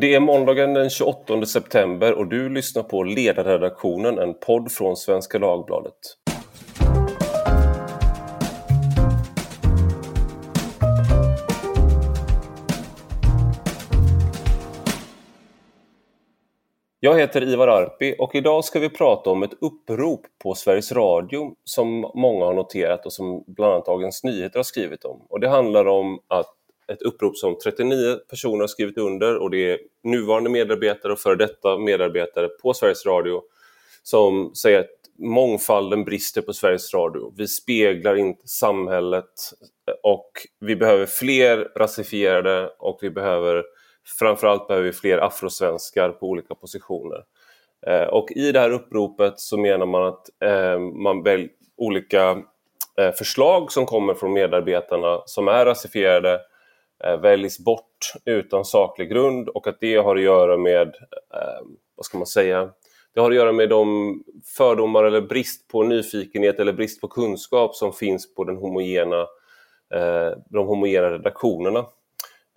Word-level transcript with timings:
Det 0.00 0.14
är 0.14 0.20
måndagen 0.20 0.74
den 0.74 0.90
28 0.90 1.46
september 1.46 2.12
och 2.12 2.28
du 2.28 2.48
lyssnar 2.48 2.82
på 2.82 3.02
Ledarredaktionen, 3.02 4.18
en 4.18 4.34
podd 4.34 4.72
från 4.72 4.96
Svenska 4.96 5.38
Dagbladet. 5.38 5.94
Jag 17.00 17.18
heter 17.18 17.42
Ivar 17.42 17.68
Arpi 17.68 18.14
och 18.18 18.34
idag 18.34 18.64
ska 18.64 18.80
vi 18.80 18.90
prata 18.90 19.30
om 19.30 19.42
ett 19.42 19.54
upprop 19.60 20.20
på 20.42 20.54
Sveriges 20.54 20.92
Radio 20.92 21.54
som 21.64 22.10
många 22.14 22.44
har 22.44 22.54
noterat 22.54 23.06
och 23.06 23.12
som 23.12 23.44
bland 23.46 23.72
annat 23.72 23.86
Dagens 23.86 24.24
Nyheter 24.24 24.58
har 24.58 24.64
skrivit 24.64 25.04
om. 25.04 25.26
Och 25.28 25.40
det 25.40 25.48
handlar 25.48 25.86
om 25.86 26.20
att 26.28 26.57
ett 26.92 27.02
upprop 27.02 27.36
som 27.36 27.58
39 27.58 28.16
personer 28.30 28.60
har 28.60 28.66
skrivit 28.66 28.98
under 28.98 29.36
och 29.36 29.50
det 29.50 29.72
är 29.72 29.78
nuvarande 30.02 30.50
medarbetare 30.50 31.12
och 31.12 31.18
före 31.18 31.36
detta 31.36 31.78
medarbetare 31.78 32.48
på 32.48 32.74
Sveriges 32.74 33.06
Radio 33.06 33.42
som 34.02 34.54
säger 34.54 34.80
att 34.80 34.98
mångfalden 35.18 36.04
brister 36.04 36.42
på 36.42 36.52
Sveriges 36.52 36.94
Radio. 36.94 37.32
Vi 37.36 37.48
speglar 37.48 38.16
inte 38.16 38.48
samhället 38.48 39.30
och 40.02 40.30
vi 40.60 40.76
behöver 40.76 41.06
fler 41.06 41.68
rasifierade 41.76 42.70
och 42.78 42.98
vi 43.02 43.10
behöver 43.10 43.64
framförallt 44.18 44.68
behöver 44.68 44.86
vi 44.86 44.92
fler 44.92 45.18
afrosvenskar 45.18 46.10
på 46.10 46.26
olika 46.26 46.54
positioner. 46.54 47.24
Eh, 47.86 48.02
och 48.02 48.32
i 48.32 48.52
det 48.52 48.60
här 48.60 48.70
uppropet 48.70 49.40
så 49.40 49.56
menar 49.56 49.86
man 49.86 50.04
att 50.04 50.42
eh, 50.44 50.78
man 50.78 51.22
väljer 51.22 51.48
olika 51.76 52.30
eh, 52.98 53.12
förslag 53.18 53.72
som 53.72 53.86
kommer 53.86 54.14
från 54.14 54.32
medarbetarna 54.32 55.22
som 55.26 55.48
är 55.48 55.64
rasifierade 55.64 56.34
eh, 56.34 56.40
Eh, 57.04 57.20
väljs 57.20 57.58
bort 57.58 58.12
utan 58.24 58.64
saklig 58.64 59.10
grund 59.10 59.48
och 59.48 59.66
att 59.66 59.80
det 59.80 59.96
har 59.96 60.16
att 60.16 60.22
göra 60.22 60.56
med, 60.56 60.88
eh, 61.34 61.66
vad 61.96 62.06
ska 62.06 62.18
man 62.18 62.26
säga, 62.26 62.70
det 63.14 63.20
har 63.20 63.30
att 63.30 63.36
göra 63.36 63.52
med 63.52 63.68
de 63.68 64.22
fördomar 64.56 65.04
eller 65.04 65.20
brist 65.20 65.68
på 65.68 65.82
nyfikenhet 65.82 66.60
eller 66.60 66.72
brist 66.72 67.00
på 67.00 67.08
kunskap 67.08 67.74
som 67.74 67.92
finns 67.92 68.34
på 68.34 68.44
den 68.44 68.56
homogena, 68.56 69.20
eh, 69.94 70.30
de 70.50 70.66
homogena 70.66 71.10
redaktionerna. 71.10 71.78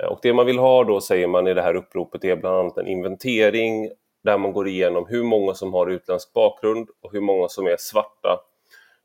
Eh, 0.03 0.09
och 0.09 0.19
det 0.21 0.33
man 0.33 0.45
vill 0.45 0.59
ha 0.59 0.83
då, 0.83 1.01
säger 1.01 1.27
man 1.27 1.47
i 1.47 1.53
det 1.53 1.61
här 1.61 1.75
uppropet, 1.75 2.23
är 2.23 2.35
bland 2.35 2.57
annat 2.57 2.77
en 2.77 2.87
inventering 2.87 3.89
där 4.23 4.37
man 4.37 4.53
går 4.53 4.67
igenom 4.67 5.05
hur 5.09 5.23
många 5.23 5.53
som 5.53 5.73
har 5.73 5.87
utländsk 5.87 6.33
bakgrund 6.33 6.89
och 7.01 7.11
hur 7.11 7.21
många 7.21 7.47
som 7.47 7.67
är 7.67 7.75
svarta 7.79 8.39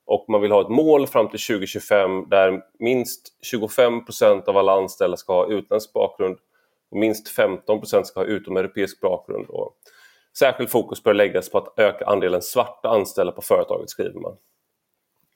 och 0.07 0.25
man 0.29 0.41
vill 0.41 0.53
ha 0.53 0.61
ett 0.61 0.69
mål 0.69 1.07
fram 1.07 1.29
till 1.29 1.41
2025 1.41 2.29
där 2.29 2.63
minst 2.79 3.23
25% 3.53 4.49
av 4.49 4.57
alla 4.57 4.73
anställda 4.73 5.17
ska 5.17 5.33
ha 5.33 5.47
utländsk 5.47 5.93
bakgrund 5.93 6.37
och 6.91 6.99
minst 6.99 7.39
15% 7.39 8.03
ska 8.03 8.21
ha 8.21 8.27
utomeuropeisk 8.27 9.01
bakgrund. 9.01 9.47
Och 9.49 9.77
särskilt 10.39 10.71
fokus 10.71 11.03
bör 11.03 11.15
läggas 11.15 11.51
på 11.51 11.59
att 11.59 11.79
öka 11.79 12.07
andelen 12.07 12.43
svarta 12.43 12.89
anställda 12.89 13.33
på 13.33 13.43
företaget, 13.43 13.91
skriver 13.91 14.21
man. 14.21 14.37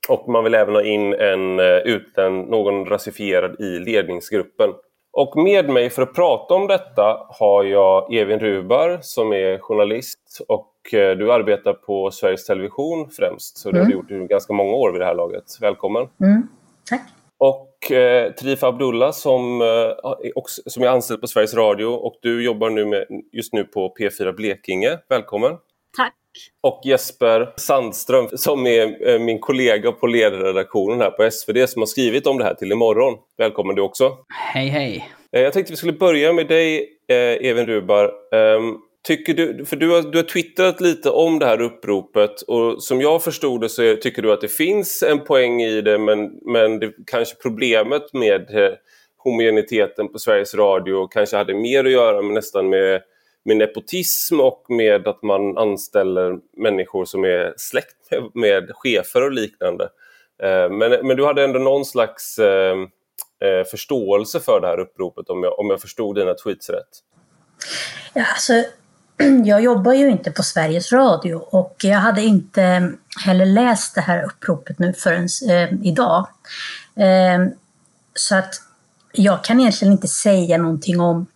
Och 0.09 0.29
man 0.29 0.45
vill 0.45 0.55
även 0.55 0.75
ha 0.75 0.83
in 0.83 1.15
en, 1.15 1.61
eh, 1.61 2.31
någon 2.31 2.87
rasifierad 2.87 3.61
i 3.61 3.79
ledningsgruppen. 3.79 4.71
Och 5.13 5.37
med 5.37 5.69
mig 5.69 5.91
för 5.91 6.03
att 6.03 6.15
prata 6.15 6.55
om 6.55 6.67
detta 6.67 7.27
har 7.29 7.65
jag 7.65 8.15
Evin 8.15 8.39
Rubar 8.39 8.99
som 9.03 9.33
är 9.33 9.59
journalist 9.59 10.41
och 10.49 10.70
du 10.91 11.33
arbetar 11.33 11.73
på 11.73 12.11
Sveriges 12.11 12.47
Television 12.47 13.11
främst. 13.11 13.59
Så 13.59 13.71
det 13.71 13.79
har 13.79 13.87
du 13.87 13.93
mm. 13.93 13.99
gjort 13.99 14.11
i 14.11 14.27
ganska 14.27 14.53
många 14.53 14.73
år 14.73 14.93
vid 14.93 15.01
det 15.01 15.05
här 15.05 15.15
laget. 15.15 15.45
Välkommen! 15.61 16.09
Mm. 16.21 16.49
Tack! 16.91 17.03
Och 17.39 17.93
eh, 17.93 18.33
Trifa 18.33 18.67
Abdullah 18.67 19.13
som, 19.13 19.61
eh, 19.61 20.31
också, 20.35 20.63
som 20.67 20.83
är 20.83 20.87
anställd 20.87 21.21
på 21.21 21.27
Sveriges 21.27 21.55
Radio 21.55 21.87
och 21.87 22.19
du 22.23 22.45
jobbar 22.45 22.71
nu 22.71 22.87
med, 22.87 23.07
just 23.33 23.53
nu 23.53 23.65
på 23.65 23.95
P4 24.01 24.33
Blekinge. 24.33 24.99
Välkommen! 25.09 25.53
Tack! 25.97 26.15
Och 26.61 26.81
Jesper 26.85 27.53
Sandström 27.57 28.29
som 28.33 28.67
är 28.67 29.09
eh, 29.09 29.19
min 29.19 29.39
kollega 29.39 29.93
på 29.93 30.07
ledarredaktionen 30.07 31.01
här 31.01 31.11
på 31.11 31.31
SvD 31.31 31.69
som 31.69 31.83
har 31.83 31.87
skrivit 31.87 32.27
om 32.27 32.39
det 32.39 32.45
här 32.45 32.55
till 32.55 32.73
imorgon. 32.73 33.19
Välkommen 33.39 33.77
du 33.77 33.83
också! 33.83 34.17
Hej 34.29 34.69
hej! 34.69 35.09
Eh, 35.33 35.43
jag 35.43 35.53
tänkte 35.53 35.73
vi 35.73 35.77
skulle 35.77 35.93
börja 35.93 36.33
med 36.33 36.49
dig, 36.49 36.89
eh, 37.09 37.47
Even 37.49 37.67
Rubar. 37.67 38.13
Ehm, 38.35 38.77
tycker 39.03 39.35
du, 39.35 39.65
för 39.65 39.77
du 39.77 39.91
har, 39.91 40.03
du 40.03 40.19
har 40.19 40.23
twittrat 40.23 40.81
lite 40.81 41.11
om 41.11 41.39
det 41.39 41.47
här 41.47 41.61
uppropet 41.61 42.43
och 42.43 42.83
som 42.83 43.01
jag 43.01 43.23
förstod 43.25 43.61
det 43.61 43.69
så 43.69 43.97
tycker 43.97 44.23
du 44.23 44.33
att 44.33 44.41
det 44.41 44.49
finns 44.49 45.03
en 45.03 45.21
poäng 45.21 45.63
i 45.63 45.81
det 45.81 45.99
men, 45.99 46.31
men 46.43 46.79
det, 46.79 46.93
kanske 47.07 47.37
problemet 47.37 48.13
med 48.13 48.55
eh, 48.55 48.73
homogeniteten 49.17 50.13
på 50.13 50.19
Sveriges 50.19 50.55
Radio 50.55 51.07
kanske 51.07 51.37
hade 51.37 51.55
mer 51.55 51.85
att 51.85 51.91
göra 51.91 52.23
med 52.23 52.35
nästan 52.35 52.69
med 52.69 53.03
med 53.45 53.57
nepotism 53.57 54.41
och 54.41 54.65
med 54.69 55.09
att 55.09 55.23
man 55.23 55.59
anställer 55.59 56.39
människor 56.57 57.05
som 57.05 57.25
är 57.25 57.55
släkt 57.57 57.97
med, 58.11 58.31
med 58.35 58.71
chefer 58.75 59.23
och 59.23 59.33
liknande. 59.33 59.85
Eh, 60.43 60.71
men, 60.71 61.07
men 61.07 61.17
du 61.17 61.25
hade 61.25 61.45
ändå 61.45 61.59
någon 61.59 61.85
slags 61.85 62.39
eh, 62.39 62.77
eh 63.45 63.65
förståelse 63.71 64.41
för 64.41 64.61
det 64.61 64.67
här 64.67 64.81
uppropet 64.81 65.31
om 65.31 65.43
jag, 65.43 65.59
om 65.59 65.71
jag 65.71 65.81
förstod 65.81 66.17
dina 66.17 66.35
tweets 66.35 66.71
rätt? 66.71 66.89
Ja, 68.15 68.25
alltså, 68.33 68.53
jag 69.45 69.63
jobbar 69.63 69.93
ju 69.93 70.11
inte 70.11 70.31
på 70.31 70.43
Sveriges 70.43 70.93
Radio 70.93 71.35
och 71.35 71.77
jag 71.83 71.99
hade 71.99 72.23
inte 72.23 72.93
heller 73.25 73.47
läst 73.47 73.95
det 73.95 74.01
här 74.01 74.23
uppropet 74.23 74.79
nu 74.79 74.93
förrän 74.93 75.29
eh, 75.51 75.73
idag. 75.83 76.29
Eh, 76.97 77.47
så 78.15 78.37
att 78.37 78.55
jag 79.13 79.45
kan 79.45 79.61
egentligen 79.61 79.93
inte 79.93 80.09
säga 80.09 80.59
någonting 80.59 81.01
om 81.01 81.27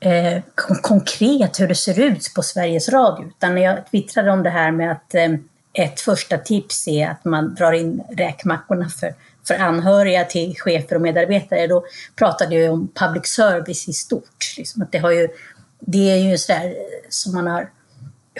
eh, 0.00 0.42
konkret 0.82 1.60
hur 1.60 1.68
det 1.68 1.74
ser 1.74 2.00
ut 2.00 2.32
på 2.34 2.42
Sveriges 2.42 2.88
Radio. 2.88 3.28
Utan 3.28 3.54
när 3.54 3.62
jag 3.62 3.90
twittrade 3.90 4.30
om 4.30 4.42
det 4.42 4.50
här 4.50 4.70
med 4.70 4.92
att 4.92 5.14
eh, 5.14 5.28
ett 5.72 6.00
första 6.00 6.38
tips 6.38 6.88
är 6.88 7.08
att 7.08 7.24
man 7.24 7.54
drar 7.54 7.72
in 7.72 8.02
räkmackorna 8.10 8.88
för, 8.88 9.14
för 9.48 9.54
anhöriga 9.54 10.24
till 10.24 10.54
chefer 10.58 10.96
och 10.96 11.02
medarbetare, 11.02 11.66
då 11.66 11.84
pratade 12.16 12.54
jag 12.54 12.72
om 12.72 12.88
public 12.94 13.26
service 13.26 13.88
i 13.88 13.92
stort. 13.92 14.54
Liksom 14.56 14.82
att 14.82 14.92
det, 14.92 14.98
har 14.98 15.10
ju, 15.10 15.28
det 15.80 16.10
är 16.10 16.16
ju 16.16 16.38
sådär 16.38 16.74
som 17.08 17.34
man 17.34 17.46
har 17.46 17.70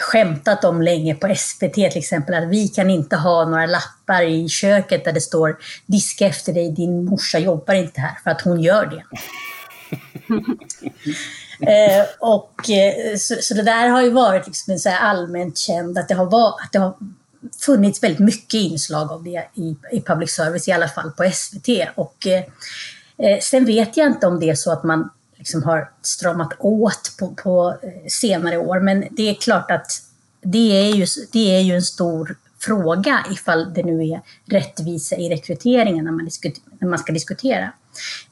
skämtat 0.01 0.63
om 0.63 0.81
länge 0.81 1.15
på 1.15 1.35
SVT 1.35 1.73
till 1.73 1.97
exempel, 1.97 2.43
att 2.43 2.49
vi 2.49 2.67
kan 2.67 2.89
inte 2.89 3.15
ha 3.15 3.45
några 3.45 3.65
lappar 3.65 4.23
i 4.23 4.49
köket 4.49 5.05
där 5.05 5.11
det 5.11 5.21
står 5.21 5.57
diska 5.85 6.27
efter 6.27 6.53
dig, 6.53 6.71
din 6.71 7.05
morsa 7.05 7.39
jobbar 7.39 7.73
inte 7.73 8.01
här, 8.01 8.17
för 8.23 8.31
att 8.31 8.41
hon 8.41 8.61
gör 8.61 8.85
det. 8.85 9.03
Eh, 11.61 12.05
och, 12.19 12.69
eh, 12.69 13.15
så, 13.17 13.35
så, 13.41 13.53
det 13.53 13.63
där 13.63 13.87
har 13.87 14.01
ju 14.01 14.09
varit 14.09 14.47
liksom 14.47 14.79
så 14.79 14.89
allmänt 14.89 15.57
känt 15.57 15.97
att 15.97 16.07
det, 16.07 16.15
har 16.15 16.25
var, 16.25 16.49
att 16.49 16.71
det 16.71 16.79
har 16.79 16.95
funnits 17.65 18.03
väldigt 18.03 18.19
mycket 18.19 18.53
inslag 18.53 19.11
av 19.11 19.23
det 19.23 19.47
i, 19.53 19.75
i 19.91 20.01
public 20.01 20.31
service, 20.31 20.67
i 20.67 20.71
alla 20.71 20.87
fall 20.87 21.11
på 21.11 21.31
SVT. 21.33 21.69
Och, 21.95 22.27
eh, 22.27 22.43
eh, 23.17 23.39
sen 23.41 23.65
vet 23.65 23.97
jag 23.97 24.07
inte 24.07 24.27
om 24.27 24.39
det 24.39 24.49
är 24.49 24.55
så 24.55 24.71
att 24.71 24.83
man 24.83 25.09
liksom 25.39 25.63
har 25.63 25.91
stramat 26.01 26.53
åt 26.59 27.15
på, 27.19 27.27
på 27.27 27.77
eh, 27.81 28.07
senare 28.07 28.57
år, 28.57 28.79
men 28.79 29.05
det 29.11 29.29
är 29.29 29.33
klart 29.33 29.71
att 29.71 29.91
det 30.41 30.89
är, 30.89 30.95
ju, 30.95 31.05
det 31.31 31.55
är 31.55 31.59
ju 31.59 31.75
en 31.75 31.81
stor 31.81 32.37
fråga 32.59 33.25
ifall 33.31 33.73
det 33.73 33.83
nu 33.83 34.07
är 34.07 34.21
rättvisa 34.45 35.15
i 35.15 35.29
rekryteringen 35.29 36.05
när 36.05 36.11
man, 36.11 36.29
när 36.79 36.87
man 36.87 36.99
ska 36.99 37.13
diskutera. 37.13 37.71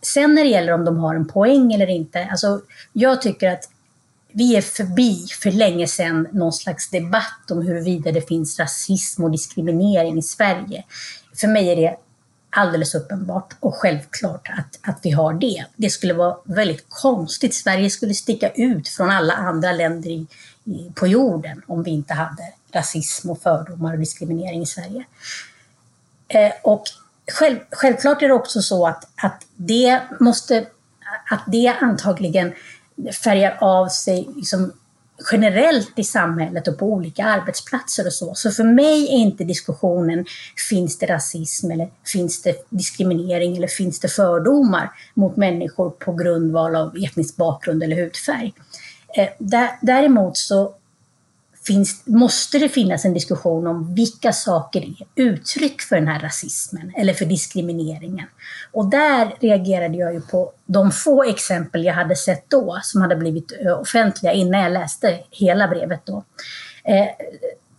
Sen 0.01 0.35
när 0.35 0.44
det 0.44 0.50
gäller 0.50 0.73
om 0.73 0.85
de 0.85 0.97
har 0.97 1.16
en 1.16 1.28
poäng 1.28 1.73
eller 1.73 1.88
inte, 1.88 2.28
alltså 2.31 2.62
jag 2.94 3.22
tycker 3.22 3.51
att 3.51 3.69
vi 4.31 4.56
är 4.56 4.62
förbi 4.62 5.28
för 5.41 5.51
länge 5.51 5.88
sedan 5.88 6.28
någon 6.31 6.53
slags 6.53 6.90
debatt 6.90 7.51
om 7.51 7.62
huruvida 7.62 8.12
det 8.12 8.28
finns 8.28 8.59
rasism 8.59 9.23
och 9.23 9.31
diskriminering 9.31 10.17
i 10.17 10.22
Sverige. 10.22 10.84
För 11.35 11.47
mig 11.47 11.69
är 11.69 11.75
det 11.75 11.97
alldeles 12.50 12.96
uppenbart 12.96 13.56
och 13.59 13.75
självklart 13.75 14.50
att, 14.58 14.90
att 14.90 15.00
vi 15.03 15.12
har 15.12 15.34
det. 15.34 15.66
Det 15.75 15.90
skulle 15.90 16.13
vara 16.13 16.38
väldigt 16.44 16.85
konstigt. 16.90 17.56
Sverige 17.56 17.90
skulle 17.90 18.13
sticka 18.13 18.50
ut 18.50 18.88
från 18.88 19.09
alla 19.09 19.34
andra 19.34 19.72
länder 19.72 20.09
i, 20.09 20.28
i, 20.64 20.91
på 20.96 21.08
jorden 21.08 21.61
om 21.67 21.84
vi 21.84 21.91
inte 21.91 22.14
hade 22.14 22.53
rasism 22.72 23.29
och 23.29 23.41
fördomar 23.41 23.94
och 23.94 23.99
diskriminering 23.99 24.61
i 24.61 24.66
Sverige. 24.66 25.05
Eh, 26.28 26.52
och 26.64 26.84
själv, 27.32 27.58
självklart 27.72 28.22
är 28.22 28.28
det 28.28 28.34
också 28.34 28.61
så 28.61 28.88
att, 28.88 29.08
att 29.16 29.46
det 29.55 30.02
måste, 30.20 30.66
att 31.29 31.43
det 31.47 31.67
antagligen 31.67 32.53
färgar 33.23 33.58
av 33.61 33.88
sig 33.88 34.29
liksom 34.35 34.73
generellt 35.31 35.99
i 35.99 36.03
samhället 36.03 36.67
och 36.67 36.78
på 36.78 36.85
olika 36.85 37.25
arbetsplatser 37.25 38.05
och 38.05 38.14
så. 38.14 38.35
Så 38.35 38.52
för 38.52 38.64
mig 38.64 39.03
är 39.03 39.17
inte 39.17 39.43
diskussionen, 39.43 40.25
finns 40.69 40.97
det 40.97 41.05
rasism 41.05 41.72
eller 41.72 41.90
finns 42.05 42.41
det 42.41 42.66
diskriminering 42.69 43.58
eller 43.58 43.67
finns 43.67 43.99
det 43.99 44.08
fördomar 44.08 44.91
mot 45.14 45.37
människor 45.37 45.90
på 45.90 46.14
grundval 46.14 46.75
av 46.75 46.97
etnisk 46.97 47.35
bakgrund 47.35 47.84
eller 47.84 47.96
hudfärg? 47.96 48.53
Eh, 49.17 49.29
däremot 49.81 50.37
så 50.37 50.73
finns, 51.67 52.08
måste 52.08 52.59
det 52.59 52.69
finnas 52.69 53.05
en 53.05 53.14
diskussion 53.14 53.67
om 53.67 53.96
vilka 53.96 54.31
saker 54.31 54.81
är 54.81 55.23
uttryck 55.23 55.81
för 55.81 55.96
den 55.96 56.08
här 56.08 56.19
rasismen 56.19 56.93
eller 56.97 57.14
för 57.14 57.25
diskrimineringen. 57.25 58.28
Och 58.72 58.90
där 58.90 59.35
reagerade 59.40 59.97
jag 59.97 60.14
ju 60.14 60.22
på 60.22 60.52
de 60.66 60.91
få 60.91 61.23
exempel 61.23 61.85
jag 61.85 61.93
hade 61.93 62.16
sett 62.16 62.49
då, 62.49 62.79
som 62.84 63.02
hade 63.02 63.16
blivit 63.16 63.58
eh, 63.59 63.79
offentliga 63.79 64.34
innan 64.34 64.61
jag 64.61 64.72
läste 64.72 65.19
hela 65.31 65.67
brevet 65.67 66.02
då. 66.05 66.23
Eh, 66.84 67.08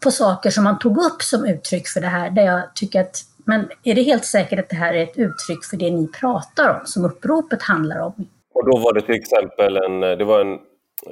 på 0.00 0.11
saker 0.11 0.50
som 0.50 0.64
man 0.64 0.79
tog 0.79 0.99
upp 0.99 1.23
som 1.23 1.46
uttryck 1.46 1.88
för 1.88 2.00
det 2.00 2.06
här, 2.06 2.31
där 2.31 2.43
jag 2.43 2.75
tycker 2.75 3.00
att 3.00 3.25
men 3.44 3.69
är 3.85 3.94
det 3.94 4.02
helt 4.02 4.25
säkert 4.25 4.58
att 4.58 4.69
det 4.69 4.76
här 4.76 4.94
är 4.94 5.02
ett 5.02 5.19
uttryck 5.19 5.64
för 5.70 5.76
det 5.76 5.90
ni 5.90 6.08
pratar 6.08 6.69
om, 6.69 6.87
som 6.87 7.05
uppropet 7.05 7.62
handlar 7.62 7.99
om? 8.00 8.26
Och 8.55 8.70
då 8.70 8.79
var 8.79 8.93
det 8.93 9.00
till 9.00 9.14
exempel 9.14 9.76
en, 9.76 10.02
eh, 10.02 10.11
det 10.11 10.25
var 10.25 10.40
en 10.40 10.58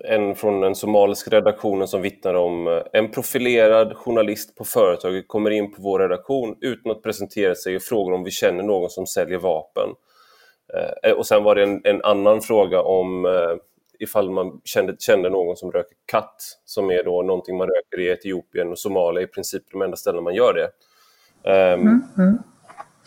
en 0.05 0.35
från 0.35 0.61
den 0.61 0.75
somaliska 0.75 1.31
redaktionen 1.31 1.89
som 1.89 2.03
vittnar 2.03 2.35
om 2.35 2.67
eh, 2.67 2.83
en 2.93 3.11
profilerad 3.11 3.97
journalist 3.97 4.57
på 4.57 4.65
företaget 4.65 5.29
kommer 5.29 5.51
in 5.51 5.73
på 5.73 5.83
vår 5.83 5.99
redaktion 5.99 6.57
utan 6.61 6.93
att 6.93 7.03
presentera 7.03 7.55
sig 7.55 7.77
och 7.77 7.83
frågar 7.83 8.15
om 8.15 8.25
vi 8.25 8.31
känner 8.31 8.63
någon 8.63 8.91
som 8.91 9.07
säljer 9.07 9.39
vapen. 9.39 9.89
Eh, 11.03 11.13
och 11.13 11.27
sen 11.27 11.45
var 11.45 11.55
det 11.55 11.63
en, 11.63 11.81
en 11.85 12.03
annan 12.03 12.41
fråga 12.41 12.83
om 12.83 13.27
eh, 13.27 13.57
ifall 13.99 14.31
man 14.31 14.61
kände, 14.65 14.97
kände 14.99 15.31
någon 15.31 15.57
som 15.57 15.73
röker 15.73 15.97
katt, 16.07 16.43
som 16.65 16.91
är 16.91 17.05
då 17.05 17.23
någonting 17.23 17.57
man 17.57 17.69
röker 17.69 18.01
i 18.01 18.09
Etiopien 18.09 18.71
och 18.71 18.79
Somalia, 18.79 19.23
i 19.23 19.27
princip 19.27 19.63
de 19.73 19.83
enda 19.83 19.97
ställen 19.97 20.25
man 20.25 20.35
gör 20.35 20.55
det. 20.55 20.71
Um, 21.51 21.81
mm, 21.81 22.03
mm. 22.19 22.39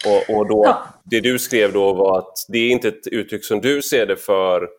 Och, 0.06 0.36
och, 0.36 0.48
då, 0.48 0.64
ja. 0.66 0.84
Det 1.04 1.20
du 1.20 1.40
skrev 1.40 1.74
då 1.74 1.94
var 1.94 2.18
att 2.18 2.34
det 2.48 2.58
är 2.58 2.70
inte 2.70 2.88
ett 2.88 3.08
uttryck 3.08 3.46
som 3.46 3.62
du 3.62 3.82
ser 3.82 4.06
det 4.06 4.16
för 4.16 4.70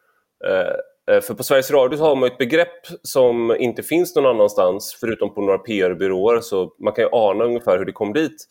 Eh, 0.45 0.77
Eh, 1.11 1.21
för 1.21 1.35
på 1.35 1.43
Sveriges 1.43 1.71
Radio 1.71 1.99
har 1.99 2.17
man 2.17 2.31
ett 2.31 2.39
begrepp 2.39 2.87
som 3.03 3.57
inte 3.59 3.83
finns 3.83 4.17
någon 4.17 4.27
annanstans 4.27 4.97
förutom 5.01 5.35
på 5.35 5.41
några 5.41 5.59
PR-byråer 5.59 6.41
så 6.41 6.73
man 6.79 6.93
kan 6.93 7.05
ju 7.05 7.09
ana 7.13 7.45
ungefär 7.45 7.79
hur 7.79 7.85
det 7.85 7.93
kom 7.93 8.13
dit. 8.13 8.47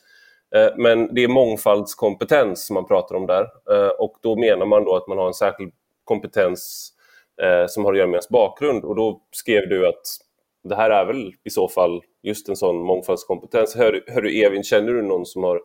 Eh, 0.55 0.69
men 0.77 1.13
det 1.15 1.23
är 1.23 1.27
mångfaldskompetens 1.27 2.65
som 2.65 2.73
man 2.73 2.87
pratar 2.87 3.15
om 3.15 3.27
där 3.27 3.41
eh, 3.71 3.89
och 3.89 4.17
då 4.21 4.35
menar 4.35 4.65
man 4.65 4.83
då 4.83 4.95
att 4.95 5.07
man 5.07 5.17
har 5.17 5.27
en 5.27 5.33
särskild 5.33 5.71
kompetens 6.03 6.93
som 7.67 7.85
har 7.85 7.91
att 7.91 7.97
göra 7.97 8.07
med 8.07 8.13
ens 8.13 8.29
bakgrund 8.29 8.83
och 8.85 8.95
då 8.95 9.21
skrev 9.31 9.69
du 9.69 9.87
att 9.87 10.01
det 10.63 10.75
här 10.75 10.89
är 10.89 11.05
väl 11.05 11.33
i 11.43 11.49
så 11.49 11.67
fall 11.67 12.01
just 12.23 12.49
en 12.49 12.55
sån 12.55 12.81
mångfaldskompetens. 12.81 13.75
Hör, 13.75 14.03
hör 14.07 14.21
du 14.21 14.41
Evin, 14.41 14.63
känner 14.63 14.93
du 14.93 15.01
någon 15.01 15.25
som 15.25 15.43
har 15.43 15.61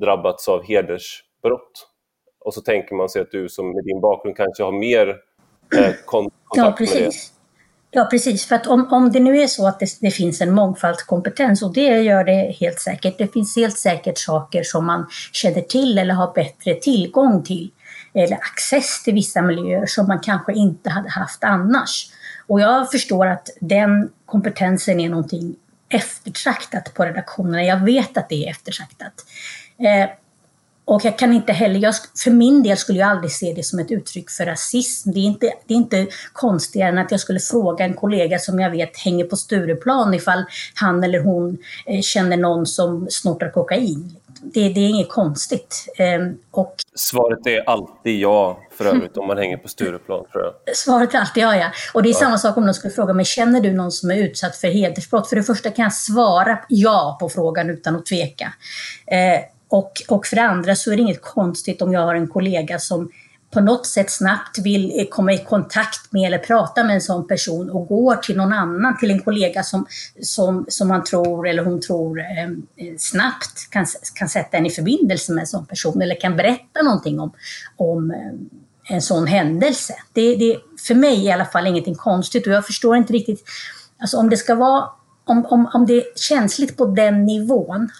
drabbats 0.00 0.48
av 0.48 0.62
hedersbrott? 0.62 1.88
Och 2.40 2.54
så 2.54 2.60
tänker 2.60 2.94
man 2.94 3.08
sig 3.08 3.22
att 3.22 3.30
du 3.30 3.48
som 3.48 3.66
med 3.66 3.84
din 3.84 4.00
bakgrund 4.00 4.36
kanske 4.36 4.62
har 4.62 4.72
mer 4.72 5.16
Eh, 5.76 5.94
ja, 6.54 6.74
precis. 6.78 7.32
Ja, 7.94 8.04
precis. 8.04 8.46
För 8.46 8.54
att 8.54 8.66
om, 8.66 8.92
om 8.92 9.12
det 9.12 9.20
nu 9.20 9.38
är 9.38 9.46
så 9.46 9.66
att 9.66 9.80
det, 9.80 9.86
det, 10.00 10.10
finns 10.10 10.40
en 10.40 10.54
mångfaldskompetens, 10.54 11.62
och 11.62 11.72
det 11.72 12.02
gör 12.02 12.24
det 12.24 12.56
helt 12.60 12.80
säkert. 12.80 13.18
Det 13.18 13.32
finns 13.32 13.56
helt 13.56 13.78
säkert 13.78 14.18
saker 14.18 14.62
som 14.62 14.86
man 14.86 15.06
känner 15.32 15.60
till 15.60 15.98
eller 15.98 16.14
har 16.14 16.32
bättre 16.34 16.74
tillgång 16.74 17.42
till 17.42 17.70
eller 18.14 18.36
access 18.36 19.02
till 19.02 19.14
vissa 19.14 19.42
miljöer 19.42 19.86
som 19.86 20.06
man 20.06 20.20
kanske 20.20 20.52
inte 20.52 20.90
hade 20.90 21.10
haft 21.10 21.44
annars. 21.44 22.10
Och 22.46 22.60
jag 22.60 22.90
förstår 22.90 23.26
att 23.26 23.50
den 23.60 24.10
kompetensen 24.26 25.00
är 25.00 25.08
någonting 25.08 25.54
eftertraktat 25.88 26.94
på 26.94 27.04
redaktionerna. 27.04 27.64
Jag 27.64 27.84
vet 27.84 28.16
att 28.16 28.28
det 28.28 28.46
är 28.46 28.50
eftertraktat. 28.50 29.12
Eh, 29.78 30.10
och 30.84 31.04
jag 31.04 31.18
kan 31.18 31.32
inte 31.32 31.52
heller, 31.52 31.80
jag, 31.80 31.94
för 32.24 32.30
min 32.30 32.62
del 32.62 32.76
skulle 32.76 32.98
jag 32.98 33.08
aldrig 33.08 33.32
se 33.32 33.52
det 33.56 33.62
som 33.62 33.78
ett 33.78 33.90
uttryck 33.90 34.30
för 34.30 34.46
rasism. 34.46 35.10
Det 35.12 35.20
är, 35.20 35.24
inte, 35.24 35.52
det 35.66 35.74
är 35.74 35.78
inte 35.78 36.06
konstigare 36.32 36.88
än 36.88 36.98
att 36.98 37.10
jag 37.10 37.20
skulle 37.20 37.40
fråga 37.40 37.84
en 37.84 37.94
kollega 37.94 38.38
som 38.38 38.60
jag 38.60 38.70
vet 38.70 38.96
hänger 38.96 39.24
på 39.24 39.36
Stureplan 39.36 40.14
ifall 40.14 40.44
han 40.74 41.04
eller 41.04 41.20
hon 41.20 41.58
eh, 41.86 42.00
känner 42.00 42.36
någon 42.36 42.66
som 42.66 43.06
snortar 43.10 43.50
kokain. 43.50 44.16
Det, 44.42 44.68
det 44.68 44.80
är 44.80 44.88
inget 44.88 45.08
konstigt. 45.08 45.86
Eh, 45.98 46.32
och, 46.50 46.74
Svaret 46.94 47.46
är 47.46 47.68
alltid 47.68 48.20
ja, 48.20 48.60
för 48.72 48.84
övrigt, 48.94 49.16
om 49.16 49.26
man 49.26 49.38
hänger 49.38 49.56
på 49.56 49.68
Stureplan 49.68 50.24
tror 50.32 50.44
jag. 50.44 50.76
Svaret 50.76 51.14
är 51.14 51.18
alltid 51.18 51.42
ja, 51.42 51.56
ja. 51.56 51.70
Och 51.94 52.02
det 52.02 52.08
är 52.08 52.12
ja. 52.12 52.18
samma 52.18 52.38
sak 52.38 52.56
om 52.56 52.64
någon 52.64 52.74
skulle 52.74 52.94
fråga 52.94 53.12
mig, 53.12 53.24
känner 53.24 53.60
du 53.60 53.72
någon 53.72 53.92
som 53.92 54.10
är 54.10 54.16
utsatt 54.16 54.56
för 54.56 54.68
hedersbrott? 54.68 55.28
För 55.28 55.36
det 55.36 55.42
första 55.42 55.70
kan 55.70 55.82
jag 55.82 55.92
svara 55.92 56.58
ja 56.68 57.16
på 57.20 57.28
frågan 57.28 57.70
utan 57.70 57.96
att 57.96 58.06
tveka. 58.06 58.52
Och, 59.72 59.92
och 60.08 60.26
för 60.26 60.36
det 60.36 60.42
andra 60.42 60.74
så 60.74 60.92
är 60.92 60.96
det 60.96 61.02
inget 61.02 61.22
konstigt 61.22 61.82
om 61.82 61.92
jag 61.92 62.00
har 62.00 62.14
en 62.14 62.28
kollega 62.28 62.78
som 62.78 63.10
på 63.50 63.60
något 63.60 63.86
sätt 63.86 64.10
snabbt 64.10 64.58
vill 64.58 65.00
eh, 65.00 65.06
komma 65.10 65.32
i 65.32 65.38
kontakt 65.38 66.12
med 66.12 66.26
eller 66.26 66.38
prata 66.38 66.84
med 66.84 66.94
en 66.94 67.00
sån 67.00 67.26
person 67.26 67.70
och 67.70 67.86
går 67.86 68.16
till 68.16 68.36
någon 68.36 68.52
annan, 68.52 68.98
till 68.98 69.10
en 69.10 69.22
kollega 69.22 69.62
som, 69.62 69.86
som, 70.22 70.66
som 70.68 70.88
man 70.88 71.04
tror 71.04 71.48
eller 71.48 71.64
hon 71.64 71.80
tror 71.80 72.20
ehm, 72.20 72.66
eh, 72.76 72.94
snabbt 72.98 73.70
kan, 73.70 73.86
kan 74.14 74.28
sätta 74.28 74.56
en 74.56 74.66
i 74.66 74.70
förbindelse 74.70 75.32
med 75.32 75.40
en 75.40 75.46
sån 75.46 75.66
person 75.66 76.02
eller 76.02 76.20
kan 76.20 76.36
berätta 76.36 76.82
någonting 76.82 77.20
om, 77.20 77.32
om 77.76 78.10
eh, 78.10 78.94
en 78.94 79.02
sån 79.02 79.26
händelse. 79.26 79.94
Det, 80.12 80.36
det 80.36 80.56
för 80.86 80.94
mig 80.94 81.24
i 81.24 81.30
alla 81.30 81.44
fall 81.44 81.66
ingenting 81.66 81.94
konstigt 81.94 82.46
och 82.46 82.52
jag 82.52 82.66
förstår 82.66 82.96
inte 82.96 83.12
riktigt, 83.12 83.44
alltså 84.00 84.16
om 84.16 84.30
det 84.30 84.36
ska 84.36 84.54
vara, 84.54 84.84
om, 85.24 85.46
om, 85.46 85.70
om 85.74 85.86
det 85.86 85.94
är 85.94 86.04
känsligt 86.16 86.76
på 86.76 86.86
den 86.86 87.24
nivån, 87.24 87.90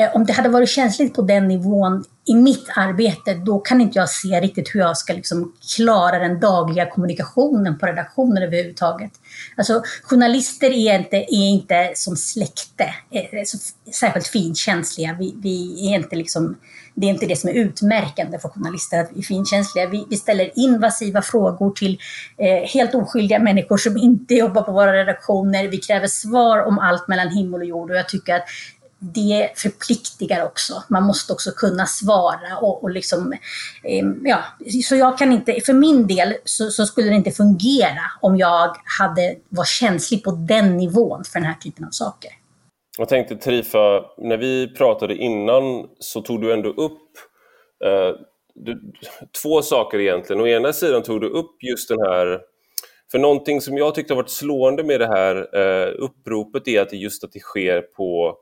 Eh, 0.00 0.16
om 0.16 0.26
det 0.26 0.32
hade 0.32 0.48
varit 0.48 0.68
känsligt 0.68 1.14
på 1.14 1.22
den 1.22 1.48
nivån 1.48 2.04
i 2.26 2.34
mitt 2.34 2.68
arbete, 2.76 3.34
då 3.34 3.58
kan 3.58 3.80
inte 3.80 3.98
jag 3.98 4.10
se 4.10 4.40
riktigt 4.40 4.74
hur 4.74 4.80
jag 4.80 4.96
ska 4.96 5.12
liksom 5.12 5.52
klara 5.76 6.18
den 6.18 6.40
dagliga 6.40 6.90
kommunikationen 6.90 7.78
på 7.78 7.86
redaktionen 7.86 8.42
överhuvudtaget. 8.42 9.10
Alltså, 9.56 9.82
journalister 10.02 10.70
är 10.70 10.98
inte, 10.98 11.16
är 11.16 11.48
inte 11.48 11.92
som 11.94 12.16
släkte, 12.16 12.94
är 13.10 13.44
så, 13.44 13.58
särskilt 13.92 14.26
finkänsliga. 14.26 15.16
Vi, 15.18 15.34
vi 15.42 15.88
är 15.88 15.94
inte 15.94 16.16
liksom, 16.16 16.56
det 16.94 17.06
är 17.06 17.10
inte 17.10 17.26
det 17.26 17.36
som 17.36 17.50
är 17.50 17.54
utmärkande 17.54 18.38
för 18.38 18.48
journalister, 18.48 19.00
att 19.00 19.10
vi 19.14 19.18
är 19.18 19.24
finkänsliga. 19.24 19.88
Vi, 19.88 20.06
vi 20.10 20.16
ställer 20.16 20.50
invasiva 20.54 21.22
frågor 21.22 21.70
till 21.70 21.98
eh, 22.38 22.68
helt 22.68 22.94
oskyldiga 22.94 23.38
människor 23.38 23.76
som 23.76 23.96
inte 23.96 24.34
jobbar 24.34 24.62
på 24.62 24.72
våra 24.72 24.92
redaktioner. 24.92 25.68
Vi 25.68 25.78
kräver 25.78 26.06
svar 26.06 26.62
om 26.62 26.78
allt 26.78 27.08
mellan 27.08 27.28
himmel 27.28 27.60
och 27.60 27.66
jord 27.66 27.90
och 27.90 27.96
jag 27.96 28.08
tycker 28.08 28.34
att 28.34 28.44
det 29.00 29.50
förpliktigar 29.56 30.44
också. 30.44 30.82
Man 30.88 31.02
måste 31.02 31.32
också 31.32 31.50
kunna 31.50 31.86
svara 31.86 32.58
och, 32.60 32.82
och 32.82 32.90
liksom, 32.90 33.32
eh, 33.84 34.06
ja, 34.24 34.44
så 34.84 34.96
jag 34.96 35.18
kan 35.18 35.32
inte, 35.32 35.60
för 35.60 35.72
min 35.72 36.06
del 36.06 36.34
så, 36.44 36.70
så, 36.70 36.86
skulle 36.86 37.08
det 37.08 37.14
inte 37.14 37.30
fungera 37.30 38.02
om 38.20 38.36
jag 38.36 38.76
hade, 39.00 39.36
var 39.48 39.64
känslig 39.64 40.24
på 40.24 40.30
den 40.30 40.76
nivån 40.76 41.24
för 41.24 41.40
den 41.40 41.48
här 41.48 41.54
typen 41.54 41.84
av 41.84 41.90
saker. 41.90 42.30
Jag 42.98 43.08
tänkte 43.08 43.36
Trifa, 43.36 44.04
när 44.18 44.36
vi 44.36 44.74
pratade 44.74 45.16
innan 45.16 45.88
så 45.98 46.20
tog 46.20 46.40
du 46.40 46.52
ändå 46.52 46.68
upp 46.68 47.02
eh, 47.84 48.20
du, 48.54 48.92
två 49.42 49.62
saker 49.62 49.98
egentligen. 49.98 50.42
Å 50.42 50.46
ena 50.46 50.72
sidan 50.72 51.02
tog 51.02 51.20
du 51.20 51.28
upp 51.28 51.62
just 51.62 51.88
den 51.88 51.98
här 52.00 52.40
för 53.10 53.18
någonting 53.18 53.60
som 53.60 53.78
jag 53.78 53.94
tyckte 53.94 54.12
har 54.12 54.16
varit 54.16 54.30
slående 54.30 54.84
med 54.84 55.00
det 55.00 55.06
här 55.06 55.36
eh, 55.36 55.94
uppropet 55.98 56.68
är 56.68 56.80
att 56.80 56.90
det 56.90 56.96
just 56.96 57.24
att 57.24 57.32
det 57.32 57.40
sker 57.40 57.80
på 57.80 58.36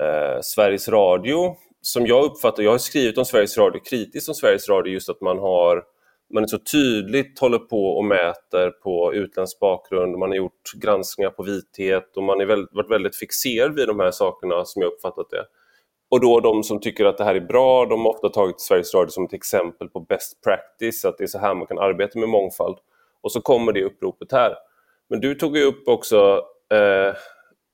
eh, 0.00 0.40
Sveriges 0.42 0.88
Radio, 0.88 1.56
som 1.80 2.06
jag 2.06 2.24
uppfattar, 2.24 2.62
jag 2.62 2.70
har 2.70 2.78
skrivit 2.78 3.18
om 3.18 3.24
Sveriges 3.24 3.58
Radio, 3.58 3.80
kritiskt 3.80 4.28
om 4.28 4.34
Sveriges 4.34 4.68
Radio, 4.68 4.92
just 4.92 5.08
att 5.08 5.20
man 5.20 5.38
har 5.38 5.84
man 6.34 6.42
är 6.42 6.46
så 6.46 6.58
tydligt 6.58 7.38
håller 7.38 7.58
på 7.58 7.96
och 7.96 8.04
mäter 8.04 8.70
på 8.70 9.14
utländsk 9.14 9.58
bakgrund, 9.58 10.18
man 10.18 10.28
har 10.28 10.36
gjort 10.36 10.72
granskningar 10.74 11.30
på 11.30 11.42
vithet 11.42 12.16
och 12.16 12.22
man 12.22 12.40
har 12.40 12.74
varit 12.76 12.90
väldigt 12.90 13.16
fixerad 13.16 13.74
vid 13.74 13.88
de 13.88 14.00
här 14.00 14.10
sakerna 14.10 14.64
som 14.64 14.82
jag 14.82 14.92
uppfattat 14.92 15.30
det. 15.30 15.44
Och 16.08 16.20
då 16.20 16.40
de 16.40 16.62
som 16.62 16.80
tycker 16.80 17.04
att 17.04 17.18
det 17.18 17.24
här 17.24 17.34
är 17.34 17.40
bra, 17.40 17.86
de 17.86 18.00
har 18.00 18.10
ofta 18.10 18.28
tagit 18.28 18.60
Sveriges 18.60 18.94
Radio 18.94 19.10
som 19.10 19.24
ett 19.24 19.32
exempel 19.32 19.88
på 19.88 20.00
best 20.00 20.44
practice, 20.44 21.04
att 21.04 21.18
det 21.18 21.24
är 21.24 21.28
så 21.28 21.38
här 21.38 21.54
man 21.54 21.66
kan 21.66 21.78
arbeta 21.78 22.18
med 22.18 22.28
mångfald. 22.28 22.76
Och 23.20 23.32
så 23.32 23.40
kommer 23.40 23.72
det 23.72 23.84
uppropet 23.84 24.32
här. 24.32 24.54
Men 25.08 25.20
du 25.20 25.34
tog 25.34 25.56
ju 25.56 25.64
upp 25.64 25.88
också 25.88 26.42
eh, 26.72 27.14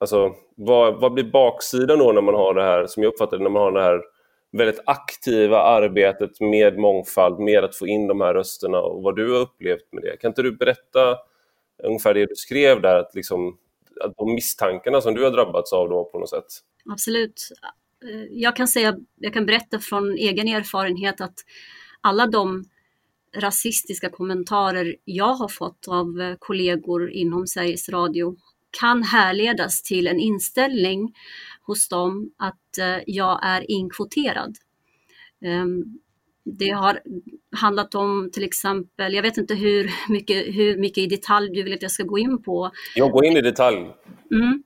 Alltså, 0.02 0.34
vad, 0.56 1.00
vad 1.00 1.12
blir 1.12 1.24
baksidan 1.24 1.98
då 1.98 2.12
när 2.12 2.20
man 2.20 2.34
har 2.34 2.54
det 2.54 2.62
här, 2.62 2.86
som 2.86 3.02
jag 3.02 3.12
uppfattar 3.12 3.36
det, 3.36 3.42
när 3.42 3.50
man 3.50 3.62
har 3.62 3.72
det 3.72 3.82
här 3.82 4.00
väldigt 4.52 4.80
aktiva 4.86 5.58
arbetet 5.58 6.40
med 6.40 6.78
mångfald, 6.78 7.38
med 7.38 7.64
att 7.64 7.76
få 7.76 7.86
in 7.86 8.06
de 8.06 8.20
här 8.20 8.34
rösterna 8.34 8.80
och 8.80 9.02
vad 9.02 9.16
du 9.16 9.32
har 9.32 9.40
upplevt 9.40 9.92
med 9.92 10.02
det. 10.02 10.16
Kan 10.16 10.30
inte 10.30 10.42
du 10.42 10.56
berätta 10.56 11.16
ungefär 11.82 12.14
det 12.14 12.26
du 12.26 12.34
skrev 12.34 12.82
där, 12.82 12.96
att, 12.96 13.14
liksom, 13.14 13.58
att 14.00 14.16
de 14.16 14.34
misstankarna 14.34 15.00
som 15.00 15.14
du 15.14 15.24
har 15.24 15.30
drabbats 15.30 15.72
av 15.72 15.88
då 15.88 16.04
på 16.04 16.18
något 16.18 16.30
sätt? 16.30 16.46
Absolut. 16.92 17.48
Jag 18.30 18.56
kan 18.56 18.68
säga, 18.68 18.96
jag 19.16 19.32
kan 19.32 19.46
berätta 19.46 19.78
från 19.78 20.12
egen 20.12 20.48
erfarenhet 20.48 21.20
att 21.20 21.34
alla 22.00 22.26
de 22.26 22.64
rasistiska 23.36 24.10
kommentarer 24.10 24.96
jag 25.04 25.34
har 25.34 25.48
fått 25.48 25.88
av 25.88 26.36
kollegor 26.38 27.10
inom 27.10 27.46
Sveriges 27.46 27.88
Radio 27.88 28.36
kan 28.80 29.02
härledas 29.02 29.82
till 29.82 30.06
en 30.06 30.20
inställning 30.20 31.14
hos 31.62 31.88
dem 31.88 32.30
att 32.38 32.78
eh, 32.78 32.98
jag 33.06 33.40
är 33.42 33.70
inkvoterad. 33.70 34.56
Ehm, 35.44 35.98
det 36.44 36.70
har 36.70 37.00
handlat 37.56 37.94
om 37.94 38.30
till 38.32 38.44
exempel, 38.44 39.14
jag 39.14 39.22
vet 39.22 39.36
inte 39.36 39.54
hur 39.54 39.92
mycket, 40.08 40.46
hur 40.46 40.76
mycket 40.76 40.98
i 40.98 41.06
detalj 41.06 41.50
du 41.54 41.62
vill 41.62 41.74
att 41.74 41.82
jag 41.82 41.90
ska 41.90 42.02
gå 42.02 42.18
in 42.18 42.42
på. 42.42 42.70
Ja, 42.94 43.06
gå 43.06 43.24
in 43.24 43.36
i 43.36 43.40
detalj. 43.40 43.76
Mm. 44.30 44.62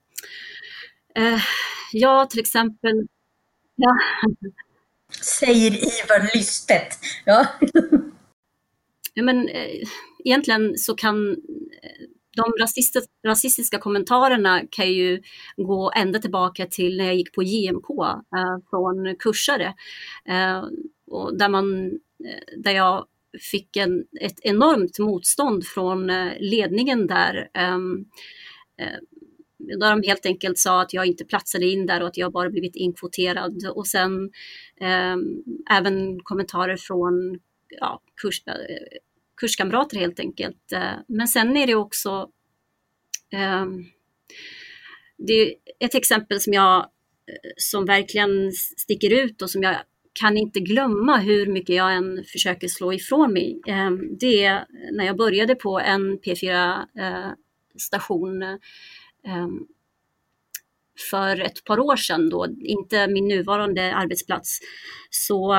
Eh, 1.14 1.40
ja, 1.92 2.26
till 2.26 2.40
exempel... 2.40 3.06
Ja. 3.76 3.96
Säger 5.22 5.70
Ivar 5.70 6.36
lystet. 6.36 6.98
Ja. 7.25 7.46
ja 9.14 9.22
men, 9.22 9.48
eh, 9.48 9.88
egentligen 10.25 10.78
så 10.78 10.94
kan 10.94 11.36
de 12.37 12.52
rasistiska, 12.61 13.11
rasistiska 13.26 13.78
kommentarerna 13.78 14.62
kan 14.71 14.93
ju 14.93 15.23
gå 15.57 15.93
ända 15.97 16.19
tillbaka 16.19 16.66
till 16.66 16.97
när 16.97 17.05
jag 17.05 17.14
gick 17.14 17.35
på 17.35 17.43
JMK 17.43 17.90
eh, 18.37 18.59
från 18.71 19.16
kursare. 19.19 19.75
Eh, 20.28 20.64
och 21.07 21.38
där, 21.38 21.49
man, 21.49 21.87
eh, 22.25 22.62
där 22.62 22.73
jag 22.73 23.07
fick 23.50 23.76
en, 23.76 24.05
ett 24.21 24.40
enormt 24.43 24.99
motstånd 24.99 25.66
från 25.66 26.11
eh, 26.11 26.33
ledningen 26.40 27.07
där. 27.07 27.50
Ehm, 27.55 28.05
eh, 28.81 28.99
där 29.59 29.90
de 29.90 30.02
helt 30.07 30.26
enkelt 30.26 30.59
sa 30.59 30.81
att 30.83 30.95
jag 30.95 31.07
inte 31.07 31.25
platsade 31.25 31.66
in 31.66 31.87
där 31.87 32.00
och 32.00 32.09
att 32.09 32.16
jag 32.16 32.33
bara 32.33 32.50
blivit 32.50 32.76
inkvoterad. 32.76 33.66
Och 33.75 33.87
sen 33.87 34.31
eh, 34.81 35.16
även 35.71 36.21
kommentarer 36.23 36.76
från 36.76 37.38
ja, 37.69 38.02
kurs, 38.23 38.43
eh, 38.47 38.99
kurskamrater 39.37 39.99
helt 39.99 40.21
enkelt. 40.21 40.73
Eh, 40.73 40.93
men 41.09 41.28
sen 41.28 41.57
är 41.57 41.66
det 41.66 41.75
också 41.75 42.31
ehm, 43.33 43.85
det 45.19 45.33
är 45.33 45.55
ett 45.81 45.95
exempel 45.95 46.40
som 46.40 46.52
jag 46.52 46.78
eh, 46.78 46.85
som 47.57 47.85
verkligen 47.85 48.52
sticker 48.52 49.12
ut 49.12 49.43
och 49.43 49.50
som 49.50 49.62
jag 49.62 49.76
kan 50.12 50.37
inte 50.37 50.61
glömma 50.61 51.19
hur 51.19 51.47
mycket 51.47 51.76
jag 51.76 51.95
än 51.95 52.25
försöker 52.33 52.69
slå 52.69 52.93
ifrån 52.93 53.33
mig. 53.33 53.61
Ehm, 53.66 54.19
det 54.19 54.45
är 54.45 54.66
när 54.93 55.05
jag 55.05 55.16
började 55.16 55.55
på 55.55 55.81
en 55.81 56.19
P4-station 56.19 58.43
eh, 58.43 58.57
ehm, 59.25 59.66
för 61.11 61.40
ett 61.40 61.64
par 61.64 61.78
år 61.78 61.97
sedan, 61.97 62.31
då, 62.31 62.47
inte 62.61 63.09
min 63.09 63.28
nuvarande 63.28 63.95
arbetsplats, 63.95 64.59
så 65.11 65.55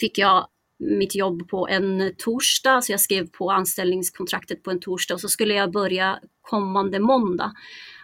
fick 0.00 0.18
jag 0.18 0.48
mitt 0.84 1.14
jobb 1.14 1.48
på 1.48 1.68
en 1.68 2.12
torsdag, 2.18 2.82
så 2.82 2.92
jag 2.92 3.00
skrev 3.00 3.26
på 3.26 3.50
anställningskontraktet 3.50 4.62
på 4.62 4.70
en 4.70 4.80
torsdag 4.80 5.14
och 5.14 5.20
så 5.20 5.28
skulle 5.28 5.54
jag 5.54 5.72
börja 5.72 6.18
kommande 6.42 7.00
måndag. 7.00 7.52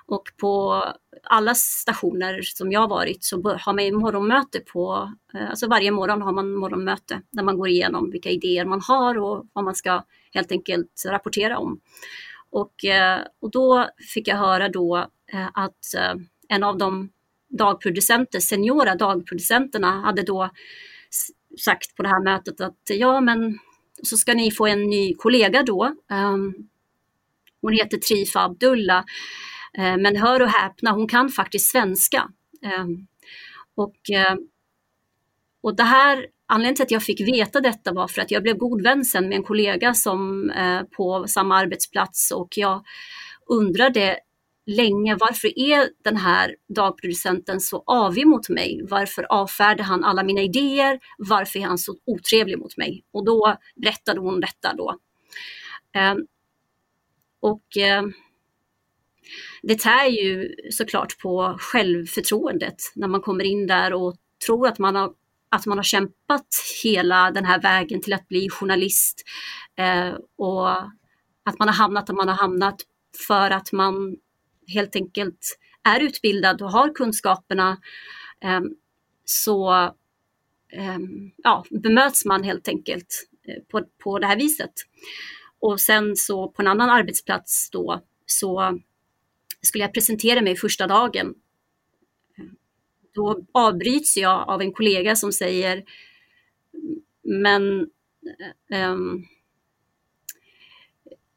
Och 0.06 0.22
på 0.40 0.84
alla 1.22 1.54
stationer 1.54 2.42
som 2.42 2.72
jag 2.72 2.88
varit 2.88 3.24
så 3.24 3.42
har 3.42 3.72
man 3.72 4.00
morgonmöte 4.00 4.60
på, 4.60 5.12
eh, 5.34 5.50
alltså 5.50 5.68
varje 5.68 5.90
morgon 5.90 6.22
har 6.22 6.32
man 6.32 6.54
morgonmöte 6.54 7.22
där 7.30 7.42
man 7.42 7.58
går 7.58 7.68
igenom 7.68 8.10
vilka 8.10 8.30
idéer 8.30 8.64
man 8.64 8.80
har 8.80 9.18
och 9.18 9.46
vad 9.52 9.64
man 9.64 9.74
ska 9.74 10.04
helt 10.32 10.52
enkelt 10.52 11.04
rapportera 11.08 11.58
om. 11.58 11.80
Och, 12.50 12.84
eh, 12.84 13.20
och 13.40 13.50
då 13.50 13.88
fick 14.14 14.28
jag 14.28 14.36
höra 14.36 14.68
då 14.68 14.96
eh, 15.32 15.48
att 15.54 15.84
en 16.48 16.64
av 16.64 16.78
de 16.78 17.08
dagproducenter, 17.48 18.40
seniora 18.40 18.94
dagproducenterna 18.94 20.00
hade 20.00 20.22
då 20.22 20.50
sagt 21.58 21.96
på 21.96 22.02
det 22.02 22.08
här 22.08 22.24
mötet 22.24 22.60
att 22.60 22.80
ja 22.88 23.20
men 23.20 23.58
så 24.02 24.16
ska 24.16 24.34
ni 24.34 24.50
få 24.50 24.66
en 24.66 24.82
ny 24.82 25.14
kollega 25.14 25.62
då. 25.62 25.94
Ehm, 26.10 26.54
hon 27.62 27.72
heter 27.72 27.98
Trifa 27.98 28.44
Abdullah 28.44 29.04
eh, 29.78 29.96
men 29.96 30.16
hör 30.16 30.42
och 30.42 30.48
häpna, 30.48 30.90
hon 30.90 31.08
kan 31.08 31.28
faktiskt 31.28 31.70
svenska. 31.70 32.28
Ehm, 32.62 33.06
och, 33.74 34.10
eh, 34.10 34.34
och 35.62 35.76
det 35.76 35.82
här, 35.82 36.26
anledningen 36.46 36.76
till 36.76 36.82
att 36.82 36.90
jag 36.90 37.02
fick 37.02 37.20
veta 37.20 37.60
detta 37.60 37.92
var 37.92 38.08
för 38.08 38.22
att 38.22 38.30
jag 38.30 38.42
blev 38.42 38.56
god 38.56 38.82
vän 38.82 39.04
sen 39.04 39.28
med 39.28 39.36
en 39.36 39.42
kollega 39.42 39.94
som 39.94 40.50
eh, 40.50 40.82
på 40.82 41.24
samma 41.28 41.56
arbetsplats 41.56 42.30
och 42.30 42.48
jag 42.56 42.84
undrade 43.46 44.18
länge 44.70 45.16
varför 45.20 45.58
är 45.58 45.88
den 46.04 46.16
här 46.16 46.56
dagproducenten 46.68 47.60
så 47.60 47.82
avig 47.86 48.26
mot 48.26 48.48
mig? 48.48 48.80
Varför 48.88 49.26
avfärdar 49.28 49.84
han 49.84 50.04
alla 50.04 50.22
mina 50.22 50.42
idéer? 50.42 51.00
Varför 51.18 51.58
är 51.58 51.64
han 51.64 51.78
så 51.78 51.96
otrevlig 52.06 52.58
mot 52.58 52.76
mig? 52.76 53.04
Och 53.12 53.24
då 53.24 53.56
berättade 53.76 54.20
hon 54.20 54.40
detta 54.40 54.74
då. 54.74 54.98
Eh, 55.96 56.14
och 57.40 57.76
ehm, 57.76 58.12
det 59.62 59.78
tär 59.78 60.06
ju 60.06 60.54
såklart 60.70 61.18
på 61.18 61.56
självförtroendet 61.58 62.76
när 62.94 63.08
man 63.08 63.20
kommer 63.20 63.44
in 63.44 63.66
där 63.66 63.92
och 63.92 64.16
tror 64.46 64.66
att 64.66 64.78
man 64.78 64.96
har, 64.96 65.12
att 65.48 65.66
man 65.66 65.78
har 65.78 65.82
kämpat 65.84 66.46
hela 66.82 67.30
den 67.30 67.44
här 67.44 67.62
vägen 67.62 68.02
till 68.02 68.12
att 68.12 68.28
bli 68.28 68.48
journalist 68.50 69.22
eh, 69.76 70.14
och 70.36 70.70
att 71.44 71.58
man 71.58 71.68
har 71.68 71.74
hamnat 71.74 72.06
där 72.06 72.14
man 72.14 72.28
har 72.28 72.36
hamnat 72.36 72.76
för 73.26 73.50
att 73.50 73.72
man 73.72 74.16
helt 74.66 74.96
enkelt 74.96 75.58
är 75.82 76.00
utbildad 76.00 76.62
och 76.62 76.70
har 76.70 76.94
kunskaperna 76.94 77.80
eh, 78.44 78.60
så 79.24 79.72
eh, 80.72 80.98
ja, 81.36 81.64
bemöts 81.70 82.24
man 82.24 82.42
helt 82.42 82.68
enkelt 82.68 83.28
eh, 83.48 83.62
på, 83.68 83.84
på 83.98 84.18
det 84.18 84.26
här 84.26 84.36
viset. 84.36 84.72
Och 85.60 85.80
sen 85.80 86.16
så 86.16 86.48
på 86.48 86.62
en 86.62 86.68
annan 86.68 86.90
arbetsplats 86.90 87.70
då 87.70 88.00
så 88.26 88.80
skulle 89.62 89.84
jag 89.84 89.94
presentera 89.94 90.40
mig 90.40 90.56
första 90.56 90.86
dagen. 90.86 91.34
Då 93.14 93.44
avbryts 93.52 94.16
jag 94.16 94.48
av 94.48 94.60
en 94.60 94.72
kollega 94.72 95.16
som 95.16 95.32
säger, 95.32 95.84
men 97.22 97.62
um, 98.70 99.26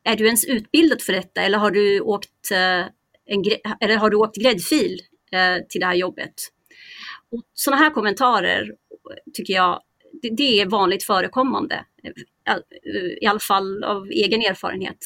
är 0.04 0.16
du 0.16 0.26
ens 0.26 0.46
utbildad 0.46 1.02
för 1.02 1.14
detta 1.14 1.42
eller 1.42 1.58
har 1.58 1.72
du 1.72 2.00
åkt, 2.00 2.52
uh, 2.52 2.86
en, 3.26 3.44
eller 3.82 3.96
har 3.98 4.10
du 4.10 4.18
åkt 4.18 4.38
gräddfil 4.38 5.00
eh, 5.32 5.66
till 5.70 5.82
det 5.82 5.86
här 5.86 5.96
jobbet? 5.96 6.34
Och 7.32 7.42
sådana 7.54 7.84
här 7.84 7.90
kommentarer 7.90 8.72
tycker 9.34 9.54
jag, 9.54 9.82
det, 10.22 10.30
det 10.30 10.62
är 10.62 10.66
vanligt 10.66 11.04
förekommande, 11.04 11.86
eh, 12.04 12.96
i 13.22 13.26
alla 13.26 13.40
fall 13.40 13.84
av 13.84 14.08
egen 14.10 14.42
erfarenhet. 14.42 14.98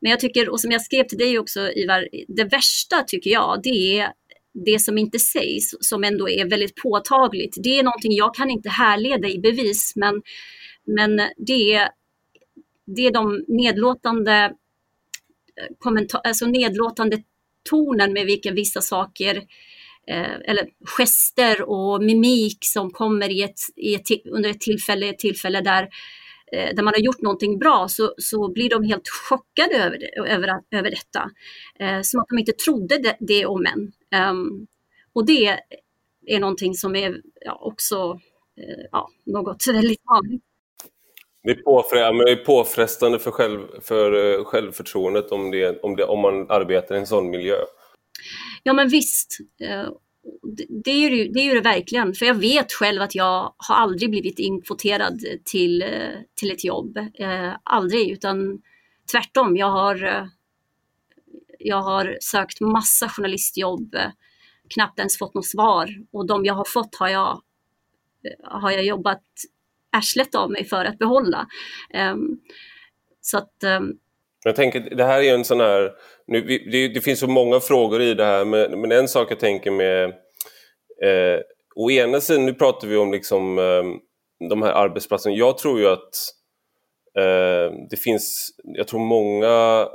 Men 0.00 0.10
jag 0.10 0.20
tycker, 0.20 0.48
och 0.48 0.60
som 0.60 0.70
jag 0.70 0.82
skrev 0.82 1.04
till 1.04 1.18
dig 1.18 1.38
också 1.38 1.72
Ivar, 1.72 2.08
det 2.28 2.44
värsta 2.44 3.02
tycker 3.06 3.30
jag, 3.30 3.60
det 3.62 3.98
är 3.98 4.12
det 4.64 4.78
som 4.78 4.98
inte 4.98 5.18
sägs, 5.18 5.74
som 5.80 6.04
ändå 6.04 6.28
är 6.28 6.50
väldigt 6.50 6.76
påtagligt. 6.82 7.56
Det 7.62 7.78
är 7.78 7.82
någonting 7.82 8.12
jag 8.12 8.34
kan 8.34 8.50
inte 8.50 8.68
härleda 8.68 9.28
i 9.28 9.38
bevis, 9.38 9.92
men, 9.96 10.22
men 10.86 11.16
det, 11.36 11.74
är, 11.74 11.88
det 12.96 13.06
är 13.06 13.12
de 13.12 13.44
nedlåtande, 13.48 14.52
kommentar, 15.78 16.20
alltså 16.24 16.46
nedlåtande 16.46 17.22
tonen 17.70 18.12
med 18.12 18.26
vilka 18.26 18.52
vissa 18.52 18.80
saker 18.80 19.36
eh, 20.06 20.34
eller 20.44 20.68
gester 20.84 21.62
och 21.62 22.02
mimik 22.02 22.58
som 22.60 22.90
kommer 22.90 23.30
i 23.30 23.42
ett, 23.42 23.58
i 23.76 23.94
ett, 23.94 24.26
under 24.30 24.50
ett 24.50 24.60
tillfälle, 24.60 25.08
ett 25.08 25.18
tillfälle 25.18 25.60
där 25.60 25.88
Eh, 26.54 26.74
där 26.74 26.82
man 26.82 26.94
har 26.94 27.00
gjort 27.00 27.22
någonting 27.22 27.58
bra 27.58 27.86
så, 27.88 28.14
så 28.18 28.52
blir 28.52 28.70
de 28.70 28.84
helt 28.84 29.08
chockade 29.08 29.74
över, 29.74 29.98
det, 29.98 30.32
över, 30.32 30.48
över 30.70 30.90
detta. 30.90 31.30
Eh, 31.78 32.00
som 32.02 32.20
att 32.20 32.28
de 32.28 32.38
inte 32.38 32.52
trodde 32.52 32.98
det, 32.98 33.16
det 33.20 33.46
om 33.46 33.66
en. 33.66 33.92
Um, 34.30 34.66
och 35.12 35.26
det 35.26 35.58
är 36.26 36.40
någonting 36.40 36.74
som 36.74 36.96
är 36.96 37.20
ja, 37.40 37.58
också 37.62 38.20
eh, 38.60 38.84
ja, 38.92 39.10
något 39.26 39.66
väldigt 39.68 40.02
vanligt. 40.04 40.42
Det 41.44 41.50
är, 41.50 41.62
påfrestande, 41.62 42.24
det 42.24 42.32
är 42.32 42.44
påfrestande 42.44 43.18
för, 43.18 43.30
själv, 43.30 43.60
för 43.80 44.38
eh, 44.38 44.44
självförtroendet 44.44 45.32
om, 45.32 45.50
det, 45.50 45.80
om, 45.80 45.96
det, 45.96 46.04
om 46.04 46.20
man 46.20 46.50
arbetar 46.50 46.94
i 46.94 46.98
en 46.98 47.06
sån 47.06 47.30
miljö. 47.30 47.56
Ja 48.62 48.72
men 48.72 48.88
visst 48.88 49.38
eh, 49.60 49.88
det 50.84 50.90
är, 50.90 51.10
ju, 51.10 51.28
det 51.28 51.40
är 51.40 51.44
ju 51.44 51.54
det 51.54 51.60
verkligen, 51.60 52.14
för 52.14 52.26
jag 52.26 52.34
vet 52.34 52.72
själv 52.72 53.02
att 53.02 53.14
jag 53.14 53.54
har 53.56 53.74
aldrig 53.74 54.10
blivit 54.10 54.38
inkvoterad 54.38 55.24
till, 55.44 55.82
eh, 55.82 55.88
till 56.34 56.50
ett 56.50 56.64
jobb. 56.64 56.98
Aldrig, 57.62 58.10
utan 58.10 58.62
tvärtom. 59.12 59.56
Jag 59.56 59.70
har, 59.70 60.28
jag 61.58 61.82
har 61.82 62.16
sökt 62.20 62.60
massa 62.60 63.08
journalistjobb, 63.08 63.96
knappt 64.74 64.98
ens 64.98 65.18
fått 65.18 65.34
något 65.34 65.46
svar 65.46 65.88
och 66.12 66.26
de 66.26 66.44
jag 66.44 66.54
har 66.54 66.66
fått 66.68 66.94
har 66.94 67.08
jag, 67.08 67.42
har 68.42 68.70
jag 68.70 68.84
jobbat 68.84 69.22
arslet 69.96 70.34
av 70.34 70.50
mig 70.50 70.64
för 70.64 70.84
att 70.84 70.98
behålla. 70.98 71.46
Ehm, 71.94 72.38
så 73.20 73.38
att 73.38 73.62
ehm, 73.62 73.92
jag 74.44 74.56
tänker, 74.56 74.80
det 74.80 75.04
här 75.04 75.22
är 75.22 75.34
en 75.34 75.44
sån 75.44 75.60
här... 75.60 75.92
Nu, 76.26 76.40
det, 76.72 76.88
det, 76.88 77.00
finns 77.00 77.20
så 77.20 77.26
många 77.26 77.60
frågor 77.60 78.02
i 78.02 78.14
det 78.14 78.24
här, 78.24 78.44
men, 78.44 78.80
men 78.80 78.92
en 78.92 79.08
sak 79.08 79.30
jag 79.30 79.40
tänker 79.40 79.70
med... 79.70 80.04
Eh, 81.02 81.40
å 81.76 81.90
ena 81.90 82.20
sidan, 82.20 82.46
nu 82.46 82.54
pratar 82.54 82.88
vi 82.88 82.96
om 82.96 83.12
liksom, 83.12 83.58
eh, 83.58 83.82
de 84.48 84.62
här 84.62 84.72
arbetsplatserna. 84.72 85.34
Jag 85.34 85.58
tror 85.58 85.80
ju 85.80 85.88
att 85.88 86.14
eh, 87.18 87.76
det 87.90 87.96
finns... 87.96 88.50
Jag 88.64 88.88
tror 88.88 89.00
många 89.00 89.88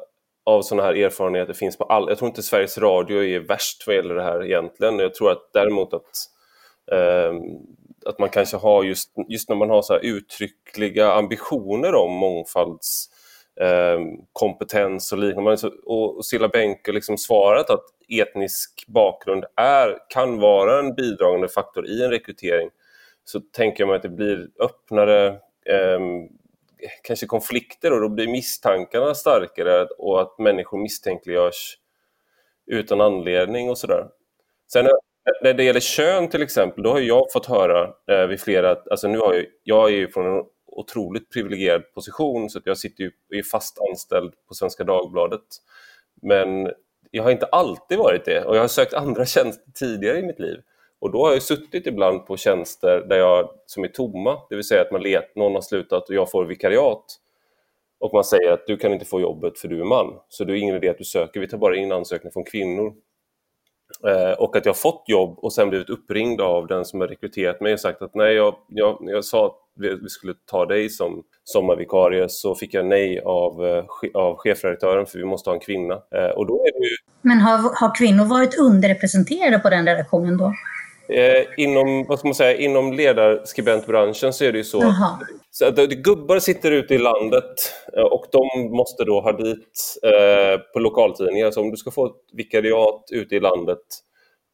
av 0.45 0.61
sådana 0.61 0.83
här 0.83 0.95
erfarenheter 0.95 1.53
finns 1.53 1.77
på 1.77 1.83
all... 1.83 2.09
Jag 2.09 2.17
tror 2.17 2.29
inte 2.29 2.43
Sveriges 2.43 2.77
Radio 2.77 3.23
är 3.23 3.39
värst 3.39 3.83
vad 3.87 3.95
gäller 3.95 4.15
det 4.15 4.23
här 4.23 4.45
egentligen. 4.45 4.99
Jag 4.99 5.13
tror 5.13 5.31
att 5.31 5.49
däremot 5.53 5.93
att 5.93 6.11
eh, 6.91 7.33
att 8.05 8.19
man 8.19 8.29
kanske 8.29 8.57
har 8.57 8.83
just, 8.83 9.11
just 9.27 9.49
när 9.49 9.55
man 9.55 9.69
har 9.69 9.81
så 9.81 9.93
här 9.93 10.05
uttryckliga 10.05 11.11
ambitioner 11.11 11.95
om 11.95 12.11
mångfalds 12.11 13.09
eh, 13.61 13.99
kompetens 14.33 15.11
och 15.11 15.17
liknande. 15.17 15.57
Och 15.85 16.25
Silla 16.25 16.47
Bänke 16.47 16.91
liksom 16.91 17.17
svarat 17.17 17.69
att 17.69 17.83
etnisk 18.09 18.85
bakgrund 18.87 19.45
är, 19.55 19.97
kan 20.09 20.39
vara 20.39 20.79
en 20.79 20.95
bidragande 20.95 21.47
faktor 21.47 21.87
i 21.87 22.03
en 22.03 22.11
rekrytering 22.11 22.69
så 23.23 23.39
tänker 23.39 23.81
jag 23.81 23.87
mig 23.87 23.95
att 23.95 24.01
det 24.01 24.09
blir 24.09 24.49
öppnare 24.59 25.27
eh, 25.65 25.99
kanske 27.03 27.25
konflikter 27.25 27.93
och 27.93 28.01
då 28.01 28.09
blir 28.09 28.27
misstankarna 28.27 29.15
starkare 29.15 29.85
och 29.85 30.21
att 30.21 30.39
människor 30.39 30.77
misstänkliggörs 30.77 31.77
utan 32.67 33.01
anledning 33.01 33.69
och 33.69 33.77
sådär. 33.77 34.07
Sen 34.71 34.87
när 35.41 35.53
det 35.53 35.63
gäller 35.63 35.79
kön 35.79 36.29
till 36.29 36.41
exempel, 36.41 36.83
då 36.83 36.91
har 36.91 36.99
jag 36.99 37.31
fått 37.31 37.45
höra 37.45 37.93
eh, 38.11 38.27
vid 38.27 38.39
flera, 38.39 38.77
alltså 38.91 39.07
nu 39.07 39.19
har 39.19 39.33
jag, 39.33 39.45
jag 39.63 39.89
är 39.89 39.95
ju 39.95 40.07
från 40.07 40.37
en 40.37 40.43
otroligt 40.67 41.29
privilegierad 41.29 41.93
position 41.93 42.49
så 42.49 42.59
att 42.59 42.65
jag 42.65 42.77
sitter 42.77 43.03
ju 43.03 43.11
är 43.29 43.43
fast 43.43 43.79
anställd 43.89 44.33
på 44.47 44.53
Svenska 44.53 44.83
Dagbladet. 44.83 45.41
Men 46.21 46.71
jag 47.11 47.23
har 47.23 47.31
inte 47.31 47.45
alltid 47.45 47.97
varit 47.97 48.25
det 48.25 48.45
och 48.45 48.55
jag 48.55 48.61
har 48.61 48.67
sökt 48.67 48.93
andra 48.93 49.25
tjänster 49.25 49.71
tidigare 49.73 50.19
i 50.19 50.23
mitt 50.23 50.39
liv. 50.39 50.57
Och 50.99 51.11
då 51.11 51.25
har 51.25 51.33
jag 51.33 51.41
suttit 51.41 51.87
ibland 51.87 52.25
på 52.25 52.37
tjänster 52.37 53.05
där 53.09 53.17
jag, 53.17 53.49
som 53.65 53.83
är 53.83 53.87
tomma, 53.87 54.37
det 54.49 54.55
vill 54.55 54.67
säga 54.67 54.81
att 54.81 54.91
man 54.91 55.01
let, 55.01 55.35
någon 55.35 55.53
har 55.53 55.61
slutat 55.61 56.09
och 56.09 56.15
jag 56.15 56.31
får 56.31 56.45
vikariat 56.45 57.05
och 57.99 58.13
man 58.13 58.23
säger 58.23 58.51
att 58.51 58.67
du 58.67 58.77
kan 58.77 58.93
inte 58.93 59.05
få 59.05 59.21
jobbet 59.21 59.59
för 59.59 59.67
du 59.67 59.81
är 59.81 59.85
man, 59.85 60.19
så 60.29 60.43
det 60.43 60.53
är 60.53 60.55
ingen 60.55 60.75
idé 60.75 60.89
att 60.89 60.97
du 60.97 61.03
söker, 61.03 61.39
vi 61.39 61.47
tar 61.47 61.57
bara 61.57 61.75
in 61.75 61.91
ansökningar 61.91 62.31
från 62.31 62.43
kvinnor. 62.43 62.93
Eh, 64.07 64.31
och 64.31 64.55
att 64.55 64.65
jag 64.65 64.77
fått 64.77 65.03
jobb 65.07 65.39
och 65.41 65.53
sen 65.53 65.69
blivit 65.69 65.89
uppringd 65.89 66.41
av 66.41 66.67
den 66.67 66.85
som 66.85 67.01
har 67.01 67.07
rekryterat 67.07 67.61
mig 67.61 67.73
och 67.73 67.79
sagt 67.79 68.01
att 68.01 68.15
nej, 68.15 68.33
jag, 68.33 68.55
jag, 68.67 68.97
jag 69.01 69.25
sa 69.25 69.45
att 69.45 69.55
vi 70.01 70.09
skulle 70.09 70.33
ta 70.45 70.65
dig 70.65 70.89
som 70.89 71.23
sommarvikarie 71.43 72.29
så 72.29 72.55
fick 72.55 72.73
jag 72.73 72.85
nej 72.85 73.21
av, 73.25 73.65
eh, 73.65 73.83
av 74.13 74.35
chefredaktören 74.37 75.05
för 75.05 75.17
vi 75.17 75.25
måste 75.25 75.49
ha 75.49 75.55
en 75.55 75.59
kvinna. 75.59 75.93
Eh, 75.93 76.29
och 76.37 76.47
då 76.47 76.53
är 76.53 76.79
det 76.79 76.87
ju... 76.87 76.95
Men 77.21 77.39
har, 77.39 77.57
har 77.57 77.95
kvinnor 77.95 78.25
varit 78.25 78.59
underrepresenterade 78.59 79.59
på 79.59 79.69
den 79.69 79.85
redaktionen 79.85 80.37
då? 80.37 80.53
Eh, 81.09 81.45
inom, 81.57 82.05
vad 82.07 82.19
ska 82.19 82.27
man 82.27 82.35
säga, 82.35 82.57
inom 82.57 82.93
ledarskribentbranschen 82.93 84.33
så 84.33 84.45
är 84.45 84.51
det 84.51 84.57
ju 84.57 84.63
så 84.63 84.81
Aha. 84.81 85.19
så 85.51 85.65
att 85.65 85.75
gubbar 85.89 86.39
sitter 86.39 86.71
ute 86.71 86.95
i 86.95 86.97
landet 86.97 87.73
eh, 87.97 88.03
och 88.03 88.25
de 88.31 88.71
måste 88.71 89.03
då 89.03 89.21
ha 89.21 89.31
dit 89.31 89.97
eh, 90.03 90.59
på 90.73 90.79
lokaltidningar. 90.79 91.51
Så 91.51 91.61
om 91.61 91.71
du 91.71 91.77
ska 91.77 91.91
få 91.91 92.05
ett 92.05 92.21
vikariat 92.33 93.03
ute 93.11 93.35
i 93.35 93.39
landet 93.39 93.83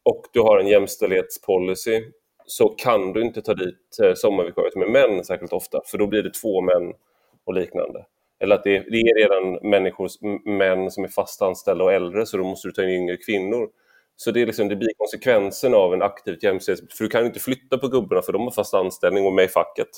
och 0.02 0.22
du 0.32 0.40
har 0.40 0.58
en 0.58 0.66
jämställdhetspolicy 0.66 2.02
så 2.46 2.68
kan 2.68 3.12
du 3.12 3.22
inte 3.22 3.42
ta 3.42 3.54
dit 3.54 3.98
eh, 4.02 4.14
sommarvikarier 4.14 4.70
som 4.70 4.82
är 4.82 5.08
män 5.08 5.24
särskilt 5.24 5.52
ofta 5.52 5.80
för 5.86 5.98
då 5.98 6.06
blir 6.06 6.22
det 6.22 6.34
två 6.34 6.60
män 6.60 6.92
och 7.46 7.54
liknande. 7.54 8.04
Eller 8.40 8.54
att 8.54 8.64
det, 8.64 8.78
det 8.78 8.96
är 8.96 9.18
redan 9.18 9.70
människor, 9.70 10.08
män 10.48 10.90
som 10.90 11.04
är 11.04 11.08
fast 11.08 11.42
anställda 11.42 11.84
och 11.84 11.92
äldre 11.92 12.26
så 12.26 12.36
då 12.36 12.44
måste 12.44 12.68
du 12.68 12.72
ta 12.72 12.82
in 12.82 12.90
yngre 12.90 13.16
kvinnor. 13.16 13.68
Så 14.18 14.30
det, 14.30 14.42
är 14.42 14.46
liksom, 14.46 14.68
det 14.68 14.76
blir 14.76 14.94
konsekvensen 14.96 15.74
av 15.74 15.94
en 15.94 16.02
aktivt 16.02 16.42
jämställdhet, 16.42 16.92
för 16.92 17.04
du 17.04 17.10
kan 17.10 17.26
inte 17.26 17.40
flytta 17.40 17.78
på 17.78 17.88
gubbarna 17.88 18.22
för 18.22 18.32
de 18.32 18.42
har 18.42 18.50
fast 18.50 18.74
anställning 18.74 19.26
och 19.26 19.32
med 19.32 19.44
i 19.44 19.48
facket. 19.48 19.88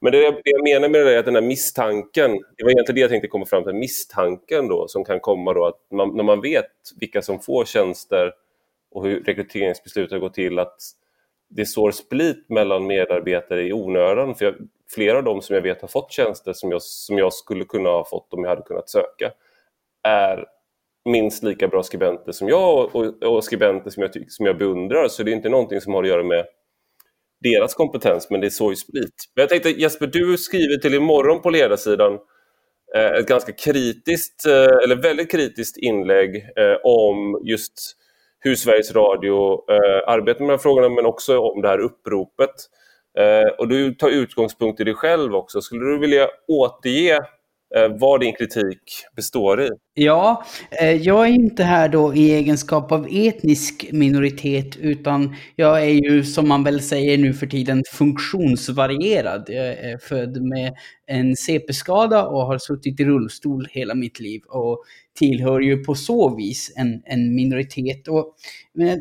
Men 0.00 0.12
det, 0.12 0.18
det 0.18 0.50
jag 0.50 0.62
menar 0.62 0.88
med 0.88 1.06
det 1.06 1.14
är 1.14 1.18
att 1.18 1.24
den 1.24 1.34
här 1.34 1.42
misstanken, 1.42 2.30
det 2.56 2.64
var 2.64 2.70
egentligen 2.70 2.94
det 2.94 3.00
jag 3.00 3.10
tänkte 3.10 3.28
komma 3.28 3.46
fram 3.46 3.64
till, 3.64 3.72
misstanken 3.72 4.68
då 4.68 4.88
som 4.88 5.04
kan 5.04 5.20
komma 5.20 5.52
då 5.52 5.66
att 5.66 5.80
man, 5.92 6.16
när 6.16 6.24
man 6.24 6.40
vet 6.40 6.70
vilka 7.00 7.22
som 7.22 7.40
får 7.40 7.64
tjänster 7.64 8.32
och 8.90 9.04
hur 9.04 9.24
rekryteringsbeslutet 9.24 10.20
går 10.20 10.28
till, 10.28 10.58
att 10.58 10.76
det 11.48 11.66
sår 11.66 11.90
split 11.90 12.48
mellan 12.48 12.86
medarbetare 12.86 13.62
i 13.62 13.72
onödan. 13.72 14.34
För 14.34 14.44
jag, 14.44 14.54
flera 14.90 15.18
av 15.18 15.24
dem 15.24 15.42
som 15.42 15.54
jag 15.54 15.62
vet 15.62 15.80
har 15.80 15.88
fått 15.88 16.12
tjänster 16.12 16.52
som 16.52 16.70
jag, 16.70 16.82
som 16.82 17.18
jag 17.18 17.32
skulle 17.32 17.64
kunna 17.64 17.88
ha 17.88 18.04
fått 18.04 18.34
om 18.34 18.42
jag 18.42 18.50
hade 18.50 18.62
kunnat 18.62 18.88
söka, 18.88 19.32
är 20.02 20.46
minst 21.04 21.42
lika 21.42 21.68
bra 21.68 21.82
skribenter 21.82 22.32
som 22.32 22.48
jag 22.48 22.96
och, 22.96 23.22
och 23.22 23.44
skribenter 23.44 23.90
som 23.90 24.02
jag, 24.02 24.10
som 24.28 24.46
jag 24.46 24.58
beundrar. 24.58 25.08
Så 25.08 25.22
det 25.22 25.30
är 25.30 25.34
inte 25.34 25.48
någonting 25.48 25.80
som 25.80 25.94
har 25.94 26.02
att 26.02 26.08
göra 26.08 26.22
med 26.22 26.44
deras 27.42 27.74
kompetens, 27.74 28.30
men 28.30 28.40
det 28.40 28.46
är 28.46 28.50
så 28.50 28.72
i 28.72 28.76
split. 28.76 29.14
Men 29.34 29.42
jag 29.42 29.48
tänkte 29.48 29.70
Jesper, 29.70 30.06
du 30.06 30.38
skriver 30.38 30.76
till 30.76 30.94
imorgon 30.94 31.42
på 31.42 31.50
ledarsidan 31.50 32.18
eh, 32.96 33.12
ett 33.12 33.28
ganska 33.28 33.52
kritiskt, 33.52 34.46
eh, 34.46 34.84
eller 34.84 35.02
väldigt 35.02 35.30
kritiskt 35.30 35.76
inlägg 35.76 36.36
eh, 36.36 36.76
om 36.84 37.42
just 37.44 37.96
hur 38.38 38.54
Sveriges 38.54 38.94
Radio 38.94 39.52
eh, 39.70 40.08
arbetar 40.08 40.40
med 40.40 40.48
de 40.48 40.52
här 40.52 40.58
frågorna, 40.58 40.88
men 40.88 41.06
också 41.06 41.38
om 41.38 41.62
det 41.62 41.68
här 41.68 41.78
uppropet. 41.78 42.50
Eh, 43.18 43.48
och 43.58 43.68
du 43.68 43.94
tar 43.94 44.08
utgångspunkt 44.08 44.80
i 44.80 44.84
dig 44.84 44.94
själv 44.94 45.34
också. 45.34 45.60
Skulle 45.60 45.84
du 45.84 45.98
vilja 45.98 46.28
återge 46.48 47.20
Eh, 47.76 47.96
vad 47.98 48.20
din 48.20 48.34
kritik 48.34 48.78
består 49.16 49.62
i. 49.62 49.68
Ja, 49.94 50.44
eh, 50.80 50.96
jag 50.96 51.28
är 51.28 51.32
inte 51.32 51.64
här 51.64 51.88
då 51.88 52.14
i 52.14 52.32
egenskap 52.32 52.92
av 52.92 53.08
etnisk 53.10 53.88
minoritet 53.92 54.76
utan 54.76 55.34
jag 55.56 55.82
är 55.82 56.10
ju 56.10 56.24
som 56.24 56.48
man 56.48 56.64
väl 56.64 56.80
säger 56.80 57.18
nu 57.18 57.34
för 57.34 57.46
tiden 57.46 57.82
funktionsvarierad. 57.92 59.44
Jag 59.48 59.66
är 59.66 59.98
född 59.98 60.42
med 60.42 60.74
en 61.06 61.36
CP-skada 61.36 62.26
och 62.26 62.46
har 62.46 62.58
suttit 62.58 63.00
i 63.00 63.04
rullstol 63.04 63.66
hela 63.70 63.94
mitt 63.94 64.20
liv 64.20 64.42
och 64.48 64.84
tillhör 65.18 65.60
ju 65.60 65.84
på 65.84 65.94
så 65.94 66.36
vis 66.36 66.72
en, 66.76 67.02
en 67.04 67.34
minoritet. 67.34 68.08
Och 68.08 68.34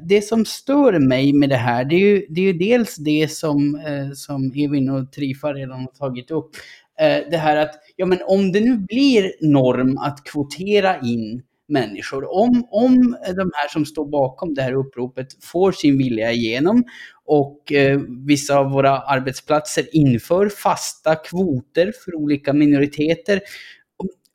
det 0.07 0.21
som 0.21 0.45
stör 0.45 0.99
mig 0.99 1.33
med 1.33 1.49
det 1.49 1.55
här, 1.55 1.85
det 1.85 1.95
är 1.95 1.99
ju, 1.99 2.25
det 2.29 2.41
är 2.41 2.45
ju 2.45 2.53
dels 2.53 2.95
det 2.95 3.31
som, 3.31 3.75
eh, 3.75 4.11
som 4.13 4.51
Evin 4.55 4.89
och 4.89 5.11
Trifa 5.11 5.53
redan 5.53 5.79
har 5.79 6.07
tagit 6.07 6.31
upp, 6.31 6.49
Eh, 7.01 7.19
det 7.31 7.37
här 7.37 7.57
att, 7.57 7.75
ja 7.95 8.05
men 8.05 8.19
om 8.25 8.51
det 8.51 8.59
nu 8.59 8.77
blir 8.77 9.33
norm 9.41 9.97
att 9.97 10.23
kvotera 10.23 10.99
in 10.99 11.41
människor, 11.67 12.33
om, 12.33 12.67
om 12.71 13.17
de 13.35 13.51
här 13.53 13.67
som 13.69 13.85
står 13.85 14.05
bakom 14.05 14.53
det 14.53 14.61
här 14.61 14.73
uppropet 14.73 15.27
får 15.43 15.71
sin 15.71 15.97
vilja 15.97 16.31
igenom 16.31 16.83
och 17.25 17.71
eh, 17.71 17.99
vissa 18.27 18.57
av 18.57 18.71
våra 18.71 18.97
arbetsplatser 18.97 19.85
inför 19.91 20.49
fasta 20.49 21.15
kvoter 21.15 21.93
för 22.05 22.15
olika 22.15 22.53
minoriteter, 22.53 23.41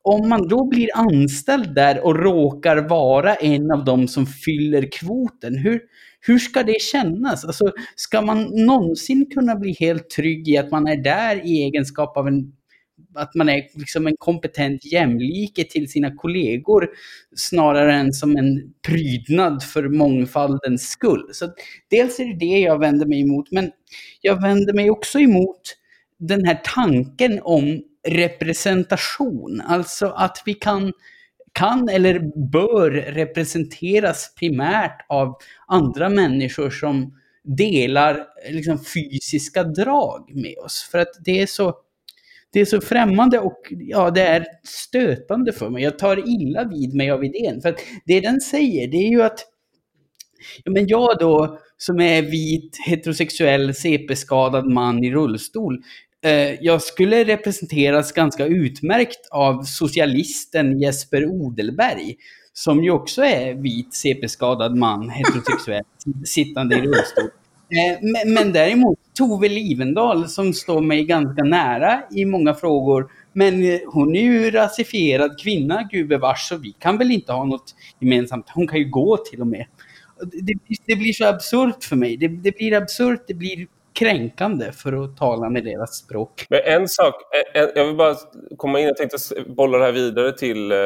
om 0.02 0.28
man 0.28 0.48
då 0.48 0.66
blir 0.66 0.88
anställd 0.94 1.74
där 1.74 2.04
och 2.04 2.16
råkar 2.16 2.76
vara 2.76 3.34
en 3.34 3.70
av 3.70 3.84
dem 3.84 4.08
som 4.08 4.26
fyller 4.26 4.88
kvoten, 4.92 5.58
hur, 5.58 5.80
hur 6.20 6.38
ska 6.38 6.62
det 6.62 6.80
kännas? 6.80 7.44
Alltså, 7.44 7.72
ska 7.96 8.22
man 8.22 8.42
någonsin 8.66 9.30
kunna 9.34 9.56
bli 9.56 9.76
helt 9.80 10.10
trygg 10.10 10.48
i 10.48 10.58
att 10.58 10.70
man 10.70 10.86
är 10.86 10.96
där 10.96 11.46
i 11.46 11.62
egenskap 11.62 12.16
av 12.16 12.28
en 12.28 12.52
att 13.16 13.34
man 13.34 13.48
är 13.48 13.62
liksom 13.74 14.06
en 14.06 14.16
kompetent 14.18 14.92
jämlike 14.92 15.64
till 15.64 15.90
sina 15.90 16.16
kollegor 16.16 16.88
snarare 17.36 17.94
än 17.94 18.12
som 18.12 18.36
en 18.36 18.72
prydnad 18.86 19.62
för 19.62 19.88
mångfaldens 19.88 20.88
skull. 20.88 21.28
Så 21.32 21.48
dels 21.90 22.20
är 22.20 22.24
det 22.24 22.38
det 22.38 22.58
jag 22.58 22.78
vänder 22.78 23.06
mig 23.06 23.20
emot, 23.20 23.50
men 23.50 23.70
jag 24.20 24.42
vänder 24.42 24.72
mig 24.72 24.90
också 24.90 25.18
emot 25.18 25.76
den 26.18 26.44
här 26.44 26.60
tanken 26.64 27.40
om 27.42 27.82
representation, 28.08 29.60
alltså 29.60 30.06
att 30.06 30.42
vi 30.46 30.54
kan 30.54 30.92
kan 31.52 31.88
eller 31.88 32.48
bör 32.50 32.90
representeras 32.90 34.34
primärt 34.34 35.06
av 35.08 35.36
andra 35.66 36.08
människor 36.08 36.70
som 36.70 37.14
delar 37.44 38.26
liksom, 38.50 38.78
fysiska 38.84 39.64
drag 39.64 40.34
med 40.34 40.58
oss. 40.58 40.88
För 40.90 40.98
att 40.98 41.12
det 41.24 41.40
är 41.42 41.46
så 41.46 41.74
det 42.52 42.60
är 42.60 42.64
så 42.64 42.80
främmande 42.80 43.38
och 43.38 43.60
ja, 43.70 44.10
det 44.10 44.22
är 44.22 44.46
stötande 44.64 45.52
för 45.52 45.70
mig. 45.70 45.82
Jag 45.82 45.98
tar 45.98 46.28
illa 46.28 46.64
vid 46.64 46.94
mig 46.94 47.10
av 47.10 47.24
idén. 47.24 47.60
För 47.60 47.68
att 47.68 47.80
det 48.04 48.20
den 48.20 48.40
säger, 48.40 48.88
det 48.88 48.96
är 48.96 49.10
ju 49.10 49.22
att 49.22 49.44
ja, 50.64 50.70
men 50.70 50.86
jag 50.86 51.18
då, 51.18 51.58
som 51.76 52.00
är 52.00 52.22
vit, 52.22 52.76
heterosexuell, 52.86 53.74
CP-skadad 53.74 54.66
man 54.66 55.04
i 55.04 55.10
rullstol, 55.10 55.82
eh, 56.24 56.64
jag 56.64 56.82
skulle 56.82 57.24
representeras 57.24 58.12
ganska 58.12 58.46
utmärkt 58.46 59.28
av 59.30 59.62
socialisten 59.62 60.80
Jesper 60.80 61.26
Odelberg, 61.26 62.14
som 62.52 62.84
ju 62.84 62.90
också 62.90 63.22
är 63.22 63.54
vit, 63.54 63.94
CP-skadad 63.94 64.76
man, 64.76 65.10
heterosexuell, 65.10 65.84
sittande 66.24 66.76
i 66.76 66.80
rullstol. 66.80 67.24
Eh, 67.70 67.98
men, 68.02 68.34
men 68.34 68.52
däremot 68.52 68.98
Tove 69.16 69.48
Livendal 69.48 70.28
som 70.28 70.52
står 70.52 70.80
mig 70.80 71.04
ganska 71.04 71.44
nära 71.44 72.02
i 72.10 72.24
många 72.24 72.54
frågor. 72.54 73.10
Men 73.32 73.62
eh, 73.62 73.80
hon 73.86 74.16
är 74.16 74.20
ju 74.20 74.50
rasifierad 74.50 75.40
kvinna, 75.40 75.88
gubevars, 75.92 76.48
så 76.48 76.56
vi 76.56 76.72
kan 76.72 76.98
väl 76.98 77.10
inte 77.10 77.32
ha 77.32 77.44
något 77.44 77.74
gemensamt. 78.00 78.46
Hon 78.54 78.68
kan 78.68 78.78
ju 78.78 78.90
gå 78.90 79.16
till 79.16 79.40
och 79.40 79.46
med. 79.46 79.66
Det, 80.32 80.54
det 80.86 80.96
blir 80.96 81.12
så 81.12 81.24
absurt 81.26 81.84
för 81.84 81.96
mig. 81.96 82.16
Det, 82.16 82.28
det 82.28 82.56
blir 82.56 82.74
absurt, 82.74 83.24
det 83.26 83.34
blir 83.34 83.66
kränkande 83.98 84.72
för 84.72 85.04
att 85.04 85.16
tala 85.16 85.50
med 85.50 85.64
deras 85.64 85.96
språk. 85.96 86.46
Men 86.48 86.60
en 86.64 86.88
sak, 86.88 87.14
eh, 87.54 87.62
en, 87.62 87.68
jag 87.74 87.86
vill 87.86 87.96
bara 87.96 88.14
komma 88.56 88.80
in, 88.80 88.86
jag 88.86 88.96
tänkte 88.96 89.16
bolla 89.46 89.78
det 89.78 89.84
här 89.84 89.92
vidare 89.92 90.32
till, 90.32 90.72
eh, 90.72 90.78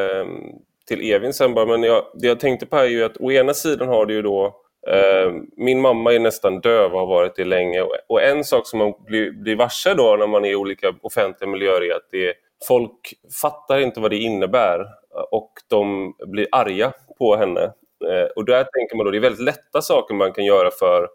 till 0.87 1.11
Evin 1.11 1.33
sen 1.33 1.53
bara, 1.53 1.65
men 1.65 1.83
jag, 1.83 2.03
det 2.15 2.27
jag 2.27 2.39
tänkte 2.39 2.65
på 2.65 2.77
är 2.77 2.85
ju 2.85 3.03
att 3.03 3.17
å 3.17 3.31
ena 3.31 3.53
sidan 3.53 3.87
har 3.87 4.05
du 4.05 4.13
ju 4.13 4.21
då 4.21 4.55
Eh, 4.87 5.33
min 5.57 5.81
mamma 5.81 6.13
är 6.13 6.19
nästan 6.19 6.59
döv 6.59 6.93
och 6.93 6.99
har 6.99 7.07
varit 7.07 7.35
det 7.35 7.45
länge. 7.45 7.81
Och 8.07 8.21
en 8.21 8.43
sak 8.43 8.67
som 8.67 8.79
man 8.79 8.93
blir, 9.05 9.31
blir 9.31 9.55
varse 9.55 9.93
då 9.93 10.15
när 10.19 10.27
man 10.27 10.45
är 10.45 10.49
i 10.49 10.55
olika 10.55 10.93
offentliga 11.01 11.49
miljöer 11.49 11.83
är 11.83 11.95
att 11.95 12.07
det 12.11 12.33
folk 12.67 13.13
fattar 13.41 13.79
inte 13.79 13.99
vad 13.99 14.11
det 14.11 14.17
innebär 14.17 14.85
och 15.31 15.51
de 15.69 16.13
blir 16.25 16.47
arga 16.51 16.93
på 17.17 17.35
henne. 17.35 17.61
Eh, 18.09 18.27
och 18.35 18.45
där 18.45 18.63
tänker 18.63 18.95
man 18.95 19.05
då, 19.05 19.11
det 19.11 19.17
är 19.17 19.21
väldigt 19.21 19.45
lätta 19.45 19.81
saker 19.81 20.15
man 20.15 20.33
kan 20.33 20.45
göra 20.45 20.71
för 20.71 21.07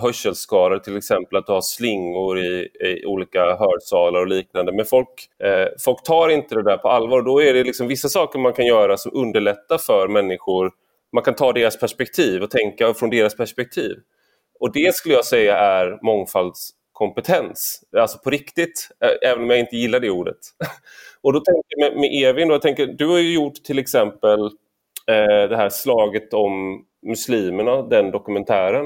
hörselskador, 0.00 0.78
till 0.78 0.96
exempel 0.96 1.38
att 1.38 1.48
ha 1.48 1.62
slingor 1.62 2.38
i, 2.38 2.68
i 2.80 3.06
olika 3.06 3.40
hörsalar 3.40 4.20
och 4.20 4.26
liknande. 4.26 4.72
Men 4.72 4.84
folk, 4.84 5.08
eh, 5.44 5.68
folk 5.84 6.02
tar 6.02 6.28
inte 6.28 6.54
det 6.54 6.62
där 6.62 6.76
på 6.76 6.88
allvar. 6.88 7.22
Då 7.22 7.42
är 7.42 7.54
det 7.54 7.64
liksom 7.64 7.88
vissa 7.88 8.08
saker 8.08 8.38
man 8.38 8.52
kan 8.52 8.66
göra 8.66 8.96
som 8.96 9.12
underlättar 9.14 9.78
för 9.78 10.08
människor. 10.08 10.72
Man 11.16 11.24
kan 11.24 11.34
ta 11.34 11.52
deras 11.52 11.78
perspektiv 11.78 12.42
och 12.42 12.50
tänka 12.50 12.94
från 12.94 13.10
deras 13.10 13.36
perspektiv. 13.36 13.96
Och 14.60 14.72
det 14.72 14.94
skulle 14.94 15.14
jag 15.14 15.24
säga 15.24 15.58
är 15.58 15.98
mångfaldskompetens. 16.02 17.82
Alltså 17.96 18.18
på 18.18 18.30
riktigt, 18.30 18.88
även 19.22 19.42
om 19.42 19.50
jag 19.50 19.58
inte 19.58 19.76
gillar 19.76 20.00
det 20.00 20.10
ordet. 20.10 20.36
Och 21.20 21.32
då 21.32 21.40
tänker 21.40 21.64
jag 21.68 21.92
med, 21.92 22.00
med 22.00 22.24
Evin, 22.24 22.48
då, 22.48 22.54
jag 22.54 22.62
tänker, 22.62 22.86
du 22.86 23.06
har 23.06 23.18
ju 23.18 23.34
gjort 23.34 23.54
till 23.54 23.78
exempel 23.78 24.40
eh, 25.10 25.48
det 25.48 25.56
här 25.56 25.68
slaget 25.68 26.34
om 26.34 26.84
muslimerna, 27.06 27.82
den 27.82 28.10
dokumentären. 28.10 28.84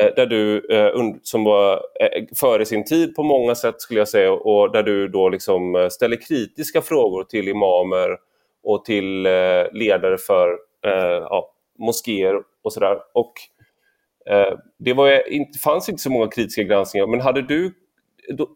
Eh, 0.00 0.14
där 0.16 0.26
du, 0.26 0.66
eh, 0.70 0.92
som 1.22 1.44
var 1.44 1.72
eh, 1.74 2.24
före 2.36 2.64
sin 2.64 2.84
tid 2.84 3.14
på 3.14 3.22
många 3.22 3.54
sätt 3.54 3.80
skulle 3.80 4.00
jag 4.00 4.08
säga 4.08 4.32
och 4.32 4.72
där 4.72 4.82
du 4.82 5.08
då 5.08 5.28
liksom 5.28 5.76
eh, 5.76 5.88
ställer 5.88 6.16
kritiska 6.16 6.82
frågor 6.82 7.24
till 7.24 7.48
imamer 7.48 8.16
och 8.62 8.84
till 8.84 9.26
eh, 9.26 9.72
ledare 9.72 10.18
för 10.18 10.69
Eh, 10.86 11.26
ja, 11.30 11.52
moskéer 11.78 12.42
och 12.62 12.72
sådär. 12.72 12.98
Och 13.14 13.32
eh, 14.30 14.58
det 14.78 14.92
var, 14.92 15.32
inte, 15.32 15.58
fanns 15.58 15.88
inte 15.88 16.02
så 16.02 16.10
många 16.10 16.28
kritiska 16.28 16.62
granskningar, 16.62 17.06
men 17.06 17.20
hade 17.20 17.42
du, 17.42 17.74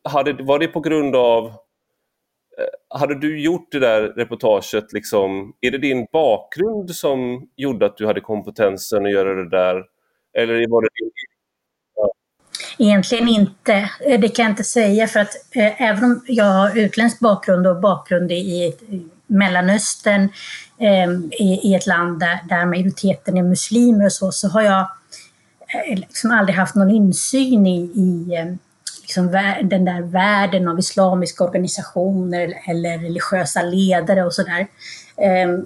hade, 0.05 0.33
var 0.33 0.59
det 0.59 0.69
på 0.69 0.81
grund 0.81 1.17
av 1.17 1.47
eh, 1.47 2.99
hade 2.99 3.15
du 3.19 3.41
gjort 3.41 3.73
det 3.73 3.79
där 3.79 4.03
reportaget, 4.03 4.93
liksom, 4.93 5.55
är 5.61 5.71
det 5.71 5.79
din 5.79 6.07
bakgrund 6.13 6.91
som 6.91 7.49
gjorde 7.57 7.87
att 7.87 7.97
du 7.97 8.07
hade 8.07 8.21
kompetensen 8.21 9.07
att 9.07 9.13
göra 9.13 9.35
det 9.35 9.51
där? 9.51 9.85
Eller 10.35 10.69
var 10.69 10.83
det 10.83 10.89
din 10.99 11.11
Egentligen 12.79 13.29
inte. 13.29 13.91
Det 14.01 14.29
kan 14.29 14.43
jag 14.45 14.53
inte 14.53 14.65
säga 14.65 15.07
för 15.07 15.21
att 15.21 15.35
eh, 15.57 15.83
även 15.83 16.05
om 16.05 16.25
jag 16.27 16.45
har 16.45 16.79
utländsk 16.79 17.21
bakgrund 17.21 17.67
och 17.67 17.81
bakgrund 17.81 18.33
i, 18.33 18.35
i 18.35 19.09
Mellanöstern, 19.27 20.29
eh, 20.79 21.11
i, 21.31 21.61
i, 21.63 21.75
ett 21.75 21.87
land 21.87 22.21
där, 22.21 22.41
där 22.49 22.67
majoriteten 22.67 23.37
är 23.37 23.43
muslimer 23.43 24.05
och 24.05 24.13
så, 24.13 24.33
så 24.33 24.49
har 24.49 24.63
jag 24.63 24.81
eh, 25.69 25.99
liksom 25.99 26.31
aldrig 26.31 26.57
haft 26.57 26.75
någon 26.75 26.91
insyn 26.91 27.67
i, 27.67 27.81
i 27.81 28.35
eh, 28.35 28.55
liksom 29.01 29.27
den 29.63 29.85
där 29.85 30.03
världen 30.03 30.69
av 30.69 30.79
islamiska 30.79 31.45
organisationer 31.45 32.55
eller 32.67 32.99
religiösa 32.99 33.63
ledare 33.63 34.25
och 34.25 34.35
sådär. 34.35 34.67
Eh, 35.17 35.59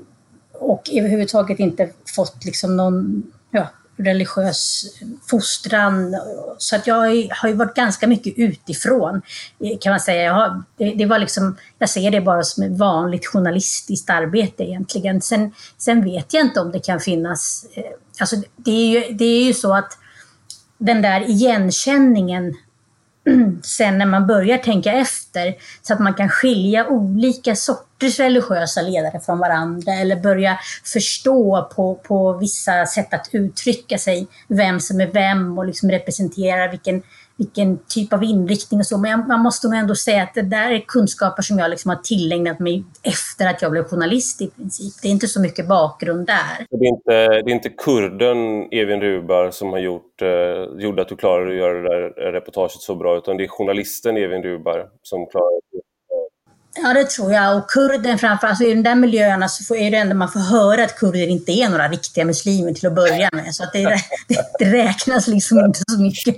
och 0.52 0.90
överhuvudtaget 0.92 1.58
inte 1.58 1.88
fått 2.16 2.44
liksom 2.44 2.76
någon 2.76 3.22
ja, 3.50 3.68
religiös 3.98 4.84
fostran. 5.26 6.16
Så 6.58 6.76
att 6.76 6.86
jag 6.86 6.94
har 7.30 7.48
ju 7.48 7.54
varit 7.54 7.74
ganska 7.74 8.06
mycket 8.06 8.34
utifrån, 8.36 9.22
kan 9.80 9.90
man 9.90 10.00
säga. 10.00 10.22
Jag, 10.22 10.34
har, 10.34 10.62
det, 10.76 10.94
det, 10.94 11.06
var 11.06 11.18
liksom, 11.18 11.56
jag 11.78 11.90
ser 11.90 12.10
det 12.10 12.20
bara 12.20 12.42
som 12.42 12.62
ett 12.62 12.78
vanligt 12.78 13.26
journalistiskt 13.26 14.10
arbete 14.10 14.64
egentligen. 14.64 15.20
Sen, 15.20 15.54
sen 15.78 16.04
vet 16.04 16.34
jag 16.34 16.46
inte 16.46 16.60
om 16.60 16.72
det 16.72 16.80
kan 16.80 17.00
finnas... 17.00 17.66
Eh, 17.74 17.84
alltså 18.20 18.36
det, 18.56 18.70
är 18.70 18.88
ju, 18.88 19.14
det 19.14 19.24
är 19.24 19.44
ju 19.44 19.54
så 19.54 19.74
att 19.74 19.98
den 20.78 21.02
där 21.02 21.20
igenkänningen 21.30 22.54
sen 23.62 23.98
när 23.98 24.06
man 24.06 24.26
börjar 24.26 24.58
tänka 24.58 24.92
efter 24.92 25.54
så 25.82 25.94
att 25.94 26.00
man 26.00 26.14
kan 26.14 26.28
skilja 26.28 26.86
olika 26.86 27.56
sorter 27.56 27.87
bort 28.00 28.18
religiösa 28.18 28.82
ledare 28.82 29.20
från 29.20 29.38
varandra 29.38 29.92
eller 29.92 30.16
börja 30.16 30.58
förstå 30.84 31.68
på, 31.76 31.94
på 31.94 32.32
vissa 32.32 32.86
sätt 32.86 33.14
att 33.14 33.28
uttrycka 33.32 33.98
sig 33.98 34.26
vem 34.48 34.80
som 34.80 35.00
är 35.00 35.06
vem 35.12 35.58
och 35.58 35.66
liksom 35.66 35.90
representerar 35.90 36.70
vilken 36.70 37.02
vilken 37.38 37.78
typ 37.88 38.12
av 38.12 38.24
inriktning 38.24 38.80
och 38.80 38.86
så. 38.86 38.98
Men 38.98 39.26
man 39.28 39.40
måste 39.40 39.68
nog 39.68 39.76
ändå 39.76 39.94
säga 39.94 40.22
att 40.22 40.34
det 40.34 40.42
där 40.42 40.70
är 40.70 40.78
kunskaper 40.78 41.42
som 41.42 41.58
jag 41.58 41.70
liksom 41.70 41.88
har 41.88 41.96
tillägnat 41.96 42.58
mig 42.58 42.84
efter 43.02 43.46
att 43.46 43.62
jag 43.62 43.70
blev 43.70 43.84
journalist 43.84 44.42
i 44.42 44.50
princip. 44.50 44.94
Det 45.02 45.08
är 45.08 45.12
inte 45.12 45.26
så 45.26 45.40
mycket 45.40 45.68
bakgrund 45.68 46.26
där. 46.26 46.66
Det 46.70 46.86
är 46.86 46.88
inte, 46.88 47.42
det 47.42 47.50
är 47.50 47.54
inte 47.54 47.68
kurden 47.68 48.68
Evin 48.72 49.00
Rubar 49.00 49.50
som 49.50 49.68
har 49.68 49.78
gjort, 49.78 50.22
eh, 50.22 50.82
gjorde 50.82 51.02
att 51.02 51.08
du 51.08 51.16
klarade 51.16 51.50
att 51.50 51.56
göra 51.56 51.74
det 51.82 51.88
där 51.88 52.32
reportaget 52.32 52.72
så 52.72 52.94
bra, 52.94 53.16
utan 53.16 53.36
det 53.36 53.44
är 53.44 53.48
journalisten 53.48 54.16
Evin 54.16 54.42
Rubar 54.42 54.88
som 55.02 55.26
klarade 55.26 55.60
Ja, 56.82 56.94
det 56.94 57.04
tror 57.04 57.32
jag. 57.32 57.56
Och 57.56 57.70
kurden 57.70 58.18
framförallt, 58.18 58.44
alltså 58.44 58.64
i 58.64 58.74
de 58.74 58.82
där 58.82 58.94
miljöerna 58.94 59.48
så 59.48 59.74
är 59.74 59.90
det 59.90 59.96
ändå 59.96 60.16
man 60.16 60.32
får 60.32 60.40
höra 60.40 60.84
att 60.84 60.98
kurder 60.98 61.28
inte 61.28 61.52
är 61.52 61.68
några 61.68 61.88
riktiga 61.88 62.24
muslimer 62.24 62.72
till 62.72 62.86
att 62.86 62.94
börja 62.94 63.28
med. 63.32 63.54
Så 63.54 63.62
att 63.64 63.72
det, 63.72 63.84
det, 64.28 64.44
det 64.58 64.64
räknas 64.64 65.26
liksom 65.26 65.58
inte 65.58 65.80
så 65.88 66.00
mycket. 66.00 66.36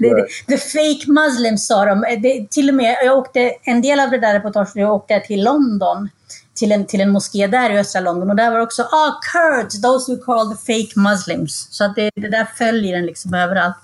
Det, 0.00 0.26
the 0.46 0.58
fake 0.58 1.10
muslims 1.12 1.66
sa 1.66 1.84
de. 1.84 2.00
Det, 2.00 2.50
till 2.50 2.68
och 2.68 2.74
med, 2.74 2.96
jag 3.04 3.18
åkte, 3.18 3.52
en 3.62 3.82
del 3.82 4.00
av 4.00 4.10
det 4.10 4.18
där 4.18 4.34
reportaget, 4.34 4.72
jag 4.74 4.94
åkte 4.94 5.20
till 5.20 5.44
London 5.44 6.08
till 6.54 6.72
en, 6.72 6.86
till 6.86 7.00
en 7.00 7.10
moské 7.10 7.46
där 7.46 7.70
i 7.70 7.78
östra 7.78 8.00
London 8.00 8.30
och 8.30 8.36
där 8.36 8.50
var 8.50 8.56
det 8.56 8.62
också 8.62 8.82
ah, 8.82 9.20
Kurds, 9.32 9.82
those 9.82 10.12
who 10.12 10.24
call 10.24 10.56
the 10.56 10.72
fake 10.72 11.00
muslims. 11.00 11.68
Så 11.70 11.84
att 11.84 11.94
det, 11.96 12.10
det 12.14 12.28
där 12.28 12.46
följer 12.56 12.96
den 12.96 13.06
liksom 13.06 13.34
överallt. 13.34 13.76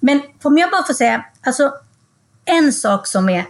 Men 0.00 0.22
om 0.42 0.58
jag 0.58 0.70
bara 0.70 0.82
får 0.82 0.94
säga, 0.94 1.24
alltså 1.46 1.72
en 2.44 2.72
sak 2.72 3.06
som, 3.06 3.28
är, 3.28 3.44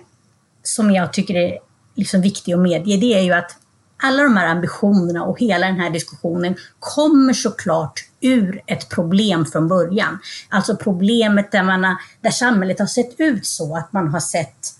som 0.62 0.90
jag 0.90 1.12
tycker 1.12 1.34
är 1.34 1.58
liksom 1.98 2.20
viktig 2.20 2.52
att 2.52 2.60
medge, 2.60 2.96
det 2.96 3.14
är 3.14 3.22
ju 3.22 3.32
att 3.32 3.56
alla 4.02 4.22
de 4.22 4.36
här 4.36 4.46
ambitionerna 4.46 5.24
och 5.24 5.40
hela 5.40 5.66
den 5.66 5.80
här 5.80 5.90
diskussionen 5.90 6.56
kommer 6.78 7.32
såklart 7.32 8.04
ur 8.20 8.62
ett 8.66 8.88
problem 8.88 9.46
från 9.46 9.68
början. 9.68 10.18
Alltså 10.48 10.76
problemet 10.76 11.52
där, 11.52 11.62
man 11.62 11.84
har, 11.84 11.96
där 12.20 12.30
samhället 12.30 12.78
har 12.78 12.86
sett 12.86 13.20
ut 13.20 13.46
så 13.46 13.76
att 13.76 13.92
man 13.92 14.08
har 14.08 14.20
sett 14.20 14.74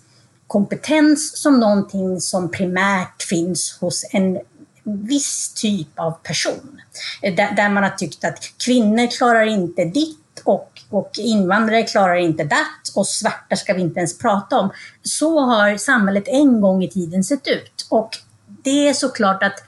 kompetens 0.47 1.41
som 1.41 1.59
någonting 1.59 2.21
som 2.21 2.51
primärt 2.51 3.23
finns 3.23 3.77
hos 3.81 4.05
en 4.11 4.39
viss 4.83 5.53
typ 5.53 5.99
av 5.99 6.11
person. 6.11 6.81
Eh, 7.21 7.35
där, 7.35 7.55
där 7.55 7.69
man 7.69 7.83
har 7.83 7.89
tyckt 7.89 8.23
att 8.23 8.39
kvinnor 8.65 9.17
klarar 9.17 9.45
inte 9.45 9.85
ditt 9.85 10.28
och, 10.43 10.81
och 10.89 11.11
invandrare 11.17 11.83
klarar 11.83 12.15
inte 12.15 12.43
det 12.43 12.65
och 12.95 13.07
svarta 13.07 13.55
ska 13.55 13.73
vi 13.73 13.81
inte 13.81 13.99
ens 13.99 14.17
prata 14.17 14.59
om. 14.59 14.69
Så 15.03 15.39
har 15.39 15.77
samhället 15.77 16.27
en 16.27 16.61
gång 16.61 16.83
i 16.83 16.89
tiden 16.89 17.23
sett 17.23 17.47
ut. 17.47 17.87
Och 17.89 18.17
det 18.45 18.87
är 18.87 18.93
såklart 18.93 19.43
att 19.43 19.59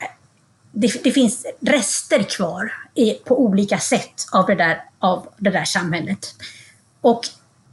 eh, 0.00 0.08
det, 0.72 1.04
det 1.04 1.10
finns 1.10 1.46
rester 1.60 2.22
kvar 2.22 2.72
i, 2.94 3.10
på 3.14 3.40
olika 3.40 3.78
sätt 3.78 4.26
av 4.32 4.46
det 4.46 4.54
där, 4.54 4.84
av 4.98 5.28
det 5.38 5.50
där 5.50 5.64
samhället. 5.64 6.34
Och, 7.00 7.20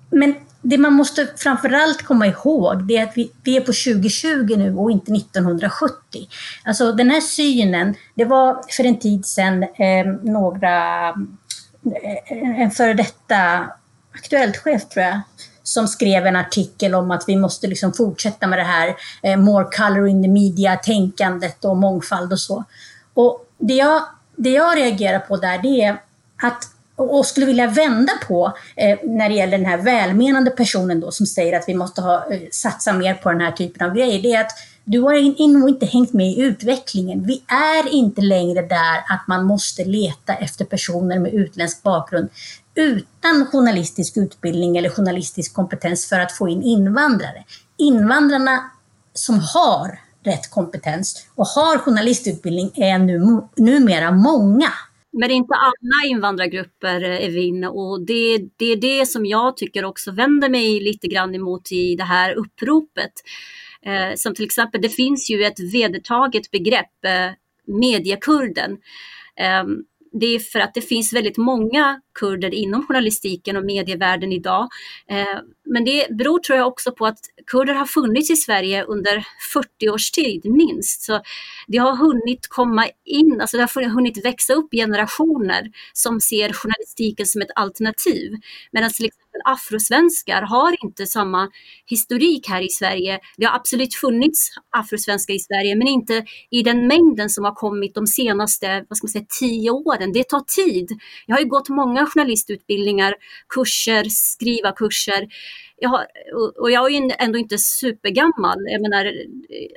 men 0.10 0.36
det 0.62 0.78
man 0.78 0.94
måste 0.94 1.28
framförallt 1.38 2.02
komma 2.02 2.28
ihåg 2.28 2.84
det 2.84 2.98
är 2.98 3.04
att 3.04 3.18
vi, 3.18 3.32
vi, 3.44 3.58
är 3.58 3.62
på 3.62 3.66
2020 3.66 4.56
nu 4.58 4.76
och 4.76 4.92
inte 4.92 5.14
1970. 5.14 6.28
Alltså 6.64 6.92
den 6.92 7.10
här 7.10 7.22
synen, 7.22 7.96
det 8.16 8.26
var 8.26 8.62
för 8.70 8.84
en 8.84 9.00
tid 9.00 9.26
sedan 9.26 9.64
eh, 9.64 10.08
några 10.24 11.14
en 12.30 12.72
före 12.72 12.94
detta 12.94 13.70
Aktuellt-chef 14.14 14.90
tror 14.90 15.06
jag, 15.06 15.22
som 15.64 15.88
skrev 15.88 16.26
en 16.26 16.36
artikel 16.36 16.96
om 16.96 17.12
att 17.12 17.24
vi 17.28 17.36
måste 17.36 17.68
liksom 17.68 17.94
fortsätta 17.94 18.48
med 18.48 18.60
det 18.60 18.64
här 18.64 18.96
eh, 19.24 19.38
more 19.38 19.66
color 19.78 20.08
in 20.08 20.24
the 20.24 20.30
media-tänkandet 20.30 21.66
och 21.66 21.78
mångfald 21.78 22.34
och 22.34 22.40
så. 22.40 22.64
Och 23.14 23.46
det 23.58 23.74
jag, 23.74 24.02
det 24.36 24.50
jag 24.50 24.78
reagerar 24.78 25.20
på 25.20 25.38
där, 25.38 25.58
det 25.58 25.82
är 25.82 25.98
att 26.44 26.68
och 26.96 27.26
skulle 27.26 27.46
vilja 27.46 27.68
vända 27.68 28.14
på 28.28 28.54
eh, 28.76 28.98
när 29.04 29.30
det 29.30 29.36
gäller 29.36 29.58
den 29.58 29.68
här 29.68 29.78
välmenande 29.78 30.52
personen 30.52 31.00
då 31.00 31.12
som 31.12 31.26
säger 31.26 31.60
att 31.60 31.64
vi 31.68 31.74
måste 31.74 32.02
ha, 32.02 32.34
eh, 32.34 32.42
satsa 32.52 32.94
mer 32.94 33.14
på 33.14 33.32
den 33.32 33.42
här 33.42 33.52
typen 33.52 33.88
av 33.88 33.96
grejer, 33.96 34.22
det 34.22 34.34
är 34.34 34.42
att 34.42 34.52
du 34.86 35.00
har 35.00 35.48
nog 35.54 35.70
inte 35.70 35.86
hängt 35.86 36.14
med 36.14 36.28
i 36.28 36.42
utvecklingen. 36.42 37.26
Vi 37.26 37.44
är 37.48 37.94
inte 37.94 38.22
längre 38.22 38.62
där 38.62 38.98
att 39.10 39.28
man 39.28 39.46
måste 39.46 39.86
leta 39.86 40.34
efter 40.34 40.66
personer 40.66 41.20
med 41.20 41.34
utländsk 41.34 41.84
bakgrund 41.84 42.30
utan 42.76 43.46
journalistisk 43.46 44.18
utbildning 44.18 44.78
eller 44.78 44.90
journalistisk 44.90 45.54
kompetens 45.54 46.10
för 46.10 46.20
att 46.20 46.32
få 46.32 46.50
in 46.50 46.64
invandrare. 46.64 47.44
Invandrarna 47.78 48.72
som 49.14 49.40
har 49.40 50.00
rätt 50.24 50.52
kompetens 50.52 51.28
och 51.36 51.46
har 51.46 51.78
journalistutbildning 51.78 52.72
är 52.76 53.00
nu, 53.00 53.42
numera 53.56 54.12
många. 54.12 54.70
Men 55.14 55.28
det 55.28 55.34
är 55.34 55.38
inte 55.38 55.54
alla 55.54 56.10
invandrargrupper, 56.10 57.02
Evin, 57.02 57.64
och 57.64 58.02
det, 58.02 58.38
det 58.58 58.66
är 58.66 58.76
det 58.76 59.06
som 59.06 59.26
jag 59.26 59.58
tycker 59.58 59.86
också 59.86 60.12
vänder 60.12 60.50
mig 60.50 60.80
lite 60.80 61.08
grann 61.08 61.36
emot 61.36 61.72
i 61.72 61.96
det 61.96 62.04
här 62.04 62.34
uppropet. 62.34 63.12
Eh, 63.86 64.16
som 64.16 64.36
till 64.36 64.46
exempel, 64.46 64.82
det 64.82 64.90
finns 64.90 65.30
ju 65.30 65.44
ett 65.44 65.60
vedertaget 65.74 66.52
begrepp, 66.52 67.06
eh, 67.06 67.32
mediekurden. 67.66 68.72
Eh, 69.36 69.64
det 70.14 70.26
är 70.26 70.40
för 70.40 70.60
att 70.60 70.74
det 70.74 70.82
finns 70.82 71.14
väldigt 71.14 71.38
många 71.38 72.02
kurder 72.20 72.54
inom 72.54 72.88
journalistiken 72.88 73.58
och 73.58 73.66
medievärlden 73.66 74.32
idag. 74.32 74.68
Ehm, 75.08 75.28
men 75.74 75.86
det 75.86 76.08
beror 76.18 76.40
tror 76.40 76.58
jag 76.58 76.68
också 76.68 76.92
på 76.92 77.06
att 77.06 77.20
kurder 77.48 77.74
har 77.74 77.86
funnits 77.86 78.30
i 78.30 78.36
Sverige 78.36 78.84
under 78.84 79.26
40 79.54 79.90
års 79.90 80.12
tid 80.12 80.46
minst. 80.46 81.02
Så 81.02 81.22
det 81.68 81.78
har 81.78 81.96
hunnit 81.96 82.48
komma 82.48 82.88
in, 83.06 83.42
alltså 83.42 83.58
det 83.58 83.64
har 83.64 83.90
hunnit 83.90 84.26
växa 84.26 84.54
upp 84.54 84.72
generationer 84.72 85.72
som 85.94 86.22
ser 86.22 86.54
journalistiken 86.54 87.26
som 87.26 87.42
ett 87.42 87.52
alternativ. 87.56 88.32
Medan 88.72 88.90
till 88.90 89.06
exempel 89.06 89.42
afrosvenskar 89.46 90.42
har 90.42 90.84
inte 90.84 91.08
samma 91.08 91.50
historik 91.86 92.48
här 92.50 92.62
i 92.62 92.70
Sverige. 92.70 93.20
Det 93.38 93.46
har 93.46 93.56
absolut 93.56 93.96
funnits 93.96 94.50
afrosvenskar 94.78 95.34
i 95.34 95.40
Sverige 95.40 95.76
men 95.76 95.88
inte 95.88 96.26
i 96.50 96.64
den 96.64 96.88
mängden 96.88 97.30
som 97.30 97.44
har 97.46 97.56
kommit 97.56 97.96
de 97.96 98.08
senaste 98.08 98.86
vad 98.90 98.98
ska 98.98 99.06
man 99.06 99.12
säga, 99.12 99.26
tio 99.40 99.72
åren. 99.72 100.14
Det 100.14 100.30
tar 100.30 100.40
tid. 100.40 100.90
Jag 101.26 101.36
har 101.36 101.42
ju 101.42 101.50
gått 101.50 101.70
många 101.70 102.06
journalistutbildningar, 102.06 103.14
kurser, 103.50 104.06
skrivarkurser. 104.10 105.28
Jag 105.76 105.90
har, 105.90 106.08
och 106.60 106.72
jag 106.72 106.86
är 106.86 106.90
ju 106.90 107.12
ändå 107.20 107.40
inte 107.40 107.58
supergammal. 107.58 108.58
Jag 108.66 108.82
menar, 108.82 109.14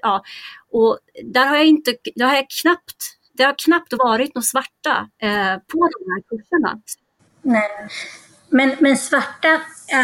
ja, 0.02 0.22
och 0.70 0.98
där 1.24 1.46
har 1.46 1.56
jag 1.56 1.66
inte, 1.66 1.94
där 2.14 2.26
har 2.26 2.34
jag 2.34 2.46
knappt, 2.62 3.18
det 3.32 3.44
har 3.44 3.54
knappt 3.64 3.92
varit 3.92 4.34
några 4.34 4.44
svarta 4.44 5.08
eh, 5.22 5.56
på 5.72 5.88
de 5.98 6.10
här 6.10 6.22
kurserna. 6.28 6.80
Nej. 7.42 7.88
Men, 8.48 8.76
men 8.80 8.96
svarta, 8.96 9.60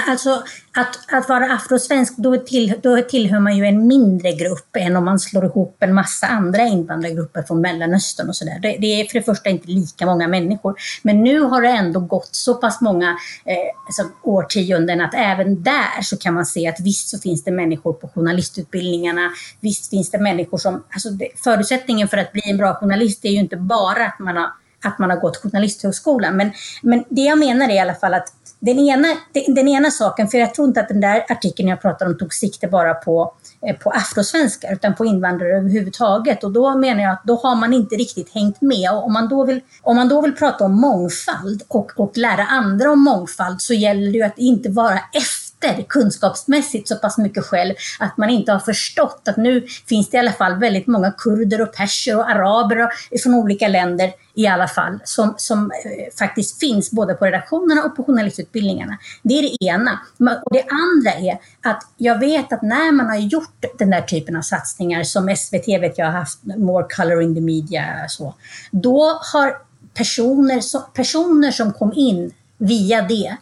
alltså 0.08 0.42
att, 0.76 1.12
att 1.12 1.28
vara 1.28 1.52
afrosvensk, 1.52 2.16
då, 2.16 2.36
till, 2.36 2.74
då 2.82 3.02
tillhör 3.02 3.40
man 3.40 3.56
ju 3.56 3.64
en 3.64 3.86
mindre 3.86 4.32
grupp 4.32 4.76
än 4.76 4.96
om 4.96 5.04
man 5.04 5.18
slår 5.18 5.44
ihop 5.44 5.76
en 5.80 5.94
massa 5.94 6.26
andra 6.26 6.62
invandrargrupper 6.62 7.42
från 7.42 7.60
Mellanöstern 7.60 8.28
och 8.28 8.36
sådär. 8.36 8.58
Det, 8.62 8.76
det, 8.80 9.00
är 9.00 9.04
för 9.04 9.18
det 9.18 9.24
första 9.24 9.50
inte 9.50 9.68
lika 9.68 10.06
många 10.06 10.28
människor. 10.28 10.74
Men 11.02 11.22
nu 11.22 11.40
har 11.40 11.62
det 11.62 11.68
ändå 11.68 12.00
gått 12.00 12.28
så 12.32 12.54
pass 12.54 12.80
många 12.80 13.10
eh, 13.44 13.56
alltså, 13.86 14.02
årtionden 14.22 15.00
att 15.00 15.14
även 15.14 15.62
där 15.62 16.02
så 16.02 16.16
kan 16.16 16.34
man 16.34 16.46
se 16.46 16.68
att 16.68 16.80
visst 16.80 17.08
så 17.08 17.18
finns 17.18 17.44
det 17.44 17.50
människor 17.50 17.92
på 17.92 18.08
journalistutbildningarna. 18.08 19.30
Visst 19.60 19.90
finns 19.90 20.10
det 20.10 20.18
människor 20.18 20.58
som, 20.58 20.84
alltså 20.92 21.10
det, 21.10 21.28
förutsättningen 21.44 22.08
för 22.08 22.16
att 22.16 22.32
bli 22.32 22.42
en 22.44 22.56
bra 22.56 22.74
journalist 22.74 23.24
är 23.24 23.30
ju 23.30 23.38
inte 23.38 23.56
bara 23.56 24.06
att 24.06 24.18
man 24.18 24.36
har 24.36 24.50
att 24.84 24.98
man 24.98 25.10
har 25.10 25.16
gått 25.16 25.36
journalisthögskolan. 25.36 26.36
Men, 26.36 26.50
men 26.82 27.04
det 27.08 27.20
jag 27.20 27.38
menar 27.38 27.68
är 27.68 27.74
i 27.74 27.78
alla 27.78 27.94
fall 27.94 28.14
att 28.14 28.32
den 28.60 28.78
ena, 28.78 29.08
den 29.48 29.68
ena 29.68 29.90
saken, 29.90 30.28
för 30.28 30.38
jag 30.38 30.54
tror 30.54 30.68
inte 30.68 30.80
att 30.80 30.88
den 30.88 31.00
där 31.00 31.24
artikeln 31.28 31.68
jag 31.68 31.82
pratade 31.82 32.10
om 32.10 32.18
tog 32.18 32.34
sikte 32.34 32.68
bara 32.68 32.94
på, 32.94 33.34
eh, 33.66 33.76
på 33.76 33.90
afrosvenskar, 33.90 34.72
utan 34.72 34.94
på 34.94 35.04
invandrare 35.04 35.56
överhuvudtaget. 35.56 36.44
Och 36.44 36.50
då 36.50 36.74
menar 36.74 37.02
jag 37.02 37.12
att 37.12 37.24
då 37.24 37.36
har 37.36 37.54
man 37.54 37.72
inte 37.72 37.94
riktigt 37.94 38.34
hängt 38.34 38.60
med. 38.60 38.90
Och 38.92 39.04
om 39.04 39.12
man 39.12 39.28
då 39.28 39.44
vill, 39.44 39.60
om 39.82 39.96
man 39.96 40.08
då 40.08 40.20
vill 40.20 40.32
prata 40.32 40.64
om 40.64 40.80
mångfald 40.80 41.62
och, 41.68 41.92
och 41.96 42.16
lära 42.16 42.44
andra 42.44 42.90
om 42.90 43.00
mångfald 43.00 43.62
så 43.62 43.74
gäller 43.74 44.12
det 44.12 44.18
ju 44.18 44.22
att 44.22 44.38
inte 44.38 44.68
vara 44.68 45.00
efter 45.12 45.39
kunskapsmässigt 45.88 46.88
så 46.88 46.96
pass 46.96 47.18
mycket 47.18 47.44
själv 47.44 47.74
att 47.98 48.16
man 48.16 48.30
inte 48.30 48.52
har 48.52 48.58
förstått 48.58 49.22
att 49.28 49.36
nu 49.36 49.66
finns 49.88 50.10
det 50.10 50.16
i 50.16 50.20
alla 50.20 50.32
fall 50.32 50.58
väldigt 50.58 50.86
många 50.86 51.10
kurder 51.10 51.60
och 51.60 51.72
perser 51.72 52.16
och 52.16 52.30
araber 52.30 52.88
från 53.22 53.34
olika 53.34 53.68
länder 53.68 54.12
i 54.34 54.46
alla 54.46 54.68
fall, 54.68 54.98
som, 55.04 55.34
som 55.36 55.70
eh, 55.70 56.14
faktiskt 56.18 56.60
finns 56.60 56.90
både 56.90 57.14
på 57.14 57.26
redaktionerna 57.26 57.84
och 57.84 57.96
på 57.96 58.04
journalistutbildningarna. 58.04 58.98
Det 59.22 59.34
är 59.34 59.42
det 59.42 59.64
ena. 59.66 60.00
Och 60.18 60.52
det 60.52 60.64
andra 60.70 61.30
är 61.30 61.38
att 61.62 61.82
jag 61.96 62.18
vet 62.18 62.52
att 62.52 62.62
när 62.62 62.92
man 62.92 63.06
har 63.06 63.16
gjort 63.16 63.64
den 63.78 63.90
där 63.90 64.02
typen 64.02 64.36
av 64.36 64.42
satsningar, 64.42 65.02
som 65.02 65.36
SVT 65.36 65.68
vet 65.68 65.98
jag 65.98 66.06
har 66.06 66.12
haft, 66.12 66.38
More 66.44 66.86
Color 66.96 67.22
in 67.22 67.34
the 67.34 67.40
Media, 67.40 67.84
så, 68.08 68.34
då 68.70 69.20
har 69.32 69.56
personer, 69.94 70.92
personer 70.94 71.50
som 71.50 71.72
kom 71.72 71.92
in 71.92 72.32
via 72.58 73.02
det 73.02 73.36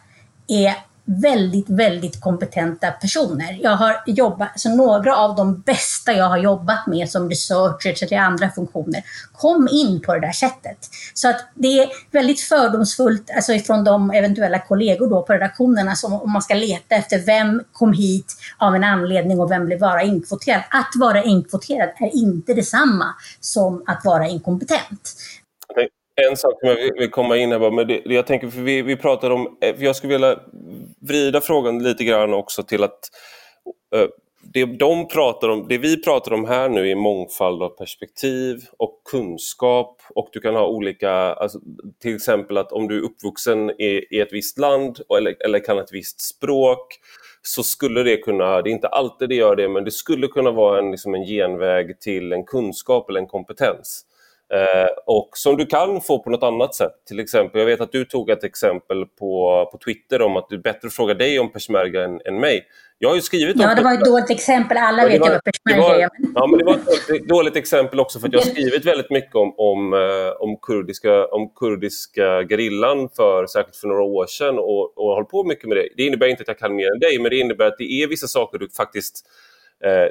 är 0.47 0.75
väldigt, 1.09 1.69
väldigt 1.69 2.21
kompetenta 2.21 2.91
personer. 2.91 3.59
Jag 3.61 3.75
har 3.75 4.03
jobbat, 4.05 4.59
så 4.59 4.69
några 4.69 5.15
av 5.15 5.35
de 5.35 5.61
bästa 5.61 6.13
jag 6.13 6.25
har 6.25 6.37
jobbat 6.37 6.87
med 6.87 7.09
som 7.09 7.29
researchers 7.29 8.03
eller 8.03 8.17
andra 8.17 8.49
funktioner 8.49 9.03
kom 9.33 9.67
in 9.71 10.01
på 10.01 10.13
det 10.13 10.19
där 10.19 10.31
sättet. 10.31 10.77
Så 11.13 11.29
att 11.29 11.49
det 11.53 11.79
är 11.79 11.89
väldigt 12.11 12.41
fördomsfullt 12.41 13.31
alltså 13.35 13.53
ifrån 13.53 13.83
de 13.83 14.11
eventuella 14.11 14.59
kollegor 14.59 15.09
då 15.09 15.21
på 15.21 15.33
redaktionerna 15.33 15.95
som 15.95 16.13
om 16.13 16.31
man 16.31 16.41
ska 16.41 16.53
leta 16.53 16.95
efter 16.95 17.19
vem 17.19 17.63
kom 17.71 17.93
hit 17.93 18.35
av 18.57 18.75
en 18.75 18.83
anledning 18.83 19.39
och 19.39 19.51
vem 19.51 19.65
blev 19.65 19.79
bara 19.79 20.03
inkvoterad. 20.03 20.63
Att 20.69 20.91
vara 20.95 21.23
inkvoterad 21.23 21.89
är 21.99 22.15
inte 22.15 22.53
detsamma 22.53 23.15
som 23.39 23.83
att 23.85 24.05
vara 24.05 24.27
inkompetent 24.27 25.15
en 26.29 26.37
sak 26.37 26.59
som 26.59 26.69
jag 26.69 26.99
vill 26.99 27.09
komma 27.09 27.37
in 27.37 27.51
här, 27.51 27.71
men 27.71 27.87
det, 27.87 28.01
jag 28.05 28.27
tänker, 28.27 28.47
för 28.47 28.61
vi, 28.61 28.81
vi 28.81 28.95
pratar 28.95 29.29
om, 29.29 29.57
eh, 29.61 29.75
för 29.75 29.83
jag 29.83 29.95
skulle 29.95 30.13
vilja 30.13 30.39
vrida 30.99 31.41
frågan 31.41 31.83
lite 31.83 32.03
grann 32.03 32.33
också 32.33 32.63
till 32.63 32.83
att 32.83 32.99
uh, 33.95 34.07
det, 34.53 34.65
de 34.65 35.07
pratar 35.07 35.49
om, 35.49 35.65
det 35.69 35.77
vi 35.77 36.03
pratar 36.03 36.33
om 36.33 36.45
här 36.45 36.69
nu 36.69 36.89
är 36.89 36.95
mångfald 36.95 37.63
av 37.63 37.69
perspektiv 37.69 38.65
och 38.77 39.01
kunskap 39.11 40.01
och 40.15 40.29
du 40.33 40.39
kan 40.39 40.55
ha 40.55 40.67
olika, 40.67 41.11
alltså, 41.11 41.59
till 42.01 42.15
exempel 42.15 42.57
att 42.57 42.71
om 42.71 42.87
du 42.87 42.97
är 42.97 43.01
uppvuxen 43.01 43.69
i, 43.69 44.07
i 44.11 44.19
ett 44.19 44.33
visst 44.33 44.57
land 44.57 44.99
eller, 45.17 45.35
eller 45.45 45.59
kan 45.59 45.79
ett 45.79 45.93
visst 45.93 46.21
språk 46.21 46.99
så 47.41 47.63
skulle 47.63 48.03
det 48.03 48.17
kunna, 48.17 48.61
det 48.61 48.69
är 48.69 48.71
inte 48.71 48.87
alltid 48.87 49.29
det 49.29 49.35
gör 49.35 49.55
det, 49.55 49.69
men 49.69 49.83
det 49.83 49.91
skulle 49.91 50.27
kunna 50.27 50.51
vara 50.51 50.79
en, 50.79 50.91
liksom 50.91 51.15
en 51.15 51.25
genväg 51.25 51.99
till 51.99 52.33
en 52.33 52.43
kunskap 52.43 53.09
eller 53.09 53.19
en 53.19 53.27
kompetens. 53.27 54.05
Eh, 54.53 54.89
och 55.05 55.29
som 55.33 55.57
du 55.57 55.65
kan 55.65 56.01
få 56.01 56.19
på 56.23 56.29
något 56.29 56.43
annat 56.43 56.75
sätt. 56.75 56.91
Till 57.07 57.19
exempel, 57.19 57.59
jag 57.59 57.65
vet 57.65 57.81
att 57.81 57.91
du 57.91 58.05
tog 58.05 58.29
ett 58.29 58.43
exempel 58.43 59.05
på, 59.05 59.65
på 59.71 59.77
Twitter 59.77 60.21
om 60.21 60.37
att 60.37 60.49
det 60.49 60.55
är 60.55 60.59
bättre 60.59 60.87
att 60.87 60.93
fråga 60.93 61.13
dig 61.13 61.39
om 61.39 61.51
peshmerga 61.51 62.03
än, 62.03 62.21
än 62.25 62.39
mig. 62.39 62.65
Jag 63.01 63.09
har 63.09 63.15
ju 63.15 63.21
skrivit 63.21 63.55
om 63.55 63.61
Ja, 63.61 63.75
det 63.75 63.83
var 63.83 63.93
ett 63.93 64.05
dåligt 64.05 64.29
exempel. 64.29 64.77
Alla 64.77 65.05
vet 65.05 65.15
ju 65.15 65.19
vad 65.19 65.43
peshmerga 65.43 66.05
är. 66.05 66.09
Ja, 66.35 66.47
men 66.47 66.59
det 66.59 66.65
var 66.65 66.73
ett 66.73 67.27
dåligt 67.27 67.55
exempel 67.55 67.99
också 67.99 68.19
för 68.19 68.27
att 68.27 68.33
jag 68.33 68.39
har 68.39 68.45
skrivit 68.51 68.85
väldigt 68.85 69.09
mycket 69.09 69.35
om, 69.35 69.53
om, 69.57 69.93
eh, 69.93 70.31
om, 70.39 70.57
kurdiska, 70.61 71.25
om 71.25 71.49
kurdiska 71.49 72.43
gerillan 72.49 73.09
för, 73.09 73.47
säkert 73.47 73.75
för 73.75 73.87
några 73.87 74.03
år 74.03 74.25
sedan 74.25 74.59
och, 74.59 74.97
och 74.97 75.07
har 75.07 75.15
hållit 75.15 75.29
på 75.29 75.43
mycket 75.43 75.69
med 75.69 75.77
det. 75.77 75.89
Det 75.97 76.03
innebär 76.03 76.27
inte 76.27 76.41
att 76.41 76.47
jag 76.47 76.59
kan 76.59 76.75
mer 76.75 76.91
än 76.93 76.99
dig, 76.99 77.19
men 77.19 77.29
det 77.29 77.37
innebär 77.37 77.65
att 77.65 77.77
det 77.77 77.91
är 78.03 78.07
vissa 78.07 78.27
saker 78.27 78.57
du 78.57 78.69
faktiskt 78.69 79.25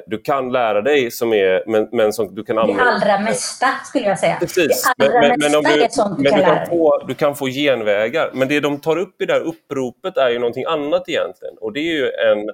du 0.07 0.17
kan 0.17 0.51
lära 0.51 0.81
dig 0.81 1.11
som 1.11 1.33
är, 1.33 1.63
men, 1.67 1.89
men 1.91 2.13
som 2.13 2.35
du 2.35 2.43
kan 2.43 2.57
använda. 2.57 2.83
Det 2.83 2.89
allra 2.89 3.19
mesta 3.19 3.67
skulle 3.85 4.05
jag 4.05 4.19
säga. 4.19 4.37
Precis. 4.39 4.93
Det 4.97 5.05
allra 5.05 5.19
men, 5.19 5.29
men, 5.29 5.51
mesta 5.51 5.75
du, 5.75 5.83
är 5.83 5.89
sånt 5.89 6.17
du 6.17 6.23
men 6.23 6.31
kan, 6.31 6.39
du 6.39 6.45
kan 6.45 6.67
få, 6.67 7.03
du 7.07 7.15
kan 7.15 7.35
få 7.35 7.47
genvägar. 7.47 8.29
Men 8.33 8.47
det 8.47 8.59
de 8.59 8.81
tar 8.81 8.97
upp 8.97 9.21
i 9.21 9.25
det 9.25 9.33
här 9.33 9.41
uppropet 9.41 10.17
är 10.17 10.29
ju 10.29 10.39
någonting 10.39 10.65
annat 10.65 11.09
egentligen. 11.09 11.55
Och 11.61 11.73
det 11.73 11.79
är 11.79 11.93
ju 11.93 12.05
en 12.05 12.49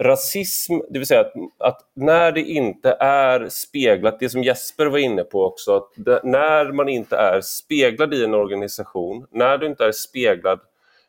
rasism, 0.00 0.74
det 0.90 0.98
vill 0.98 1.06
säga 1.06 1.20
att, 1.20 1.32
att, 1.58 1.80
när 1.94 2.32
det 2.32 2.40
inte 2.40 2.96
är 3.00 3.48
speglat, 3.48 4.20
det 4.20 4.28
som 4.28 4.42
Jesper 4.42 4.86
var 4.86 4.98
inne 4.98 5.24
på 5.24 5.44
också, 5.44 5.76
att 5.76 5.92
det, 5.96 6.20
när 6.24 6.72
man 6.72 6.88
inte 6.88 7.16
är 7.16 7.40
speglad 7.40 8.14
i 8.14 8.24
en 8.24 8.34
organisation, 8.34 9.26
när 9.30 9.58
du 9.58 9.66
inte 9.66 9.84
är 9.84 9.92
speglad 9.92 10.60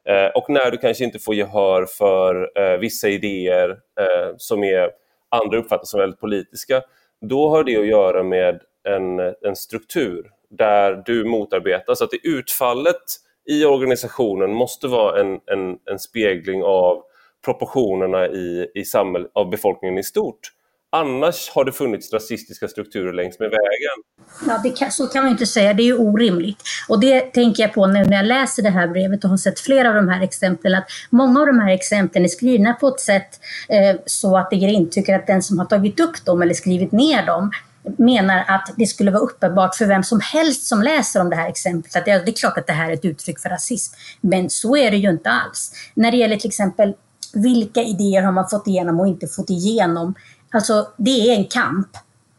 eh, 0.06 0.26
och 0.36 0.50
när 0.50 0.72
du 0.72 0.78
kanske 0.78 1.04
inte 1.04 1.20
får 1.20 1.36
gehör 1.36 1.86
för 1.86 2.52
eh, 2.56 2.78
vissa 2.78 3.08
idéer 3.08 3.70
eh, 3.70 4.36
som 4.38 4.64
är 4.64 4.90
andra 5.32 5.58
uppfattar 5.58 5.86
som 5.86 6.00
väldigt 6.00 6.20
politiska, 6.20 6.82
då 7.22 7.50
har 7.50 7.64
det 7.64 7.78
att 7.78 7.88
göra 7.88 8.24
med 8.24 8.62
en, 8.84 9.20
en 9.20 9.56
struktur 9.56 10.32
där 10.50 11.04
du 11.06 11.26
motarbetas. 11.26 11.98
Så 11.98 12.04
att 12.04 12.12
det 12.12 12.28
utfallet 12.28 13.02
i 13.46 13.66
organisationen 13.66 14.54
måste 14.54 14.88
vara 14.88 15.22
en, 15.22 15.40
en, 15.46 15.78
en 15.92 16.00
spegling 16.00 16.64
av 16.64 17.04
proportionerna 17.46 18.28
i, 18.28 18.72
i 18.76 18.86
samhäll, 18.86 19.28
av 19.34 19.50
befolkningen 19.50 19.98
i 19.98 20.04
stort. 20.04 20.40
Annars 20.94 21.50
har 21.50 21.66
det 21.66 21.72
funnits 21.72 22.14
rasistiska 22.14 22.68
strukturer 22.68 23.14
längs 23.14 23.40
med 23.40 23.50
vägen. 23.50 23.98
Ja, 24.48 24.60
det 24.64 24.70
kan, 24.70 24.92
så 24.92 25.08
kan 25.08 25.24
man 25.24 25.32
inte 25.32 25.46
säga. 25.46 25.74
Det 25.74 25.84
är 25.84 25.86
ju 25.86 25.98
orimligt. 25.98 26.62
Och 26.88 27.00
det 27.00 27.22
tänker 27.22 27.64
jag 27.64 27.74
på 27.74 27.88
nu 27.88 28.04
när 28.04 28.18
jag 28.18 28.26
läser 28.26 28.64
det 28.64 28.70
här 28.70 28.88
brevet 28.88 29.24
och 29.24 29.30
har 29.30 29.38
sett 29.38 29.60
flera 29.60 29.90
av 29.90 29.96
de 29.96 30.08
här 30.10 30.22
exemplen. 30.22 30.76
Att 30.76 30.88
många 31.10 31.40
av 31.40 31.48
de 31.48 31.60
här 31.60 31.74
exemplen 31.74 32.24
är 32.24 32.28
skrivna 32.28 32.74
på 32.74 32.88
ett 32.88 33.00
sätt 33.00 33.40
eh, 33.70 33.96
så 34.06 34.38
att 34.38 34.50
det 34.50 34.56
ger 34.56 34.70
intrycket 34.70 35.16
att 35.16 35.28
den 35.28 35.44
som 35.44 35.60
har 35.60 35.66
tagit 35.66 36.00
upp 36.00 36.26
dem 36.26 36.42
eller 36.42 36.54
skrivit 36.54 36.92
ner 36.92 37.26
dem 37.26 37.52
menar 37.98 38.46
att 38.48 38.74
det 38.78 38.86
skulle 38.86 39.12
vara 39.12 39.24
uppenbart 39.24 39.76
för 39.76 39.86
vem 39.86 40.04
som 40.04 40.20
helst 40.20 40.66
som 40.66 40.82
läser 40.82 41.22
om 41.22 41.30
det 41.30 41.36
här 41.36 41.50
exemplet 41.50 41.96
att 41.96 42.06
det 42.06 42.12
är 42.12 42.32
klart 42.32 42.58
att 42.58 42.68
det 42.68 42.74
här 42.74 42.90
är 42.90 42.94
ett 42.94 43.06
uttryck 43.06 43.40
för 43.40 43.50
rasism. 43.50 43.96
Men 44.22 44.50
så 44.50 44.78
är 44.78 44.92
det 44.92 44.98
ju 44.98 45.10
inte 45.10 45.30
alls. 45.30 45.72
När 45.94 46.12
det 46.12 46.18
gäller 46.18 46.38
till 46.38 46.48
exempel 46.48 46.94
vilka 47.34 47.82
idéer 47.82 48.22
har 48.22 48.32
man 48.32 48.50
fått 48.50 48.68
igenom 48.68 49.00
och 49.00 49.08
inte 49.08 49.28
fått 49.28 49.50
igenom 49.50 50.16
Alltså 50.52 50.88
det 50.98 51.30
är 51.30 51.36
en 51.36 51.46
kamp, 51.46 51.88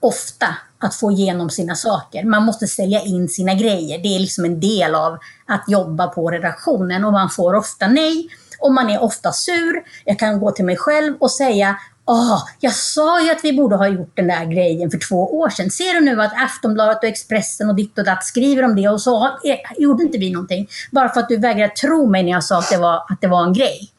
ofta, 0.01 0.47
att 0.79 0.95
få 0.95 1.13
igenom 1.13 1.51
sina 1.51 1.75
saker. 1.75 2.25
Man 2.25 2.45
måste 2.45 2.67
sälja 2.67 3.01
in 3.01 3.29
sina 3.29 3.55
grejer. 3.55 3.99
Det 3.99 4.17
är 4.17 4.19
liksom 4.19 4.45
en 4.45 4.61
del 4.61 4.95
av 4.95 5.19
att 5.47 5.65
jobba 5.69 6.07
på 6.07 6.31
redaktionen 6.31 7.05
och 7.05 7.13
man 7.13 7.31
får 7.31 7.55
ofta 7.55 7.87
nej 7.87 8.29
och 8.61 8.73
man 8.73 8.91
är 8.91 9.03
ofta 9.03 9.33
sur. 9.33 9.83
Jag 10.05 10.19
kan 10.19 10.41
gå 10.41 10.51
till 10.51 10.65
mig 10.65 10.77
själv 10.77 11.15
och 11.21 11.31
säga 11.31 11.77
Åh, 12.05 12.45
jag 12.61 12.73
sa 12.73 13.23
ju 13.23 13.31
att 13.31 13.45
vi 13.45 13.53
borde 13.53 13.77
ha 13.77 13.89
gjort 13.89 14.17
den 14.17 14.27
där 14.27 14.45
grejen 14.45 14.91
för 14.91 14.99
två 14.99 15.39
år 15.39 15.49
sedan. 15.49 15.71
Ser 15.71 15.95
du 15.95 16.01
nu 16.01 16.23
att 16.23 16.33
Aftonbladet 16.37 16.99
och 16.99 17.05
Expressen 17.05 17.69
och 17.69 17.75
ditt 17.75 17.99
och 17.99 18.05
datt 18.05 18.25
skriver 18.25 18.63
om 18.63 18.77
det 18.77 18.89
och 18.89 19.01
så 19.01 19.39
gjorde 19.77 20.03
inte 20.03 20.19
vi 20.19 20.31
någonting. 20.31 20.69
Bara 20.91 21.09
för 21.09 21.21
att 21.21 21.29
du 21.29 21.37
vägrade 21.37 21.75
tro 21.75 22.07
mig 22.07 22.23
när 22.23 22.31
jag 22.31 22.45
sa 22.45 22.59
att 22.59 22.71
det 22.71 22.77
var, 22.77 22.97
att 22.97 23.21
det 23.21 23.27
var 23.27 23.45
en 23.45 23.53
grej. 23.53 23.91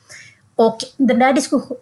Och 0.56 0.78
den 0.98 1.20
där 1.20 1.34
diskussionen 1.34 1.78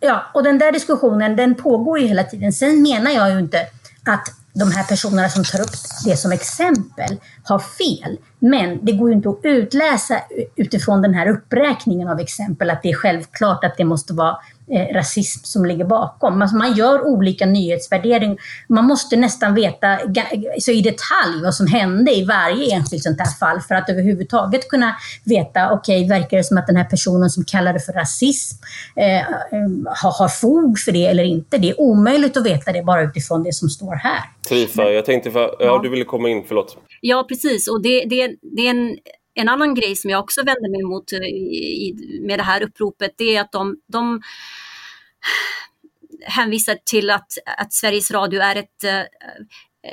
Ja, 0.00 0.26
och 0.34 0.42
den 0.42 0.58
där 0.58 0.72
diskussionen 0.72 1.36
den 1.36 1.54
pågår 1.54 1.98
ju 1.98 2.06
hela 2.06 2.24
tiden. 2.24 2.52
Sen 2.52 2.82
menar 2.82 3.10
jag 3.10 3.30
ju 3.30 3.38
inte 3.38 3.66
att 4.04 4.28
de 4.54 4.72
här 4.72 4.84
personerna 4.84 5.28
som 5.28 5.44
tar 5.44 5.60
upp 5.60 5.70
det 6.04 6.16
som 6.16 6.32
exempel 6.32 7.20
har 7.44 7.58
fel. 7.58 8.18
Men 8.38 8.84
det 8.84 8.92
går 8.92 9.10
ju 9.10 9.16
inte 9.16 9.28
att 9.28 9.40
utläsa 9.42 10.20
utifrån 10.56 11.02
den 11.02 11.14
här 11.14 11.28
uppräkningen 11.28 12.08
av 12.08 12.20
exempel 12.20 12.70
att 12.70 12.82
det 12.82 12.90
är 12.90 12.94
självklart 12.94 13.64
att 13.64 13.76
det 13.76 13.84
måste 13.84 14.12
vara 14.12 14.36
eh, 14.70 14.94
rasism 14.94 15.44
som 15.44 15.64
ligger 15.64 15.84
bakom. 15.84 16.42
Alltså 16.42 16.56
man 16.56 16.74
gör 16.74 17.06
olika 17.06 17.46
nyhetsvärderingar. 17.46 18.36
Man 18.68 18.84
måste 18.84 19.16
nästan 19.16 19.54
veta 19.54 19.98
så 20.60 20.70
i 20.70 20.80
detalj 20.80 21.42
vad 21.42 21.54
som 21.54 21.66
hände 21.66 22.14
i 22.14 22.24
varje 22.24 22.74
enskilt 22.74 23.02
sånt 23.02 23.20
här 23.20 23.38
fall 23.38 23.60
för 23.60 23.74
att 23.74 23.90
överhuvudtaget 23.90 24.68
kunna 24.68 24.96
veta, 25.24 25.72
okej, 25.72 26.04
okay, 26.04 26.18
verkar 26.18 26.36
det 26.36 26.44
som 26.44 26.58
att 26.58 26.66
den 26.66 26.76
här 26.76 26.84
personen 26.84 27.30
som 27.30 27.44
kallar 27.44 27.72
det 27.72 27.80
för 27.80 27.92
rasism 27.92 28.56
eh, 28.96 29.22
har, 30.02 30.18
har 30.18 30.28
fog 30.28 30.78
för 30.78 30.92
det 30.92 31.06
eller 31.06 31.24
inte? 31.24 31.58
Det 31.58 31.70
är 31.70 31.80
omöjligt 31.80 32.36
att 32.36 32.46
veta 32.46 32.72
det 32.72 32.82
bara 32.82 33.02
utifrån 33.02 33.42
det 33.42 33.52
som 33.52 33.68
står 33.68 33.94
här. 33.94 34.20
Trifa, 34.48 34.82
jag 34.82 35.04
tänkte, 35.04 35.30
för, 35.30 35.56
ja, 35.58 35.80
du 35.82 35.88
ville 35.88 36.04
komma 36.04 36.28
in, 36.28 36.44
förlåt. 36.48 36.76
Ja, 37.00 37.24
precis. 37.28 37.68
Och 37.68 37.82
det, 37.82 38.04
det, 38.04 38.34
det 38.42 38.66
är 38.66 38.70
en 38.70 38.96
en 39.38 39.48
annan 39.48 39.74
grej 39.74 39.96
som 39.96 40.10
jag 40.10 40.20
också 40.20 40.42
vänder 40.42 40.70
mig 40.70 40.80
emot 40.80 41.12
eh, 41.12 41.18
i, 41.18 42.20
med 42.22 42.38
det 42.38 42.42
här 42.42 42.62
uppropet, 42.62 43.14
det 43.16 43.36
är 43.36 43.40
att 43.40 43.52
de, 43.52 43.76
de 43.86 44.22
hänvisar 46.26 46.78
till 46.84 47.10
att, 47.10 47.32
att 47.58 47.72
Sveriges 47.72 48.10
Radio 48.10 48.40
är 48.40 48.56
ett, 48.56 48.84
eh, 48.84 49.00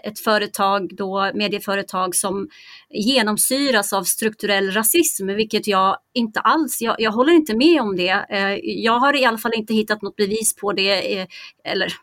ett 0.03 0.19
företag, 0.19 0.95
då, 0.95 1.31
medieföretag 1.34 2.15
som 2.15 2.49
genomsyras 2.89 3.93
av 3.93 4.03
strukturell 4.03 4.71
rasism, 4.71 5.27
vilket 5.27 5.67
jag 5.67 5.97
inte 6.13 6.39
alls, 6.39 6.81
jag, 6.81 6.95
jag, 6.99 7.12
håller 7.12 7.34
inte 7.34 7.55
med 7.55 7.81
om 7.81 7.95
det. 7.95 8.25
Eh, 8.29 8.60
jag 8.63 8.99
har 8.99 9.15
i 9.15 9.25
alla 9.25 9.38
fall 9.38 9.53
inte 9.55 9.73
hittat 9.73 10.01
något 10.01 10.15
bevis 10.15 10.55
på 10.55 10.73
det, 10.73 11.27
eller 11.63 11.93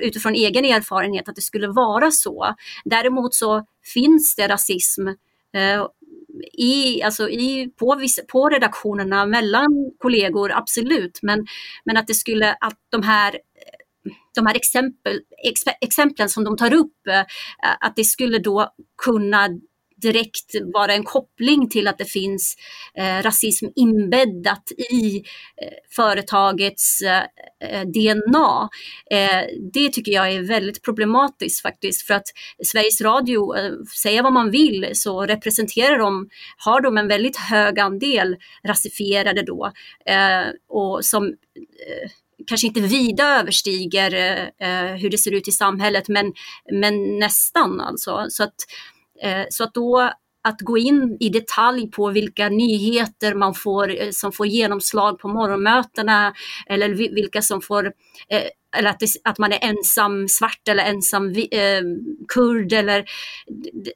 utifrån 0.00 0.34
egen 0.34 0.64
erfarenhet 0.64 1.28
att 1.28 1.36
det 1.36 1.42
skulle 1.42 1.68
vara 1.68 2.10
så. 2.10 2.54
Däremot 2.84 3.34
så 3.34 3.66
finns 3.94 4.36
det 4.36 4.48
rasism 4.48 5.08
i, 6.52 7.02
alltså 7.02 7.28
i, 7.28 7.72
på, 7.78 8.00
på 8.32 8.48
redaktionerna 8.48 9.26
mellan 9.26 9.68
kollegor, 9.98 10.52
absolut, 10.52 11.18
men, 11.22 11.46
men 11.84 11.96
att 11.96 12.06
det 12.06 12.14
skulle, 12.14 12.56
att 12.60 12.78
de 12.90 13.02
här 13.02 13.38
de 14.34 14.46
här 14.46 14.54
exempel, 14.54 15.20
exemplen 15.80 16.28
som 16.28 16.44
de 16.44 16.56
tar 16.56 16.74
upp, 16.74 17.06
eh, 17.08 17.24
att 17.80 17.96
det 17.96 18.04
skulle 18.04 18.38
då 18.38 18.68
kunna 19.04 19.48
direkt 20.00 20.54
vara 20.74 20.94
en 20.94 21.04
koppling 21.04 21.68
till 21.68 21.88
att 21.88 21.98
det 21.98 22.04
finns 22.04 22.56
eh, 22.94 23.22
rasism 23.22 23.66
inbäddat 23.76 24.72
i 24.90 25.16
eh, 25.16 25.72
företagets 25.96 27.02
eh, 27.02 27.22
eh 27.60 27.86
DNA. 27.86 28.68
Eh, 29.10 29.44
det 29.72 29.92
tycker 29.92 30.12
jag 30.12 30.32
är 30.32 30.42
väldigt 30.42 30.82
problematiskt 30.82 31.62
faktiskt 31.62 32.06
för 32.06 32.14
att 32.14 32.26
Sveriges 32.66 33.00
Radio, 33.00 33.56
eh, 33.56 33.72
säga 34.02 34.22
vad 34.22 34.32
man 34.32 34.50
vill, 34.50 34.90
så 34.92 35.26
representerar 35.26 35.98
de, 35.98 36.28
har 36.58 36.80
de 36.80 36.98
en 36.98 37.08
väldigt 37.08 37.36
hög 37.36 37.78
andel 37.78 38.36
rasifierade 38.64 39.42
då 39.42 39.72
eh, 40.06 40.46
och 40.68 41.04
som 41.04 41.26
eh, 41.26 42.10
kanske 42.46 42.66
inte 42.66 42.80
vida 42.80 43.24
överstiger 43.40 44.10
hur 44.96 45.10
det 45.10 45.18
ser 45.18 45.34
ut 45.34 45.48
i 45.48 45.52
samhället 45.52 46.08
men, 46.08 46.32
men 46.72 47.18
nästan 47.18 47.80
alltså. 47.80 48.26
Så 48.28 48.42
att, 48.42 48.54
Eh, 48.54 48.97
Eh, 49.22 49.44
så 49.50 49.64
att 49.64 49.74
då 49.74 50.12
att 50.48 50.60
gå 50.60 50.78
in 50.78 51.16
i 51.20 51.28
detalj 51.28 51.90
på 51.90 52.10
vilka 52.10 52.48
nyheter 52.48 53.34
man 53.34 53.54
får, 53.54 54.02
eh, 54.02 54.10
som 54.10 54.32
får 54.32 54.46
genomslag 54.46 55.18
på 55.18 55.28
morgonmötena 55.28 56.34
eller 56.66 56.88
vilka 56.88 57.42
som 57.42 57.60
får, 57.60 57.86
eh, 58.28 58.42
eller 58.76 58.90
att, 58.90 59.00
det, 59.00 59.08
att 59.24 59.38
man 59.38 59.52
är 59.52 59.58
ensam 59.62 60.28
svart 60.28 60.68
eller 60.68 60.84
ensam 60.84 61.28
eh, 61.50 61.82
kurd 62.34 62.72
eller 62.72 63.04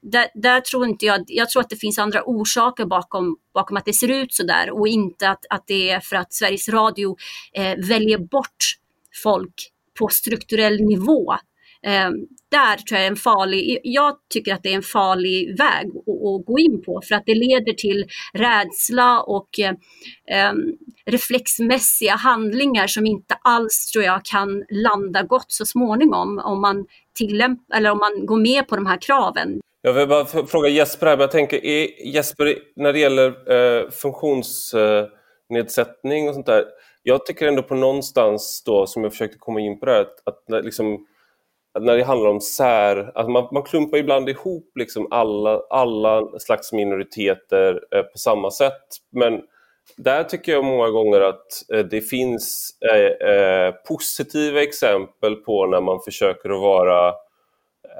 där, 0.02 0.28
där, 0.34 0.60
tror 0.60 0.86
inte 0.86 1.06
jag, 1.06 1.24
jag 1.26 1.50
tror 1.50 1.62
att 1.62 1.70
det 1.70 1.76
finns 1.76 1.98
andra 1.98 2.22
orsaker 2.24 2.84
bakom, 2.84 3.36
bakom 3.54 3.76
att 3.76 3.84
det 3.84 3.92
ser 3.92 4.10
ut 4.10 4.34
så 4.34 4.42
där 4.42 4.70
och 4.70 4.88
inte 4.88 5.28
att, 5.28 5.44
att 5.50 5.64
det 5.66 5.90
är 5.90 6.00
för 6.00 6.16
att 6.16 6.32
Sveriges 6.32 6.68
Radio 6.68 7.16
eh, 7.52 7.76
väljer 7.88 8.18
bort 8.18 8.76
folk 9.22 9.54
på 9.98 10.08
strukturell 10.08 10.80
nivå. 10.80 11.34
Eh, 11.86 12.10
där 12.50 12.76
tror 12.76 12.98
jag 12.98 13.06
är 13.06 13.10
en 13.10 13.16
farlig, 13.16 13.80
jag 13.82 14.16
tycker 14.34 14.54
att 14.54 14.62
det 14.62 14.68
är 14.68 14.76
en 14.76 14.82
farlig 14.82 15.58
väg 15.58 15.86
att, 15.86 16.08
att 16.08 16.46
gå 16.46 16.58
in 16.58 16.82
på 16.82 17.00
för 17.08 17.14
att 17.14 17.22
det 17.26 17.34
leder 17.34 17.72
till 17.72 18.04
rädsla 18.32 19.22
och 19.22 19.48
eh, 19.58 19.70
eh, 20.38 20.52
reflexmässiga 21.06 22.14
handlingar 22.14 22.86
som 22.86 23.06
inte 23.06 23.34
alls 23.42 23.90
tror 23.92 24.04
jag 24.04 24.24
kan 24.24 24.64
landa 24.70 25.22
gott 25.22 25.52
så 25.52 25.66
småningom 25.66 26.38
om 26.38 26.60
man 26.60 26.86
tillämp- 27.20 27.74
eller 27.74 27.90
om 27.90 27.98
man 27.98 28.26
går 28.26 28.40
med 28.40 28.68
på 28.68 28.76
de 28.76 28.86
här 28.86 28.98
kraven. 29.00 29.60
Jag 29.82 29.92
vill 29.92 30.08
bara 30.08 30.24
fråga 30.24 30.68
Jesper 30.68 31.06
här, 31.06 31.18
jag 31.18 31.30
tänker, 31.30 31.64
är 31.64 32.06
Jesper, 32.06 32.58
när 32.76 32.92
det 32.92 32.98
gäller 32.98 33.52
eh, 33.52 33.90
funktionsnedsättning 33.90 36.28
och 36.28 36.34
sånt 36.34 36.46
där, 36.46 36.64
jag 37.02 37.26
tycker 37.26 37.48
ändå 37.48 37.62
på 37.62 37.74
någonstans 37.74 38.62
då, 38.66 38.86
som 38.86 39.02
jag 39.02 39.12
försökte 39.12 39.38
komma 39.38 39.60
in 39.60 39.80
på 39.80 39.86
det 39.86 39.92
här, 39.92 40.00
att, 40.00 40.22
att 40.24 40.44
liksom, 40.64 41.06
när 41.80 41.96
det 41.96 42.04
handlar 42.04 42.30
om 42.30 42.40
sär, 42.40 43.12
alltså 43.14 43.30
man, 43.30 43.48
man 43.52 43.62
klumpar 43.62 43.98
ibland 43.98 44.28
ihop 44.28 44.72
liksom 44.74 45.08
alla, 45.10 45.62
alla 45.70 46.38
slags 46.38 46.72
minoriteter 46.72 47.80
eh, 47.94 48.02
på 48.02 48.18
samma 48.18 48.50
sätt. 48.50 48.82
Men 49.10 49.42
där 49.96 50.24
tycker 50.24 50.52
jag 50.52 50.64
många 50.64 50.88
gånger 50.88 51.20
att 51.20 51.70
eh, 51.72 51.78
det 51.84 52.00
finns 52.00 52.76
eh, 52.92 53.28
eh 53.28 53.74
positiva 53.88 54.62
exempel 54.62 55.36
på 55.36 55.66
när 55.66 55.80
man 55.80 56.00
försöker 56.00 56.50
att 56.50 56.60
vara 56.60 57.08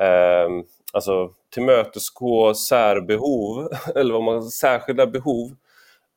eh, 0.01 0.49
alltså 0.93 1.31
tillmötesgå 1.55 2.55
särbehov, 2.55 3.69
eller 3.95 4.15
vad 4.15 4.23
man 4.23 4.43
särskilda 4.43 5.07
behov 5.07 5.51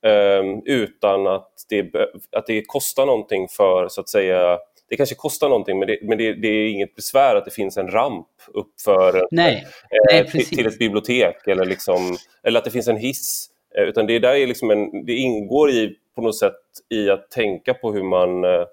eh, 0.06 0.60
utan 0.66 1.28
att 1.28 1.52
det, 1.70 1.92
att 2.32 2.46
det 2.48 2.64
kostar 2.68 3.06
någonting 3.06 3.48
för 3.48 3.88
så 3.88 4.02
att 4.02 4.10
säga 4.10 4.60
det 4.90 4.98
kanske 4.98 5.16
kostar 5.16 5.50
någonting 5.50 5.80
men, 5.80 5.88
det, 5.88 6.00
men 6.02 6.18
det, 6.18 6.34
det, 6.34 6.48
är 6.48 6.68
inget 6.68 6.96
besvär 6.96 7.36
att 7.36 7.46
det 7.46 7.52
finns 7.52 7.78
en 7.78 7.92
ramp 7.92 8.28
upp 8.54 8.82
för, 8.86 9.28
Nej. 9.32 9.66
Eh, 9.90 10.14
Nej, 10.14 10.32
till, 10.32 10.46
till, 10.46 10.68
ett 10.68 10.80
bibliotek 10.80 11.48
eller, 11.48 11.66
liksom, 11.66 12.18
eller 12.44 12.60
att 12.60 12.66
det 12.66 12.72
finns 12.72 12.88
en 12.88 12.98
hiss. 12.98 13.50
Eh, 13.78 13.84
utan 13.84 14.08
det, 14.08 14.20
där 14.20 14.36
är 14.36 14.48
liksom 14.48 14.72
en, 14.72 15.06
det 15.06 15.14
ingår 15.14 15.70
i, 15.70 15.96
på 16.16 16.22
något 16.22 16.38
sätt 16.38 16.62
i 16.90 17.10
att 17.10 17.32
tänka 17.32 17.74
på 17.74 17.94
hur 17.94 18.04
man 18.04 18.44
eh, 18.44 18.66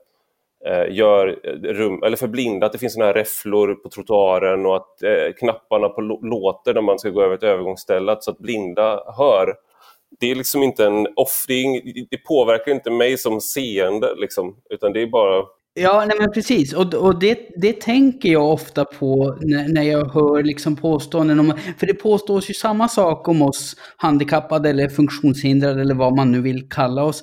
eh 0.67 0.95
gör 0.95 1.27
rum, 1.63 2.03
eller 2.03 2.17
för 2.17 2.29
blinda, 2.29 2.67
att 2.67 2.73
det 2.73 2.79
finns 2.79 2.95
såna 2.95 3.07
här 3.07 3.15
räfflor 3.15 3.75
på 3.75 3.89
trottoaren 3.89 4.67
och 4.67 4.77
att 4.77 5.03
eh, 5.03 5.33
knapparna 5.39 5.89
på 5.89 6.01
låter 6.01 6.75
när 6.75 6.83
man 6.83 6.99
ska 6.99 7.11
gå 7.11 7.23
över 7.23 7.35
ett 7.35 7.43
övergångsställe, 7.43 8.17
så 8.21 8.31
att 8.31 8.39
blinda 8.39 9.15
hör. 9.17 9.55
Det 10.21 10.31
är 10.31 10.35
liksom 10.35 10.63
inte 10.63 10.87
en 10.87 11.07
off, 11.17 11.45
det, 11.49 11.55
är, 11.55 11.83
det 12.11 12.17
påverkar 12.17 12.73
inte 12.73 12.91
mig 12.91 13.19
som 13.19 13.41
seende, 13.41 14.15
liksom, 14.17 14.57
utan 14.71 14.93
det 14.93 15.03
är 15.03 15.07
bara 15.07 15.45
Ja, 15.75 16.05
nej 16.09 16.17
men 16.21 16.33
precis. 16.33 16.73
Och, 16.73 16.95
och 16.95 17.19
det, 17.19 17.39
det 17.57 17.81
tänker 17.81 18.33
jag 18.33 18.51
ofta 18.51 18.85
på 18.85 19.39
när, 19.41 19.69
när 19.69 19.83
jag 19.83 20.05
hör 20.09 20.43
liksom 20.43 20.77
påståenden 20.77 21.41
om... 21.41 21.55
För 21.79 21.87
det 21.87 21.95
påstås 21.95 22.51
ju 22.51 22.55
samma 22.55 22.89
sak 22.89 23.29
om 23.29 23.43
oss 23.43 23.77
handikappade 23.97 24.71
eller 24.71 24.89
funktionshindrade 24.89 25.81
eller 25.81 25.95
vad 25.95 26.17
man 26.17 26.33
nu 26.33 26.41
vill 26.41 26.69
kalla 26.69 27.05
oss. 27.05 27.23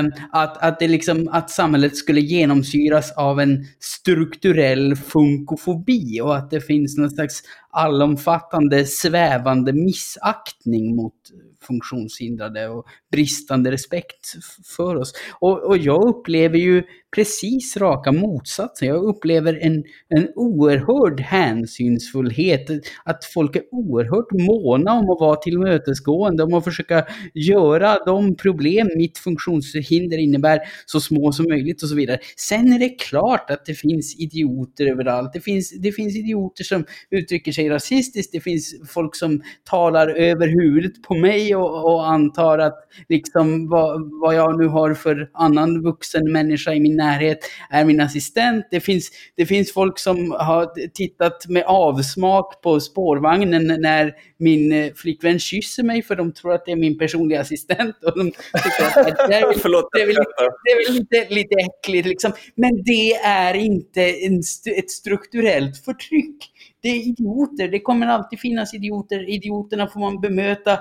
Um, 0.00 0.12
att, 0.32 0.62
att, 0.62 0.78
det 0.78 0.88
liksom, 0.88 1.28
att 1.32 1.50
samhället 1.50 1.96
skulle 1.96 2.20
genomsyras 2.20 3.12
av 3.16 3.40
en 3.40 3.64
strukturell 3.80 4.96
funkofobi 4.96 6.20
och 6.20 6.36
att 6.36 6.50
det 6.50 6.60
finns 6.60 6.98
någon 6.98 7.10
slags 7.10 7.42
allomfattande 7.70 8.84
svävande 8.84 9.72
missaktning 9.72 10.96
mot 10.96 11.14
funktionshindrade 11.62 12.68
och 12.68 12.86
bristande 13.12 13.70
respekt 13.70 14.34
för 14.76 14.96
oss. 14.96 15.12
Och, 15.40 15.64
och 15.64 15.78
jag 15.78 16.08
upplever 16.08 16.58
ju 16.58 16.82
precis 17.14 17.76
raka 17.76 18.12
motsatsen. 18.12 18.88
Jag 18.88 19.04
upplever 19.04 19.58
en, 19.62 19.84
en 20.08 20.28
oerhörd 20.36 21.20
hänsynsfullhet. 21.20 22.70
Att 23.04 23.24
folk 23.24 23.56
är 23.56 23.62
oerhört 23.72 24.32
måna 24.32 24.92
om 24.92 25.10
att 25.10 25.20
vara 25.20 25.36
tillmötesgående, 25.36 26.42
om 26.42 26.54
att 26.54 26.64
försöka 26.64 27.06
göra 27.34 28.04
de 28.06 28.36
problem 28.36 28.88
mitt 28.96 29.18
funktionshinder 29.18 30.18
innebär 30.18 30.60
så 30.86 31.00
små 31.00 31.32
som 31.32 31.46
möjligt 31.48 31.82
och 31.82 31.88
så 31.88 31.94
vidare. 31.94 32.18
Sen 32.36 32.72
är 32.72 32.78
det 32.78 32.88
klart 32.88 33.50
att 33.50 33.64
det 33.66 33.74
finns 33.74 34.20
idioter 34.20 34.86
överallt. 34.86 35.32
Det 35.32 35.40
finns, 35.40 35.80
det 35.80 35.92
finns 35.92 36.16
idioter 36.16 36.64
som 36.64 36.84
uttrycker 37.10 37.52
sig 37.52 37.68
rasistiskt. 37.68 38.32
Det 38.32 38.40
finns 38.40 38.74
folk 38.88 39.16
som 39.16 39.42
talar 39.70 40.08
över 40.08 40.48
huvudet 40.48 41.02
på 41.02 41.14
mig 41.14 41.49
mig 41.50 41.56
och, 41.56 41.94
och 41.94 42.10
antar 42.10 42.58
att 42.58 42.78
liksom 43.08 43.68
vad, 43.68 44.10
vad 44.20 44.34
jag 44.34 44.58
nu 44.58 44.66
har 44.66 44.94
för 44.94 45.30
annan 45.32 45.82
vuxen 45.82 46.32
människa 46.32 46.72
i 46.74 46.80
min 46.80 46.96
närhet 46.96 47.38
är 47.70 47.84
min 47.84 48.00
assistent. 48.00 48.66
Det 48.70 48.80
finns, 48.80 49.10
det 49.36 49.46
finns 49.46 49.72
folk 49.72 49.98
som 49.98 50.30
har 50.30 50.88
tittat 50.88 51.46
med 51.48 51.64
avsmak 51.66 52.62
på 52.62 52.80
spårvagnen 52.80 53.80
när 53.80 54.12
min 54.38 54.72
eh, 54.72 54.92
flickvän 54.94 55.38
kysser 55.38 55.82
mig 55.82 56.02
för 56.02 56.16
de 56.16 56.32
tror 56.32 56.54
att 56.54 56.64
det 56.64 56.72
är 56.72 56.76
min 56.76 56.98
personliga 56.98 57.40
assistent. 57.40 57.96
Och 58.04 58.18
de 58.18 58.30
tycker 58.30 59.00
att 59.00 59.28
det, 59.28 59.34
är, 59.34 59.52
Förlåt, 59.58 59.88
det 59.92 60.02
är 60.02 60.06
väl, 60.06 60.16
det 60.64 60.70
är 60.70 60.86
väl 60.86 60.94
lite, 60.98 61.34
lite 61.34 61.54
äckligt. 61.54 62.08
Liksom. 62.08 62.32
Men 62.54 62.82
det 62.84 63.14
är 63.14 63.54
inte 63.54 64.02
en, 64.02 64.42
ett 64.76 64.90
strukturellt 64.90 65.84
förtryck 65.84 66.50
det 66.82 66.88
är 66.88 67.08
idioter. 67.08 67.68
Det 67.68 67.80
kommer 67.80 68.06
alltid 68.06 68.40
finnas 68.40 68.74
idioter. 68.74 69.28
Idioterna 69.30 69.86
får 69.86 70.00
man 70.00 70.20
bemöta 70.20 70.78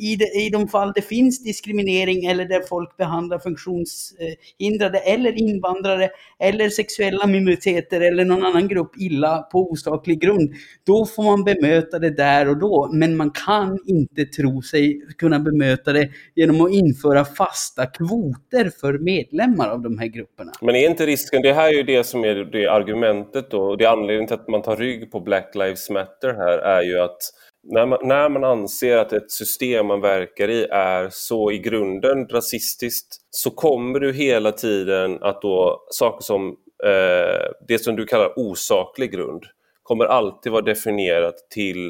i 0.00 0.16
de, 0.16 0.24
i 0.24 0.50
de 0.52 0.68
fall 0.68 0.92
det 0.94 1.02
finns 1.02 1.44
diskriminering 1.44 2.24
eller 2.24 2.44
där 2.44 2.60
folk 2.68 2.96
behandlar 2.96 3.38
funktionshindrade 3.38 4.98
eller 4.98 5.32
invandrare 5.38 6.10
eller 6.38 6.68
sexuella 6.68 7.26
minoriteter 7.26 8.00
eller 8.00 8.24
någon 8.24 8.44
annan 8.44 8.68
grupp 8.68 8.92
illa 8.98 9.38
på 9.38 9.70
osaklig 9.70 10.20
grund. 10.20 10.54
Då 10.86 11.06
får 11.06 11.22
man 11.22 11.44
bemöta 11.44 11.98
det 11.98 12.10
där 12.10 12.48
och 12.48 12.58
då. 12.58 12.90
Men 12.92 13.16
man 13.16 13.30
kan 13.30 13.78
inte 13.86 14.24
tro 14.24 14.62
sig 14.62 15.00
kunna 15.18 15.38
bemöta 15.38 15.92
det 15.92 16.08
genom 16.34 16.60
att 16.60 16.72
införa 16.72 17.24
fasta 17.24 17.86
kvoter 17.86 18.70
för 18.80 18.98
medlemmar 18.98 19.68
av 19.68 19.82
de 19.82 19.98
här 19.98 20.06
grupperna. 20.06 20.52
Men 20.60 20.76
är 20.76 20.90
inte 20.90 21.06
risken, 21.06 21.42
det 21.42 21.52
här 21.52 21.68
är 21.68 21.72
ju 21.72 21.82
det 21.82 22.04
som 22.04 22.24
är 22.24 22.34
det 22.34 22.66
argumentet 22.66 23.50
då, 23.50 23.76
det 23.76 23.84
är 23.84 23.88
anledningen 23.88 24.26
till 24.26 24.34
att 24.34 24.48
man 24.48 24.62
tar 24.62 24.76
rygg 24.76 25.10
på 25.10 25.20
Black 25.20 25.41
Black 25.42 25.54
Lives 25.54 25.90
Matter 25.90 26.34
här 26.34 26.58
är 26.58 26.82
ju 26.82 26.98
att 26.98 27.18
när 27.62 27.86
man, 27.86 27.98
när 28.02 28.28
man 28.28 28.44
anser 28.44 28.96
att 28.96 29.12
ett 29.12 29.30
system 29.30 29.86
man 29.86 30.00
verkar 30.00 30.48
i 30.48 30.64
är 30.70 31.08
så 31.10 31.50
i 31.50 31.58
grunden 31.58 32.28
rasistiskt 32.28 33.16
så 33.30 33.50
kommer 33.50 34.00
du 34.00 34.12
hela 34.12 34.52
tiden 34.52 35.22
att 35.22 35.42
då 35.42 35.86
saker 35.90 36.24
som 36.24 36.48
eh, 36.84 37.50
det 37.68 37.78
som 37.78 37.96
du 37.96 38.06
kallar 38.06 38.38
osaklig 38.38 39.12
grund 39.12 39.44
kommer 39.82 40.04
alltid 40.04 40.52
vara 40.52 40.62
definierat 40.62 41.34
till 41.50 41.86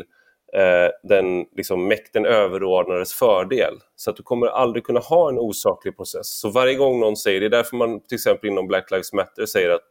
eh, 0.56 1.08
den 1.08 1.44
liksom, 1.56 1.88
mäkten 1.88 2.26
överordnades 2.26 3.14
fördel. 3.14 3.74
Så 3.96 4.10
att 4.10 4.16
du 4.16 4.22
kommer 4.22 4.46
aldrig 4.46 4.84
kunna 4.84 5.00
ha 5.00 5.28
en 5.28 5.38
osaklig 5.38 5.96
process. 5.96 6.40
Så 6.40 6.50
varje 6.50 6.74
gång 6.74 7.00
någon 7.00 7.16
säger, 7.16 7.40
det 7.40 7.46
är 7.46 7.50
därför 7.50 7.76
man 7.76 8.00
till 8.00 8.16
exempel 8.16 8.50
inom 8.50 8.66
Black 8.66 8.90
Lives 8.90 9.12
Matter 9.12 9.46
säger 9.46 9.70
att 9.70 9.88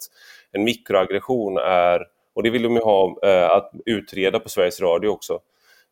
en 0.51 0.63
mikroaggression 0.63 1.57
är 1.57 2.05
och 2.41 2.43
det 2.43 2.49
vill 2.49 2.61
de 2.61 2.75
ju 2.75 2.81
ha 2.81 3.17
eh, 3.23 3.51
att 3.51 3.71
utreda 3.85 4.39
på 4.39 4.49
Sveriges 4.49 4.81
Radio 4.81 5.07
också. 5.07 5.39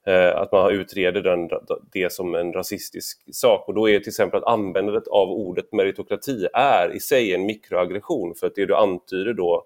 Eh, 0.07 0.41
att 0.41 0.51
man 0.51 0.71
utreder 0.71 1.21
den, 1.21 1.49
det 1.91 2.13
som 2.13 2.35
en 2.35 2.53
rasistisk 2.53 3.21
sak. 3.31 3.67
Och 3.67 3.73
då 3.73 3.89
är 3.89 3.99
till 3.99 4.09
exempel 4.09 4.37
att 4.37 4.53
användandet 4.53 5.07
av 5.07 5.29
ordet 5.29 5.73
meritokrati 5.73 6.47
är 6.53 6.95
i 6.95 6.99
sig 6.99 7.33
en 7.33 7.45
mikroaggression. 7.45 8.35
För 8.35 8.47
att 8.47 8.55
det 8.55 8.65
du 8.65 8.75
antyder 8.75 9.33
då 9.33 9.63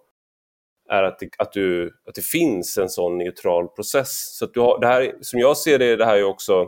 är 0.89 1.03
att 1.03 1.19
det, 1.19 1.29
att, 1.37 1.53
du, 1.53 1.93
att 2.07 2.15
det 2.15 2.25
finns 2.25 2.77
en 2.77 2.89
sån 2.89 3.17
neutral 3.17 3.67
process. 3.67 4.37
Så 4.37 4.45
att 4.45 4.53
du 4.53 4.59
har, 4.59 4.79
det 4.79 4.87
här, 4.87 5.15
som 5.21 5.39
jag 5.39 5.57
ser 5.57 5.79
det, 5.79 5.95
det 5.95 6.05
här 6.05 6.17
är 6.17 6.23
också... 6.23 6.67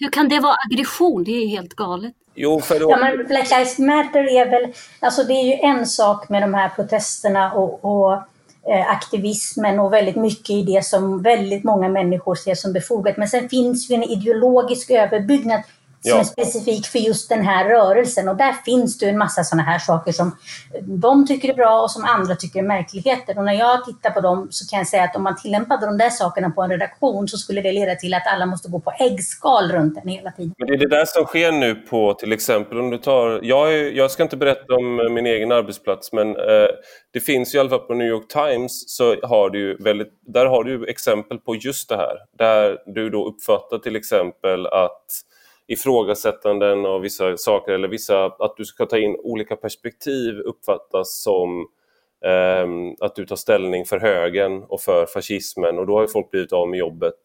Hur 0.00 0.10
kan 0.10 0.28
det 0.28 0.40
vara 0.40 0.56
aggression? 0.70 1.24
Det 1.24 1.30
är 1.30 1.46
helt 1.46 1.74
galet. 1.74 2.14
Jo, 2.34 2.60
för 2.60 2.80
då... 2.80 2.90
ja, 2.90 2.96
men 2.96 3.26
Black 3.26 3.50
Lives 3.50 3.78
Matter 3.78 4.36
är 4.40 4.50
väl... 4.50 4.72
Alltså 5.00 5.22
det 5.22 5.32
är 5.32 5.44
ju 5.44 5.52
en 5.52 5.86
sak 5.86 6.28
med 6.28 6.42
de 6.42 6.54
här 6.54 6.68
protesterna 6.68 7.52
och, 7.52 7.84
och 7.84 8.22
Eh, 8.70 8.90
aktivismen 8.90 9.80
och 9.80 9.92
väldigt 9.92 10.16
mycket 10.16 10.50
i 10.50 10.62
det 10.62 10.84
som 10.84 11.22
väldigt 11.22 11.64
många 11.64 11.88
människor 11.88 12.34
ser 12.34 12.54
som 12.54 12.72
befogat. 12.72 13.16
Men 13.16 13.28
sen 13.28 13.48
finns 13.48 13.90
ju 13.90 13.94
en 13.94 14.02
ideologisk 14.02 14.90
överbyggnad 14.90 15.62
som 16.00 16.10
ja. 16.10 16.20
är 16.20 16.24
specifik 16.24 16.86
för 16.86 16.98
just 16.98 17.28
den 17.28 17.44
här 17.44 17.68
rörelsen. 17.68 18.28
Och 18.28 18.36
där 18.36 18.52
finns 18.52 18.98
det 18.98 19.08
en 19.08 19.18
massa 19.18 19.44
sådana 19.44 19.62
här 19.62 19.78
saker 19.78 20.12
som 20.12 20.36
de 20.82 21.26
tycker 21.26 21.48
är 21.48 21.54
bra 21.54 21.82
och 21.82 21.90
som 21.90 22.04
andra 22.04 22.36
tycker 22.36 22.58
är 22.58 22.62
märkligheter. 22.62 23.38
Och 23.38 23.44
när 23.44 23.52
jag 23.52 23.84
tittar 23.84 24.10
på 24.10 24.20
dem 24.20 24.48
så 24.50 24.68
kan 24.68 24.78
jag 24.78 24.88
säga 24.88 25.04
att 25.04 25.16
om 25.16 25.22
man 25.22 25.36
tillämpade 25.36 25.86
de 25.86 25.98
där 25.98 26.10
sakerna 26.10 26.50
på 26.50 26.62
en 26.62 26.70
redaktion 26.70 27.28
så 27.28 27.38
skulle 27.38 27.60
det 27.60 27.72
leda 27.72 27.94
till 27.94 28.14
att 28.14 28.26
alla 28.26 28.46
måste 28.46 28.68
gå 28.68 28.80
på 28.80 28.92
äggskal 28.98 29.72
runt 29.72 29.94
den 29.94 30.08
hela 30.08 30.30
tiden. 30.30 30.54
Men 30.58 30.68
det 30.68 30.74
är 30.74 30.78
det 30.78 30.88
där 30.88 31.04
som 31.06 31.24
sker 31.24 31.52
nu 31.52 31.74
på 31.74 32.14
till 32.14 32.32
exempel 32.32 32.78
om 32.78 32.90
du 32.90 32.98
tar, 32.98 33.40
jag, 33.42 33.74
är, 33.74 33.90
jag 33.90 34.10
ska 34.10 34.22
inte 34.22 34.36
berätta 34.36 34.74
om 34.74 35.14
min 35.14 35.26
egen 35.26 35.52
arbetsplats 35.52 36.12
men 36.12 36.28
eh, 36.36 36.68
det 37.12 37.20
finns 37.20 37.54
i 37.54 37.58
alla 37.58 37.68
fall 37.68 37.78
på 37.78 37.94
New 37.94 38.06
York 38.06 38.28
Times 38.28 38.84
så 38.86 39.16
har 39.22 39.50
du 39.50 39.76
väldigt, 39.76 40.12
där 40.26 40.46
har 40.46 40.64
du 40.64 40.88
exempel 40.88 41.38
på 41.38 41.54
just 41.54 41.88
det 41.88 41.96
här. 41.96 42.16
Där 42.38 42.78
du 42.86 43.10
då 43.10 43.28
uppfattar 43.28 43.78
till 43.78 43.96
exempel 43.96 44.66
att 44.66 45.06
ifrågasättanden 45.68 46.86
av 46.86 47.00
vissa 47.00 47.36
saker 47.36 47.72
eller 47.72 47.88
vissa, 47.88 48.24
att 48.24 48.56
du 48.56 48.64
ska 48.64 48.86
ta 48.86 48.98
in 48.98 49.16
olika 49.18 49.56
perspektiv 49.56 50.38
uppfattas 50.38 51.22
som 51.22 51.68
eh, 52.24 52.94
att 53.00 53.14
du 53.14 53.26
tar 53.26 53.36
ställning 53.36 53.84
för 53.84 54.00
högern 54.00 54.62
och 54.62 54.80
för 54.80 55.06
fascismen 55.06 55.78
och 55.78 55.86
då 55.86 55.94
har 55.94 56.02
ju 56.02 56.08
folk 56.08 56.30
blivit 56.30 56.52
av 56.52 56.68
med 56.68 56.78
jobbet 56.78 57.20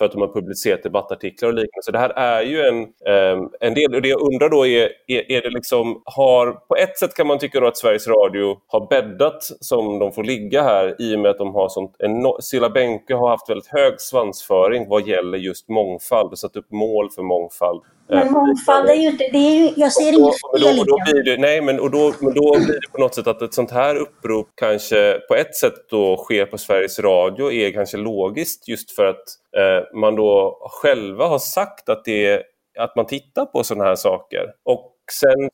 för 0.00 0.04
att 0.04 0.12
de 0.12 0.20
har 0.20 0.28
publicerat 0.28 0.82
debattartiklar 0.82 1.48
och 1.48 1.54
liknande. 1.54 1.82
Så 1.82 1.92
det 1.92 1.98
här 1.98 2.10
är 2.10 2.42
ju 2.42 2.60
en, 2.60 2.82
ehm, 2.82 3.48
en 3.60 3.74
del, 3.74 3.94
och 3.94 4.02
det 4.02 4.08
jag 4.08 4.20
undrar 4.20 4.48
då 4.48 4.66
är, 4.66 4.88
är, 5.06 5.32
är, 5.32 5.42
det 5.42 5.50
liksom, 5.50 6.02
har, 6.04 6.52
på 6.52 6.76
ett 6.76 6.98
sätt 6.98 7.14
kan 7.14 7.26
man 7.26 7.38
tycka 7.38 7.60
då 7.60 7.66
att 7.66 7.76
Sveriges 7.76 8.06
Radio 8.08 8.56
har 8.66 8.86
bäddat 8.86 9.42
som 9.42 9.98
de 9.98 10.12
får 10.12 10.24
ligga 10.24 10.62
här 10.62 10.96
i 10.98 11.16
och 11.16 11.20
med 11.20 11.30
att 11.30 11.38
de 11.38 11.54
har 11.54 11.68
sånt, 11.68 11.96
enormt, 11.98 12.44
Silla 12.44 12.70
Bänke 12.70 13.14
har 13.14 13.28
haft 13.28 13.50
väldigt 13.50 13.66
hög 13.66 14.00
svansföring 14.00 14.88
vad 14.88 15.06
gäller 15.06 15.38
just 15.38 15.68
mångfald 15.68 16.32
och 16.32 16.38
satt 16.38 16.56
upp 16.56 16.70
mål 16.70 17.10
för 17.10 17.22
mångfald. 17.22 17.82
Men 18.10 18.26
eh, 18.26 18.32
mångfald 18.32 18.90
är 18.90 18.94
ju 18.94 19.08
inte, 19.08 19.24
det 19.32 19.38
är 19.38 19.54
ju, 19.54 19.72
jag 19.76 19.92
ser 19.92 20.12
inget 20.12 20.34
fel 20.56 21.18
i 21.18 21.22
det. 21.22 21.36
Nej, 21.36 21.60
men, 21.60 21.80
och 21.80 21.90
då, 21.90 22.12
men 22.20 22.34
då 22.34 22.58
blir 22.58 22.80
det 22.80 22.92
på 22.92 22.98
något 22.98 23.14
sätt 23.14 23.26
att 23.26 23.42
ett 23.42 23.54
sånt 23.54 23.70
här 23.70 23.96
upprop 23.96 24.48
kanske 24.54 25.18
på 25.28 25.34
ett 25.34 25.54
sätt 25.54 25.74
då 25.90 26.16
sker 26.16 26.46
på 26.46 26.58
Sveriges 26.58 26.98
Radio 26.98 27.52
är 27.52 27.70
kanske 27.70 27.96
logiskt 27.96 28.68
just 28.68 28.90
för 28.96 29.04
att 29.04 29.24
eh, 29.56 29.98
man 30.00 30.16
då 30.16 30.58
själva 30.82 31.26
har 31.26 31.38
sagt 31.38 31.88
att, 31.88 32.04
det, 32.04 32.42
att 32.78 32.96
man 32.96 33.06
tittar 33.06 33.46
på 33.46 33.64
sådana 33.64 33.84
här 33.84 33.96
saker. 33.96 34.46
Och 34.64 34.94
sen... 35.12 35.50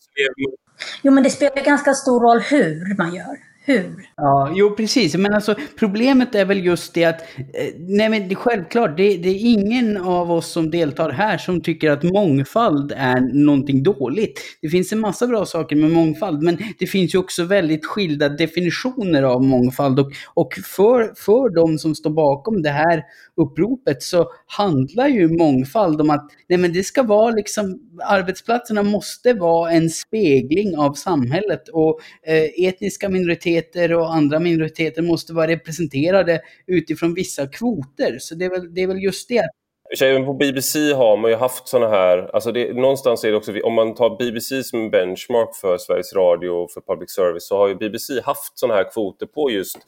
Jo, 1.03 1.13
men 1.13 1.23
det 1.23 1.31
spelar 1.31 1.63
ganska 1.65 1.95
stor 1.95 2.21
roll 2.21 2.41
hur 2.41 2.97
man 2.99 3.15
gör 3.15 3.37
hur? 3.67 4.09
Ja, 4.17 4.53
jo 4.55 4.77
precis. 4.77 5.15
Men 5.15 5.35
alltså 5.35 5.55
problemet 5.79 6.35
är 6.35 6.45
väl 6.45 6.65
just 6.65 6.95
det 6.95 7.05
att, 7.05 7.21
eh, 7.21 7.75
nej 7.79 8.09
men 8.09 8.29
det, 8.29 8.35
självklart, 8.35 8.97
det, 8.97 9.17
det, 9.17 9.29
är 9.29 9.39
ingen 9.39 9.97
av 9.97 10.33
oss 10.33 10.47
som 10.47 10.71
deltar 10.71 11.11
här 11.11 11.39
som 11.39 11.61
tycker 11.61 11.91
att 11.91 12.03
mångfald 12.03 12.93
är 12.97 13.45
någonting 13.45 13.83
dåligt. 13.83 14.41
Det 14.63 14.69
finns 14.69 14.93
en 14.93 15.01
massa 15.01 15.27
bra 15.27 15.47
saker 15.47 15.77
med 15.77 15.91
mångfald, 15.91 16.43
men 16.43 16.59
det 16.79 16.87
finns 16.87 17.15
ju 17.15 17.19
också 17.19 17.45
väldigt 17.45 17.87
skilda 17.87 18.29
definitioner 18.29 19.23
av 19.23 19.45
mångfald. 19.45 20.01
Och, 20.01 20.13
och 20.35 20.53
för, 20.55 21.13
för 21.17 21.55
de 21.55 21.79
som 21.79 21.95
står 21.95 22.11
bakom 22.11 22.63
det 22.63 22.71
här 22.71 23.03
uppropet 23.37 24.03
så 24.03 24.31
handlar 24.47 25.09
ju 25.09 25.29
mångfald 25.29 26.01
om 26.01 26.11
att 26.11 26.31
nej 26.49 26.59
men 26.59 26.73
det 26.73 26.83
ska 26.83 27.03
vara 27.03 27.31
liksom, 27.31 27.81
arbetsplatserna 28.05 28.83
måste 28.83 29.33
vara 29.33 29.71
en 29.71 29.91
spegling 29.91 30.77
av 30.77 30.93
samhället 30.93 31.69
och 31.69 32.01
eh, 32.27 32.69
etniska 32.69 33.09
minoriteter 33.09 33.56
och 33.95 34.15
andra 34.15 34.39
minoriteter 34.39 35.03
måste 35.03 35.33
vara 35.33 35.47
representerade 35.47 36.41
utifrån 36.67 37.15
vissa 37.15 37.47
kvoter. 37.47 38.19
Så 38.19 38.35
det 38.35 38.45
är 38.45 38.51
väl, 38.51 38.75
det 38.75 38.83
är 38.83 38.87
väl 38.87 39.03
just 39.03 39.29
det. 39.29 39.49
Även 40.03 40.25
på 40.25 40.33
BBC 40.33 40.93
har 40.93 41.17
man 41.17 41.31
ju 41.31 41.37
haft 41.37 41.69
sådana 41.69 41.89
här, 41.89 42.31
alltså 42.35 42.53
det, 42.53 42.73
någonstans 42.73 43.25
är 43.25 43.31
det 43.31 43.37
också, 43.37 43.61
om 43.63 43.75
man 43.75 43.95
tar 43.95 44.19
BBC 44.19 44.65
som 44.65 44.91
benchmark 44.91 45.55
för 45.55 45.79
Sveriges 45.79 46.15
Radio 46.15 46.49
och 46.49 46.71
för 46.71 46.81
public 46.81 47.11
service 47.11 47.49
så 47.49 47.59
har 47.59 47.69
ju 47.69 47.75
BBC 47.75 48.21
haft 48.21 48.59
sådana 48.59 48.75
här 48.75 48.93
kvoter 48.93 49.27
på 49.27 49.51
just 49.51 49.79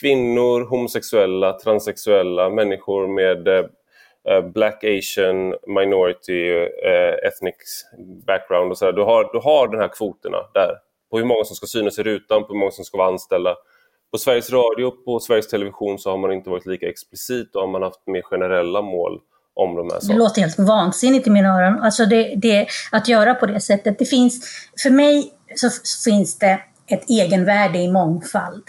kvinnor, 0.00 0.64
homosexuella, 0.64 1.52
transsexuella, 1.52 2.50
människor 2.50 3.08
med 3.08 3.48
eh, 3.48 3.64
eh 4.28 4.42
black, 4.54 4.84
asian, 4.84 5.54
minority, 5.66 6.50
eh, 6.84 7.28
ethnic 7.28 7.86
background 8.26 8.70
och 8.70 8.78
så 8.78 8.92
du, 8.92 9.02
har, 9.02 9.32
du 9.32 9.38
har 9.38 9.68
de 9.68 9.78
här 9.78 9.88
kvoterna 9.88 10.38
där 10.54 10.74
på 11.10 11.18
hur 11.18 11.24
många 11.24 11.44
som 11.44 11.56
ska 11.56 11.66
synas 11.66 11.98
i 11.98 12.02
rutan, 12.02 12.42
på 12.42 12.52
hur 12.52 12.60
många 12.60 12.70
som 12.70 12.84
ska 12.84 12.98
vara 12.98 13.08
anställda. 13.08 13.54
På 14.12 14.18
Sveriges 14.18 14.50
Radio 14.50 14.84
och 14.84 15.04
på 15.04 15.20
Sveriges 15.20 15.48
Television 15.48 15.98
så 15.98 16.10
har 16.10 16.18
man 16.18 16.32
inte 16.32 16.50
varit 16.50 16.66
lika 16.66 16.88
explicit 16.88 17.54
och 17.54 17.60
har 17.60 17.68
man 17.68 17.82
haft 17.82 18.06
mer 18.06 18.22
generella 18.22 18.82
mål 18.82 19.20
om 19.54 19.74
de 19.74 19.90
här 19.92 20.00
sakerna. 20.00 20.14
Det 20.14 20.18
låter 20.18 20.40
helt 20.40 20.58
vansinnigt 20.58 21.26
i 21.26 21.30
mina 21.30 21.48
öron. 21.48 21.78
Alltså 21.82 22.06
det, 22.06 22.34
det, 22.36 22.66
att 22.92 23.08
göra 23.08 23.34
på 23.34 23.46
det 23.46 23.60
sättet. 23.60 23.98
Det 23.98 24.04
finns, 24.04 24.40
för 24.82 24.90
mig 24.90 25.32
så 25.54 25.70
finns 26.04 26.38
det 26.38 26.60
ett 26.86 27.10
egenvärde 27.10 27.78
i 27.78 27.92
mångfald. 27.92 28.64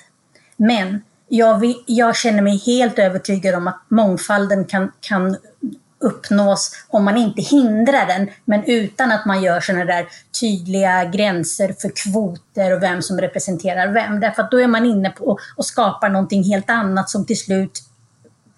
Men 0.58 1.02
jag, 1.28 1.60
vill, 1.60 1.84
jag 1.86 2.16
känner 2.16 2.42
mig 2.42 2.58
helt 2.58 3.00
övertygad 3.00 3.56
om 3.56 3.68
att 3.68 3.82
mångfalden 3.90 4.66
kan, 4.66 4.92
kan 5.00 5.38
uppnås 6.02 6.72
om 6.88 7.06
man 7.06 7.18
inte 7.18 7.42
hindrar 7.42 8.06
den, 8.06 8.30
men 8.46 8.64
utan 8.64 9.12
att 9.12 9.26
man 9.26 9.44
gör 9.44 9.60
sådana 9.60 9.86
där 9.86 10.08
tydliga 10.40 11.06
gränser 11.06 11.76
för 11.80 11.92
kvoter 11.96 12.76
och 12.76 12.84
vem 12.84 13.02
som 13.02 13.22
representerar 13.22 13.94
vem. 13.94 14.20
Därför 14.20 14.44
att 14.44 14.52
då 14.52 14.62
är 14.62 14.68
man 14.68 14.86
inne 14.86 15.10
på 15.10 15.38
och 15.58 15.66
skapar 15.66 16.10
någonting 16.10 16.44
helt 16.44 16.70
annat 16.70 17.10
som 17.10 17.26
till 17.26 17.40
slut 17.40 17.84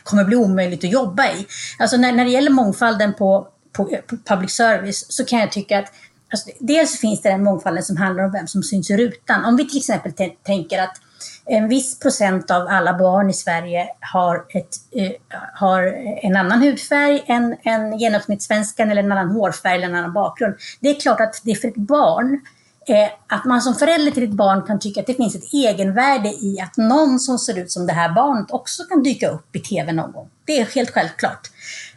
kommer 0.03 0.23
bli 0.23 0.35
omöjligt 0.35 0.83
att 0.83 0.91
jobba 0.91 1.25
i. 1.25 1.47
Alltså 1.79 1.97
när, 1.97 2.11
när 2.11 2.25
det 2.25 2.31
gäller 2.31 2.51
mångfalden 2.51 3.13
på 3.13 3.47
på, 3.73 3.85
på 4.07 4.17
public 4.25 4.51
service 4.51 5.05
så 5.09 5.25
kan 5.25 5.39
jag 5.39 5.51
tycka 5.51 5.79
att 5.79 5.93
alltså, 6.31 6.49
dels 6.59 6.99
finns 6.99 7.21
det 7.21 7.29
den 7.29 7.43
mångfalden 7.43 7.83
som 7.83 7.97
handlar 7.97 8.23
om 8.23 8.31
vem 8.31 8.47
som 8.47 8.63
syns 8.63 8.89
i 8.89 8.97
rutan. 8.97 9.45
Om 9.45 9.55
vi 9.55 9.69
till 9.69 9.77
exempel 9.77 10.13
tänker 10.43 10.81
att 10.81 10.97
en 11.45 11.67
viss 11.67 11.99
procent 11.99 12.51
av 12.51 12.67
alla 12.67 12.97
barn 12.97 13.29
i 13.29 13.33
Sverige 13.33 13.87
har, 13.99 14.45
ett, 14.49 14.75
eh, 14.91 15.11
har 15.53 15.83
en 16.25 16.35
annan 16.35 16.61
hudfärg 16.61 17.23
än, 17.27 17.55
än 17.63 17.97
genomsnittssvenskan 17.99 18.91
eller 18.91 19.03
en 19.03 19.11
annan 19.11 19.31
hårfärg 19.31 19.75
eller 19.75 19.87
en 19.87 19.95
annan 19.95 20.13
bakgrund. 20.13 20.55
Det 20.79 20.89
är 20.89 20.99
klart 20.99 21.21
att 21.21 21.41
det 21.43 21.51
är 21.51 21.55
för 21.55 21.67
ett 21.67 21.75
barn 21.75 22.39
eh, 22.87 23.09
att 23.27 23.45
man 23.45 23.61
som 23.61 23.75
förälder 23.75 24.11
till 24.11 24.23
ett 24.23 24.29
barn 24.29 24.61
kan 24.61 24.79
tycka 24.79 24.99
att 24.99 25.07
det 25.07 25.13
finns 25.13 25.35
ett 25.35 25.53
egenvärde 25.53 26.29
i 26.29 26.59
att 26.63 26.77
någon 26.77 27.19
som 27.19 27.39
ser 27.39 27.59
ut 27.59 27.71
som 27.71 27.87
det 27.87 27.93
här 27.93 28.09
barnet 28.09 28.51
också 28.51 28.83
kan 28.83 29.03
dyka 29.03 29.29
upp 29.29 29.55
i 29.55 29.59
TV 29.59 29.91
någon 29.91 30.11
gång. 30.11 30.29
Det 30.45 30.59
är 30.59 30.65
helt 30.65 30.91
självklart. 30.91 31.51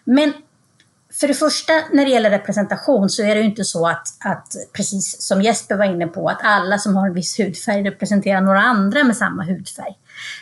Men 0.05 0.33
för 1.21 1.29
det 1.29 1.35
första, 1.35 1.73
när 1.93 2.05
det 2.05 2.11
gäller 2.11 2.31
representation 2.31 3.09
så 3.09 3.23
är 3.23 3.35
det 3.35 3.41
ju 3.41 3.47
inte 3.47 3.64
så 3.64 3.87
att, 3.87 4.09
att, 4.25 4.57
precis 4.73 5.23
som 5.23 5.43
Jesper 5.43 5.77
var 5.77 5.85
inne 5.85 6.07
på, 6.07 6.29
att 6.29 6.41
alla 6.43 6.79
som 6.79 6.97
har 6.97 7.07
en 7.07 7.14
viss 7.14 7.41
hudfärg 7.41 7.83
representerar 7.83 8.41
några 8.41 8.61
andra 8.61 9.05
med 9.05 9.17
samma 9.17 9.45
hudfärg. 9.45 9.99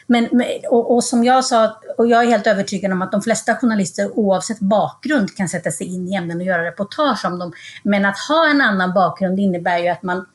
Men, 0.06 0.28
och, 0.70 0.94
och, 0.94 1.04
som 1.04 1.24
jag 1.24 1.44
sa, 1.44 1.80
och 1.98 2.06
jag 2.06 2.22
är 2.22 2.26
helt 2.26 2.46
övertygad 2.46 2.92
om 2.92 3.02
att 3.02 3.12
de 3.12 3.22
flesta 3.22 3.56
journalister 3.56 4.18
oavsett 4.18 4.60
bakgrund 4.60 5.36
kan 5.36 5.48
sätta 5.48 5.70
sig 5.70 5.86
in 5.86 6.08
i 6.08 6.14
ämnen 6.14 6.36
och 6.36 6.46
göra 6.46 6.64
reportage 6.64 7.24
om 7.24 7.38
dem. 7.38 7.52
Men 7.82 8.04
att 8.04 8.18
ha 8.18 8.50
en 8.50 8.60
annan 8.60 8.94
bakgrund 8.94 9.40
innebär 9.40 9.78
ju 9.78 9.88
att 9.88 10.02
man 10.02 10.26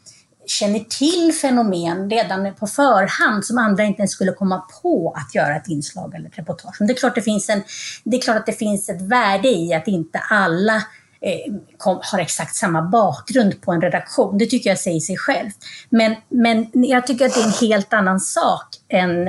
känner 0.50 0.80
till 0.80 1.34
fenomen 1.42 2.10
redan 2.10 2.54
på 2.54 2.68
förhand 2.68 3.46
som 3.46 3.58
andra 3.58 3.84
inte 3.84 4.00
ens 4.00 4.12
skulle 4.12 4.32
komma 4.32 4.64
på 4.82 5.14
att 5.16 5.36
göra 5.36 5.56
ett 5.56 5.68
inslag 5.68 6.16
eller 6.16 6.30
ett 6.30 6.38
reportage. 6.38 6.76
Men 6.80 6.88
det 6.88 6.94
är 6.94 6.98
klart, 6.98 7.16
det 7.16 7.22
finns, 7.22 7.50
en, 7.50 7.64
det 8.04 8.18
är 8.18 8.22
klart 8.22 8.38
att 8.38 8.46
det 8.46 8.54
finns 8.54 8.90
ett 8.90 9.02
värde 9.02 9.48
i 9.48 9.74
att 9.74 9.88
inte 9.88 10.20
alla 10.20 10.76
eh, 11.22 11.54
kom, 11.78 12.00
har 12.04 12.20
exakt 12.20 12.56
samma 12.56 12.82
bakgrund 12.82 13.62
på 13.62 13.72
en 13.72 13.82
redaktion. 13.82 14.38
Det 14.38 14.46
tycker 14.46 14.70
jag 14.70 14.80
säger 14.80 15.00
sig 15.00 15.18
självt. 15.18 15.58
Men, 15.90 16.16
men 16.30 16.68
jag 16.74 17.08
tycker 17.08 17.26
att 17.26 17.34
det 17.34 17.40
är 17.40 17.46
en 17.46 17.70
helt 17.70 17.94
annan 17.94 18.20
sak 18.20 18.68
än, 18.88 19.28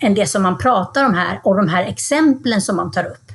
än 0.00 0.14
det 0.14 0.26
som 0.26 0.42
man 0.42 0.58
pratar 0.58 1.04
om 1.04 1.14
här 1.14 1.40
och 1.44 1.56
de 1.56 1.68
här 1.68 1.84
exemplen 1.84 2.62
som 2.62 2.76
man 2.76 2.90
tar 2.90 3.04
upp. 3.04 3.29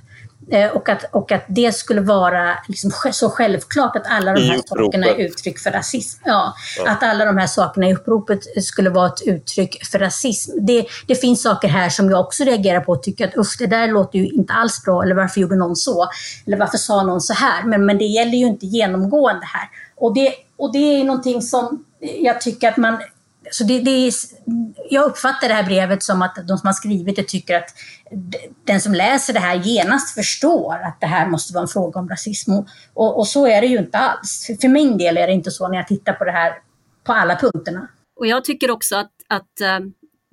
Eh, 0.52 0.70
och 0.70 0.90
att, 0.90 1.04
och 1.12 1.32
att 1.32 1.46
det 1.48 1.76
skulle 1.76 2.02
vara 2.02 2.58
liksom 2.68 2.92
så 3.12 3.30
självklart 3.30 3.96
att 3.96 4.08
alla 4.08 4.34
de 4.34 4.42
här 4.42 4.62
sakerna 4.66 5.08
är 5.08 5.16
uttryck 5.16 5.60
för 5.60 5.72
rasism. 5.72 6.22
Ja, 6.26 6.54
ja, 6.78 6.92
Att 6.92 7.04
alla 7.04 7.26
de 7.26 7.38
här 7.38 7.48
sakerna 7.48 7.90
i 7.90 7.94
uppropet 7.94 8.64
skulle 8.64 8.90
vara 8.90 9.08
ett 9.08 9.22
uttryck 9.26 9.86
för 9.86 10.00
rasism. 10.00 10.52
Det, 10.66 10.86
det 11.08 11.16
finns 11.16 11.42
saker 11.42 11.68
här 11.68 11.90
som 11.90 12.10
jag 12.10 12.20
också 12.20 12.44
reagerar 12.44 12.80
på 12.80 12.92
och 12.92 13.04
tycker 13.04 13.28
att 13.28 13.38
usch, 13.38 13.56
det 13.60 13.68
där 13.68 13.88
låter 13.88 14.20
ju 14.20 14.28
inte 14.28 14.54
alls 14.54 14.84
bra. 14.84 15.04
Eller 15.04 15.16
varför 15.16 15.42
gjorde 15.42 15.56
någon 15.56 15.76
så? 15.76 16.10
Eller 16.48 16.58
varför 16.58 16.78
sa 16.78 17.04
någon 17.04 17.22
så 17.22 17.34
här? 17.34 17.64
Men, 17.64 17.86
men 17.86 17.98
det 17.98 18.06
gäller 18.06 18.38
ju 18.38 18.46
inte 18.46 18.66
genomgående 18.66 19.46
här. 19.46 19.70
Och 19.96 20.14
det, 20.14 20.34
och 20.58 20.74
det 20.74 21.00
är 21.00 21.04
någonting 21.04 21.42
som 21.42 21.86
jag 22.00 22.42
tycker 22.42 22.70
att 22.70 22.78
man 22.78 22.98
så 23.52 23.64
det, 23.64 23.80
det 23.80 23.92
är, 23.92 24.14
jag 24.90 25.06
uppfattar 25.06 25.48
det 25.48 25.54
här 25.54 25.64
brevet 25.64 26.04
som 26.04 26.22
att 26.22 26.36
de 26.48 26.58
som 26.58 26.68
har 26.68 26.74
skrivit 26.74 27.16
det 27.16 27.28
tycker 27.28 27.58
att 27.58 27.70
den 28.64 28.82
som 28.82 28.94
läser 28.94 29.34
det 29.34 29.40
här 29.40 29.56
genast 29.56 30.14
förstår 30.14 30.74
att 30.74 31.02
det 31.02 31.08
här 31.08 31.28
måste 31.28 31.54
vara 31.54 31.62
en 31.62 31.68
fråga 31.68 32.00
om 32.00 32.10
rasism. 32.10 32.52
Och, 32.94 33.18
och 33.18 33.28
så 33.28 33.48
är 33.48 33.62
det 33.62 33.68
ju 33.68 33.78
inte 33.78 33.98
alls. 33.98 34.46
För, 34.48 34.54
för 34.54 34.68
min 34.68 34.98
del 34.98 35.18
är 35.18 35.28
det 35.28 35.34
inte 35.34 35.52
så 35.52 35.68
när 35.68 35.76
jag 35.76 35.88
tittar 35.88 36.14
på 36.14 36.26
det 36.26 36.32
här 36.32 36.54
på 37.04 37.14
alla 37.14 37.36
punkterna. 37.36 37.88
Och 38.20 38.28
jag 38.28 38.46
tycker 38.46 38.72
också 38.72 38.96
att, 38.96 39.12
att 39.28 39.62
eh, 39.62 39.80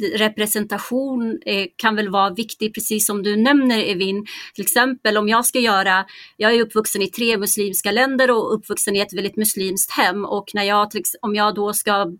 representation 0.03 1.41
eh, 1.47 1.67
kan 1.77 1.97
väl 1.97 2.09
vara 2.09 2.31
viktig, 2.35 2.75
precis 2.75 3.07
som 3.07 3.23
du 3.23 3.37
nämner 3.37 3.79
Evin. 3.79 4.27
Till 4.55 4.65
exempel 4.65 5.17
om 5.17 5.29
jag 5.29 5.47
ska 5.47 5.59
göra, 5.59 6.05
jag 6.37 6.55
är 6.55 6.61
uppvuxen 6.61 7.03
i 7.03 7.07
tre 7.07 7.39
muslimska 7.39 7.93
länder 7.93 8.31
och 8.31 8.55
uppvuxen 8.55 8.97
i 8.97 8.99
ett 8.99 9.13
väldigt 9.13 9.37
muslimskt 9.37 9.91
hem 9.91 10.25
och 10.25 10.51
när 10.55 10.65
jag, 10.65 10.89
om 11.21 11.35
jag 11.35 11.55
då 11.55 11.73
ska 11.73 12.13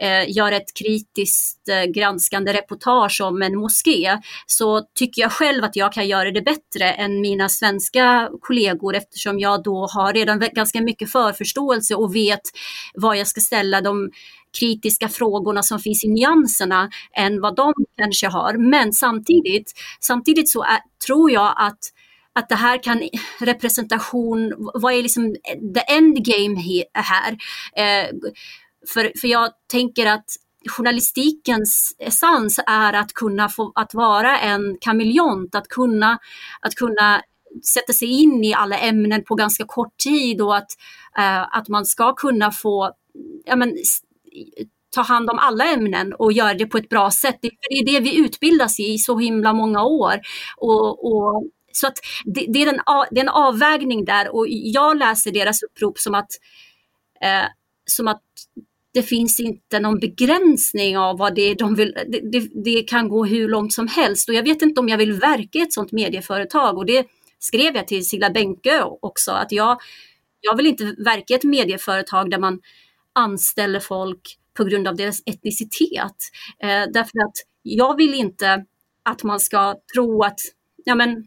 eh, 0.00 0.30
gör 0.36 0.52
ett 0.52 0.74
kritiskt 0.74 1.68
eh, 1.68 1.84
granskande 1.84 2.52
reportage 2.52 3.20
om 3.20 3.42
en 3.42 3.56
moské 3.56 4.18
så 4.46 4.82
tycker 4.94 5.22
jag 5.22 5.32
själv 5.32 5.64
att 5.64 5.76
jag 5.76 5.92
kan 5.92 6.08
göra 6.08 6.30
det 6.30 6.42
bättre 6.42 6.92
än 6.92 7.20
mina 7.20 7.48
svenska 7.48 8.30
kollegor 8.40 8.94
eftersom 8.96 9.38
jag 9.38 9.62
då 9.62 9.86
har 9.86 10.12
redan 10.12 10.42
ganska 10.52 10.80
mycket 10.80 11.12
förförståelse 11.12 11.94
och 11.94 12.16
vet 12.16 12.42
vad 12.94 13.16
jag 13.16 13.26
ska 13.26 13.40
ställa 13.40 13.80
de 13.80 14.10
kritiska 14.60 15.08
frågorna 15.08 15.62
som 15.62 15.78
finns 15.78 16.04
i 16.04 16.08
nyanserna 16.08 16.90
än 17.16 17.40
vad 17.40 17.56
de 17.56 17.72
kanske 17.96 18.28
har. 18.28 18.54
Men 18.70 18.92
samtidigt, 18.92 19.72
samtidigt 20.00 20.50
så 20.50 20.62
är, 20.62 20.78
tror 21.06 21.30
jag 21.30 21.54
att 21.56 21.78
att 22.34 22.48
det 22.48 22.54
här 22.54 22.82
kan 22.82 23.08
representation, 23.40 24.54
vad 24.74 24.94
är 24.94 25.02
liksom 25.02 25.34
the 25.74 25.94
endgame 25.94 26.84
här? 26.94 27.32
Eh, 27.76 28.10
för, 28.94 29.12
för 29.20 29.28
jag 29.28 29.50
tänker 29.72 30.06
att 30.06 30.24
journalistikens 30.70 31.96
essens 31.98 32.60
är 32.66 32.92
att 32.92 33.12
kunna 33.12 33.48
få, 33.48 33.72
att 33.74 33.94
vara 33.94 34.38
en 34.38 34.76
kameleont, 34.80 35.54
att 35.54 35.68
kunna, 35.68 36.18
att 36.60 36.74
kunna 36.74 37.22
sätta 37.74 37.92
sig 37.92 38.08
in 38.22 38.44
i 38.44 38.54
alla 38.54 38.78
ämnen 38.78 39.24
på 39.24 39.34
ganska 39.34 39.64
kort 39.64 39.96
tid 39.96 40.40
och 40.40 40.56
att, 40.56 40.70
eh, 41.18 41.56
att 41.56 41.68
man 41.68 41.86
ska 41.86 42.14
kunna 42.14 42.52
få 42.52 42.92
ja, 43.44 43.56
men, 43.56 43.76
ta 44.94 45.02
hand 45.02 45.30
om 45.30 45.38
alla 45.38 45.64
ämnen 45.64 46.12
och 46.12 46.32
göra 46.32 46.54
det 46.54 46.66
på 46.66 46.78
ett 46.78 46.88
bra 46.88 47.10
sätt. 47.10 47.38
Det 47.40 47.48
är 47.48 47.84
det 47.84 48.00
vi 48.00 48.16
utbildas 48.16 48.80
i 48.80 48.98
så 48.98 49.18
himla 49.18 49.52
många 49.52 49.84
år. 49.84 50.14
Och, 50.56 51.06
och 51.06 51.50
så 51.72 51.86
att 51.86 51.98
det, 52.24 52.46
det, 52.48 52.62
är 52.62 52.66
en, 52.66 52.80
det 53.10 53.20
är 53.20 53.24
en 53.24 53.28
avvägning 53.28 54.04
där 54.04 54.34
och 54.34 54.46
jag 54.48 54.96
läser 54.96 55.32
deras 55.32 55.62
upprop 55.62 55.98
som 55.98 56.14
att, 56.14 56.30
eh, 57.20 57.46
som 57.86 58.08
att 58.08 58.22
det 58.94 59.02
finns 59.02 59.40
inte 59.40 59.80
någon 59.80 59.98
begränsning 59.98 60.98
av 60.98 61.18
vad 61.18 61.34
det 61.34 61.42
är 61.42 61.54
de 61.54 61.74
vill. 61.74 61.92
Det, 62.08 62.20
det, 62.32 62.48
det, 62.64 62.82
kan 62.82 63.08
gå 63.08 63.24
hur 63.24 63.48
långt 63.48 63.72
som 63.72 63.88
helst 63.88 64.28
och 64.28 64.34
jag 64.34 64.42
vet 64.42 64.62
inte 64.62 64.80
om 64.80 64.88
jag 64.88 64.98
vill 64.98 65.12
verka 65.12 65.58
i 65.58 65.62
ett 65.62 65.72
sådant 65.72 65.92
medieföretag 65.92 66.78
och 66.78 66.86
det 66.86 67.06
skrev 67.38 67.74
jag 67.76 67.88
till 67.88 68.08
Silla 68.08 68.30
Bänke 68.30 68.82
också 68.82 69.30
att 69.30 69.52
jag, 69.52 69.80
jag 70.40 70.56
vill 70.56 70.66
inte 70.66 70.84
verka 70.84 71.34
i 71.34 71.36
ett 71.36 71.44
medieföretag 71.44 72.30
där 72.30 72.38
man 72.38 72.60
anställer 73.12 73.80
folk 73.80 74.38
på 74.56 74.64
grund 74.64 74.88
av 74.88 74.96
deras 74.96 75.22
etnicitet. 75.26 76.16
Eh, 76.62 76.84
därför 76.92 77.18
att 77.24 77.34
jag 77.62 77.96
vill 77.96 78.14
inte 78.14 78.64
att 79.02 79.22
man 79.22 79.40
ska 79.40 79.74
tro 79.94 80.22
att 80.22 80.40
ja, 80.84 80.94
men, 80.94 81.26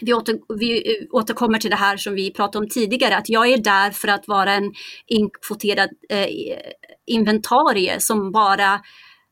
vi, 0.00 0.14
åter, 0.14 0.38
vi 0.58 0.96
återkommer 1.10 1.58
till 1.58 1.70
det 1.70 1.76
här 1.76 1.96
som 1.96 2.14
vi 2.14 2.30
pratade 2.30 2.64
om 2.64 2.68
tidigare, 2.68 3.16
att 3.16 3.28
jag 3.28 3.52
är 3.52 3.58
där 3.58 3.90
för 3.90 4.08
att 4.08 4.28
vara 4.28 4.52
en 4.52 4.72
inkvoterad 5.06 5.90
eh, 6.08 6.28
inventarie 7.06 8.00
som 8.00 8.32
bara 8.32 8.74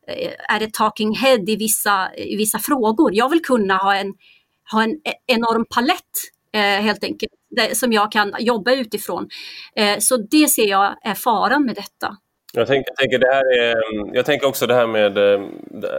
eh, 0.08 0.32
är 0.48 0.62
ett 0.62 0.74
talking 0.74 1.16
head 1.16 1.44
i 1.46 1.56
vissa, 1.56 2.14
i 2.16 2.36
vissa 2.36 2.58
frågor. 2.58 3.14
Jag 3.14 3.28
vill 3.28 3.42
kunna 3.42 3.76
ha 3.76 3.96
en, 3.96 4.14
ha 4.72 4.82
en 4.82 4.90
e-, 4.90 5.22
enorm 5.26 5.64
palett 5.70 6.00
eh, 6.52 6.60
helt 6.60 7.04
enkelt, 7.04 7.32
som 7.72 7.92
jag 7.92 8.12
kan 8.12 8.34
jobba 8.38 8.72
utifrån. 8.72 9.28
Eh, 9.76 9.98
så 9.98 10.16
det 10.16 10.48
ser 10.48 10.66
jag 10.66 10.96
är 11.02 11.14
faran 11.14 11.64
med 11.66 11.74
detta. 11.74 12.16
Jag 12.52 12.66
tänker, 12.66 12.90
jag 12.90 12.96
tänker, 12.96 13.18
det 13.18 13.34
här 13.34 13.58
är, 13.58 13.76
jag 14.16 14.26
tänker 14.26 14.46
också 14.46 14.66
det 14.66 14.74
här 14.74 14.86
med, 14.86 15.18
eh, 15.18 15.48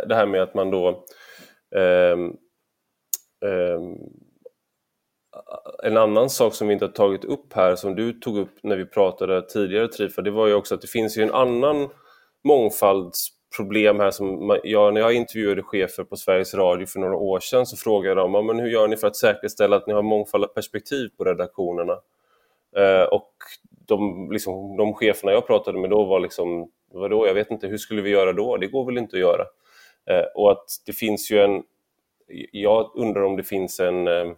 det 0.08 0.16
här 0.16 0.26
med 0.26 0.42
att 0.42 0.54
man 0.54 0.72
då 0.72 0.90
eh, 1.76 2.18
en 5.84 5.98
annan 5.98 6.30
sak 6.30 6.54
som 6.56 6.68
vi 6.68 6.74
inte 6.74 6.86
har 6.86 6.92
tagit 6.92 7.26
upp 7.26 7.54
här, 7.54 7.76
som 7.76 7.96
du 7.96 8.14
tog 8.14 8.38
upp 8.38 8.58
när 8.64 8.78
vi 8.78 8.86
pratade 8.86 9.42
tidigare 9.50 9.88
Trifa, 9.88 10.22
det 10.22 10.32
var 10.32 10.48
ju 10.48 10.54
också 10.54 10.76
att 10.76 10.82
det 10.82 10.88
finns 10.88 11.18
ju 11.18 11.24
en 11.24 11.34
annan 11.34 11.90
mångfalds 12.44 13.30
problem 13.56 14.00
här 14.00 14.12
som 14.12 14.60
jag, 14.64 14.94
när 14.94 15.02
jag 15.02 15.14
intervjuade 15.14 15.64
chefer 15.64 16.04
på 16.04 16.16
Sveriges 16.16 16.54
Radio 16.54 16.86
för 16.86 17.00
några 17.00 17.16
år 17.16 17.40
sedan 17.40 17.66
så 17.66 17.78
frågade 17.78 18.22
jag 18.22 18.32
dem, 18.32 18.48
men 18.48 18.60
hur 18.60 18.70
gör 18.70 18.88
ni 18.88 18.98
för 18.98 19.08
att 19.08 19.16
säkerställa 19.16 19.76
att 19.76 19.88
ni 19.88 19.94
har 19.94 20.02
mångfald 20.02 20.44
av 20.44 20.48
perspektiv 20.48 21.10
på 21.18 21.24
redaktionerna? 21.24 21.94
Eh, 22.78 23.04
och 23.04 23.32
de, 23.88 24.32
liksom, 24.32 24.78
de 24.78 24.94
cheferna 24.94 25.32
jag 25.32 25.48
pratade 25.48 25.80
med 25.80 25.90
då 25.90 26.06
var 26.06 26.20
liksom, 26.20 26.72
vadå, 26.94 27.28
jag 27.28 27.34
vet 27.34 27.52
inte, 27.52 27.68
hur 27.68 27.78
skulle 27.78 28.02
vi 28.02 28.10
göra 28.10 28.34
då? 28.34 28.58
Det 28.58 28.68
går 28.68 28.86
väl 28.86 28.98
inte 28.98 29.16
att 29.16 29.22
göra? 29.22 29.46
Eh, 30.10 30.26
och 30.36 30.52
att 30.52 30.66
det 30.86 30.94
finns 30.94 31.32
ju 31.32 31.40
en, 31.40 31.64
jag 32.52 32.92
undrar 32.96 33.24
om 33.24 33.38
det 33.38 33.44
finns 33.44 33.80
en 33.80 34.08
eh, 34.08 34.32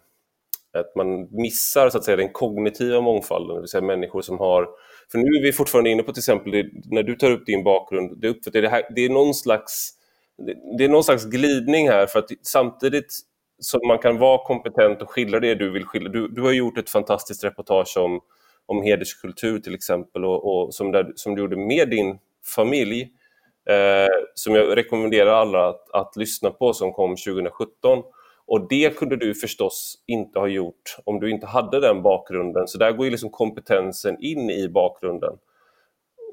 att 0.74 0.96
man 0.96 1.28
missar 1.32 1.90
så 1.90 1.98
att 1.98 2.04
säga, 2.04 2.18
den 2.18 2.34
kognitiva 2.34 3.02
mångfalden, 3.02 3.56
det 3.56 3.62
vill 3.62 3.70
säga 3.70 3.82
människor 3.82 4.22
som 4.22 4.40
har... 4.40 4.70
För 5.12 5.18
nu 5.18 5.38
är 5.38 5.42
vi 5.42 5.54
fortfarande 5.54 5.90
inne 5.90 6.04
på 6.04 6.14
till 6.14 6.22
exempel, 6.22 6.52
det, 6.52 6.70
när 6.86 7.04
du 7.04 7.16
tar 7.16 7.32
upp 7.32 7.46
din 7.46 7.64
bakgrund, 7.64 8.22
det, 8.22 8.28
upp, 8.30 8.38
det, 8.54 8.68
här, 8.68 8.84
det, 8.96 9.06
är 9.06 9.10
någon 9.10 9.34
slags, 9.34 9.92
det, 10.38 10.78
det 10.78 10.84
är 10.84 10.90
någon 10.90 11.04
slags 11.04 11.26
glidning 11.26 11.90
här, 11.90 12.06
för 12.06 12.20
att 12.20 12.30
samtidigt 12.42 13.14
som 13.60 13.80
man 13.88 14.00
kan 14.00 14.18
vara 14.18 14.46
kompetent 14.46 15.02
och 15.02 15.10
skildra 15.10 15.40
det 15.40 15.56
du 15.56 15.72
vill 15.72 15.86
skildra. 15.86 16.12
Du, 16.12 16.28
du 16.28 16.42
har 16.42 16.52
gjort 16.52 16.78
ett 16.78 16.90
fantastiskt 16.90 17.44
reportage 17.44 17.98
om, 17.98 18.22
om 18.66 18.84
hederskultur 18.84 19.60
till 19.60 19.76
exempel, 19.76 20.26
och, 20.26 20.46
och 20.46 20.74
som, 20.74 20.92
där, 20.92 21.12
som 21.16 21.36
du 21.36 21.42
gjorde 21.42 21.56
med 21.58 21.90
din 21.90 22.20
familj, 22.56 23.02
eh, 23.70 24.08
som 24.34 24.56
jag 24.56 24.78
rekommenderar 24.78 25.32
alla 25.32 25.70
att, 25.70 25.92
att 25.94 26.16
lyssna 26.16 26.50
på, 26.52 26.74
som 26.74 26.94
kom 26.94 27.16
2017. 27.16 28.04
Och 28.48 28.68
det 28.70 28.98
kunde 28.98 29.18
du 29.18 29.36
förstås 29.36 30.04
inte 30.08 30.40
ha 30.40 30.48
gjort 30.48 30.98
om 31.06 31.20
du 31.20 31.32
inte 31.32 31.48
hade 31.48 31.80
den 31.80 32.02
bakgrunden. 32.02 32.68
Så 32.68 32.78
där 32.78 32.92
går 32.92 33.06
ju 33.06 33.12
liksom 33.12 33.30
kompetensen 33.30 34.18
in 34.20 34.50
i 34.50 34.70
bakgrunden. 34.70 35.34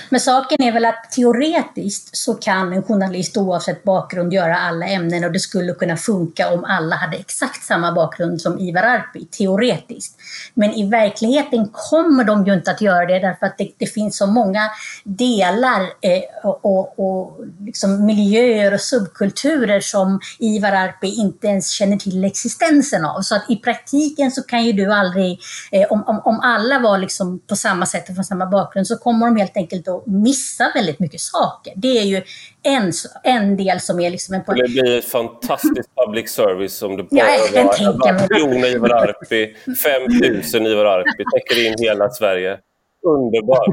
men 0.09 0.19
saken 0.19 0.63
är 0.63 0.71
väl 0.71 0.85
att 0.85 1.11
teoretiskt 1.11 2.17
så 2.17 2.33
kan 2.33 2.73
en 2.73 2.83
journalist 2.83 3.37
oavsett 3.37 3.83
bakgrund 3.83 4.33
göra 4.33 4.57
alla 4.57 4.85
ämnen 4.85 5.23
och 5.23 5.31
det 5.31 5.39
skulle 5.39 5.73
kunna 5.73 5.97
funka 5.97 6.53
om 6.53 6.63
alla 6.63 6.95
hade 6.95 7.17
exakt 7.17 7.63
samma 7.63 7.91
bakgrund 7.91 8.41
som 8.41 8.59
Ivar 8.59 8.83
Arpi, 8.83 9.25
teoretiskt. 9.25 10.17
Men 10.53 10.73
i 10.73 10.89
verkligheten 10.89 11.69
kommer 11.73 12.23
de 12.23 12.45
ju 12.45 12.53
inte 12.53 12.71
att 12.71 12.81
göra 12.81 13.05
det 13.05 13.19
därför 13.19 13.45
att 13.45 13.57
det, 13.57 13.71
det 13.77 13.85
finns 13.85 14.17
så 14.17 14.27
många 14.27 14.69
delar 15.03 15.81
eh, 15.81 16.21
och, 16.43 16.65
och, 16.65 16.99
och 16.99 17.39
liksom 17.59 18.05
miljöer 18.05 18.73
och 18.73 18.81
subkulturer 18.81 19.79
som 19.79 20.19
Ivar 20.39 20.71
Arpi 20.71 21.07
inte 21.07 21.47
ens 21.47 21.69
känner 21.69 21.97
till 21.97 22.23
existensen 22.23 23.05
av. 23.05 23.21
Så 23.21 23.35
att 23.35 23.49
i 23.49 23.55
praktiken 23.55 24.31
så 24.31 24.43
kan 24.43 24.65
ju 24.65 24.73
du 24.73 24.93
aldrig, 24.93 25.39
eh, 25.71 25.91
om, 25.91 26.03
om, 26.07 26.21
om 26.25 26.39
alla 26.39 26.79
var 26.79 26.97
liksom 26.97 27.39
på 27.39 27.55
samma 27.55 27.85
sätt 27.85 28.09
och 28.09 28.15
från 28.15 28.25
samma 28.25 28.45
bakgrund 28.45 28.87
så 28.87 28.97
kommer 28.97 29.25
de 29.25 29.35
helt 29.35 29.57
enkelt 29.57 29.80
enkelt 29.87 30.07
att 30.07 30.07
missa 30.07 30.71
väldigt 30.73 30.99
mycket 30.99 31.21
saker. 31.21 31.73
Det 31.75 31.99
är 31.99 32.03
ju 32.03 32.21
en, 32.63 32.91
en 33.23 33.57
del 33.57 33.79
som 33.79 33.99
är 33.99 34.09
liksom 34.09 34.35
en. 34.35 34.41
Det 34.47 34.67
blir 34.67 34.97
ett 34.97 35.05
fantastiskt 35.05 35.89
public 36.05 36.29
service 36.29 36.81
om 36.81 36.97
det 36.97 37.03
bara 37.03 37.25
ja, 37.53 37.63
var 37.63 38.09
en 38.09 38.27
miljon 38.29 38.65
Ivar 38.65 38.89
Arpi, 38.89 39.55
5000 39.83 40.65
Ivar 40.65 40.85
Arpi, 40.85 41.23
täcker 41.33 41.67
in 41.67 41.75
hela 41.77 42.09
Sverige. 42.09 42.57
Underbart! 43.03 43.67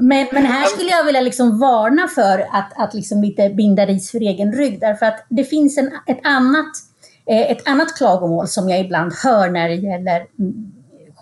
Men, 0.00 0.26
men 0.32 0.46
här 0.46 0.66
skulle 0.66 0.90
jag 0.90 1.04
vilja 1.04 1.20
liksom 1.20 1.58
varna 1.58 2.08
för 2.08 2.38
att, 2.38 2.72
att 2.76 2.94
liksom 2.94 3.22
lite 3.22 3.48
binda 3.48 3.86
ris 3.86 4.10
för 4.10 4.20
egen 4.20 4.52
rygg. 4.52 4.80
Därför 4.80 5.06
att 5.06 5.26
det 5.28 5.44
finns 5.44 5.78
en, 5.78 5.90
ett, 6.06 6.20
annat, 6.22 6.72
eh, 7.26 7.50
ett 7.50 7.68
annat 7.68 7.96
klagomål 7.96 8.48
som 8.48 8.68
jag 8.68 8.80
ibland 8.80 9.12
hör 9.24 9.50
när 9.50 9.68
det 9.68 9.74
gäller 9.74 10.26
mm, 10.38 10.72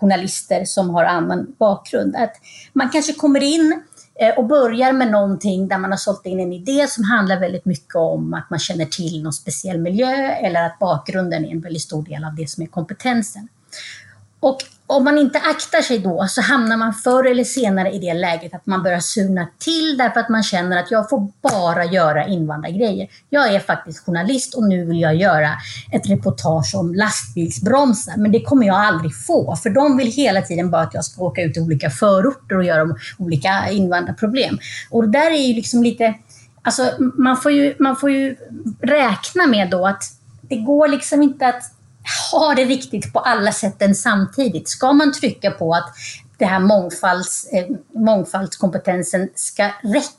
journalister 0.01 0.65
som 0.65 0.89
har 0.89 1.05
annan 1.05 1.55
bakgrund. 1.59 2.15
Att 2.15 2.33
man 2.73 2.89
kanske 2.89 3.13
kommer 3.13 3.43
in 3.43 3.83
Eh, 4.21 4.37
och 4.37 4.45
börjar 4.45 4.93
med 4.93 5.11
någonting 5.11 5.67
där 5.67 5.77
man 5.77 5.91
har 5.91 5.97
sålt 5.97 6.25
in 6.25 6.39
en 6.39 6.53
idé 6.53 6.87
som 6.87 7.03
handlar 7.03 7.39
väldigt 7.39 7.65
mycket 7.65 7.95
om 7.95 8.33
att 8.33 8.49
man 8.49 8.59
känner 8.59 8.85
till 8.85 9.23
någon 9.23 9.33
speciell 9.33 9.77
miljö 9.77 10.31
eller 10.31 10.65
att 10.65 10.79
bakgrunden 10.79 11.45
är 11.45 11.51
en 11.51 11.61
väldigt 11.61 11.81
stor 11.81 12.03
del 12.03 12.23
av 12.23 12.35
det 12.35 12.49
som 12.49 12.63
är 12.63 12.67
kompetensen. 12.67 13.47
Och 14.39 14.57
om 14.91 15.03
man 15.03 15.17
inte 15.17 15.39
aktar 15.39 15.81
sig 15.81 15.99
då 15.99 16.25
så 16.29 16.41
hamnar 16.41 16.77
man 16.77 16.93
förr 16.93 17.27
eller 17.27 17.43
senare 17.43 17.91
i 17.91 17.99
det 17.99 18.13
läget 18.13 18.53
att 18.53 18.65
man 18.65 18.83
börjar 18.83 18.99
surna 18.99 19.47
till 19.59 19.97
därför 19.97 20.19
att 20.19 20.29
man 20.29 20.43
känner 20.43 20.77
att 20.77 20.91
jag 20.91 21.09
får 21.09 21.27
bara 21.41 21.85
göra 21.85 22.27
invandrargrejer. 22.27 23.07
Jag 23.29 23.53
är 23.53 23.59
faktiskt 23.59 24.05
journalist 24.05 24.53
och 24.53 24.63
nu 24.63 24.85
vill 24.85 25.01
jag 25.01 25.15
göra 25.15 25.49
ett 25.91 26.09
reportage 26.09 26.75
om 26.75 26.93
lastbilsbromsar. 26.93 28.17
Men 28.17 28.31
det 28.31 28.41
kommer 28.41 28.67
jag 28.67 28.75
aldrig 28.75 29.15
få 29.15 29.55
för 29.55 29.69
de 29.69 29.97
vill 29.97 30.11
hela 30.11 30.41
tiden 30.41 30.71
bara 30.71 30.81
att 30.81 30.93
jag 30.93 31.05
ska 31.05 31.23
åka 31.23 31.41
ut 31.41 31.57
i 31.57 31.59
olika 31.59 31.89
förorter 31.89 32.57
och 32.57 32.63
göra 32.63 32.95
olika 33.17 33.69
invandrarproblem. 33.69 34.57
Och 34.89 35.03
det 35.03 35.19
där 35.19 35.31
är 35.31 35.47
ju 35.47 35.53
liksom 35.53 35.83
lite, 35.83 36.13
alltså 36.61 36.91
man 36.99 37.37
får 37.37 37.51
ju, 37.51 37.75
man 37.79 37.95
får 37.95 38.11
ju 38.11 38.35
räkna 38.81 39.47
med 39.47 39.69
då 39.69 39.87
att 39.87 40.03
det 40.41 40.57
går 40.57 40.87
liksom 40.87 41.23
inte 41.23 41.47
att 41.47 41.63
ha 42.31 42.53
det 42.55 42.65
viktigt 42.65 43.13
på 43.13 43.19
alla 43.19 43.51
sätten 43.51 43.95
samtidigt. 43.95 44.69
Ska 44.69 44.93
man 44.93 45.13
trycka 45.13 45.51
på 45.51 45.73
att 45.73 45.95
det 46.37 46.45
här 46.45 46.59
mångfalds, 46.59 47.47
eh, 47.51 47.65
mångfaldskompetensen 47.93 49.29
ska 49.35 49.63
räcka 49.83 50.11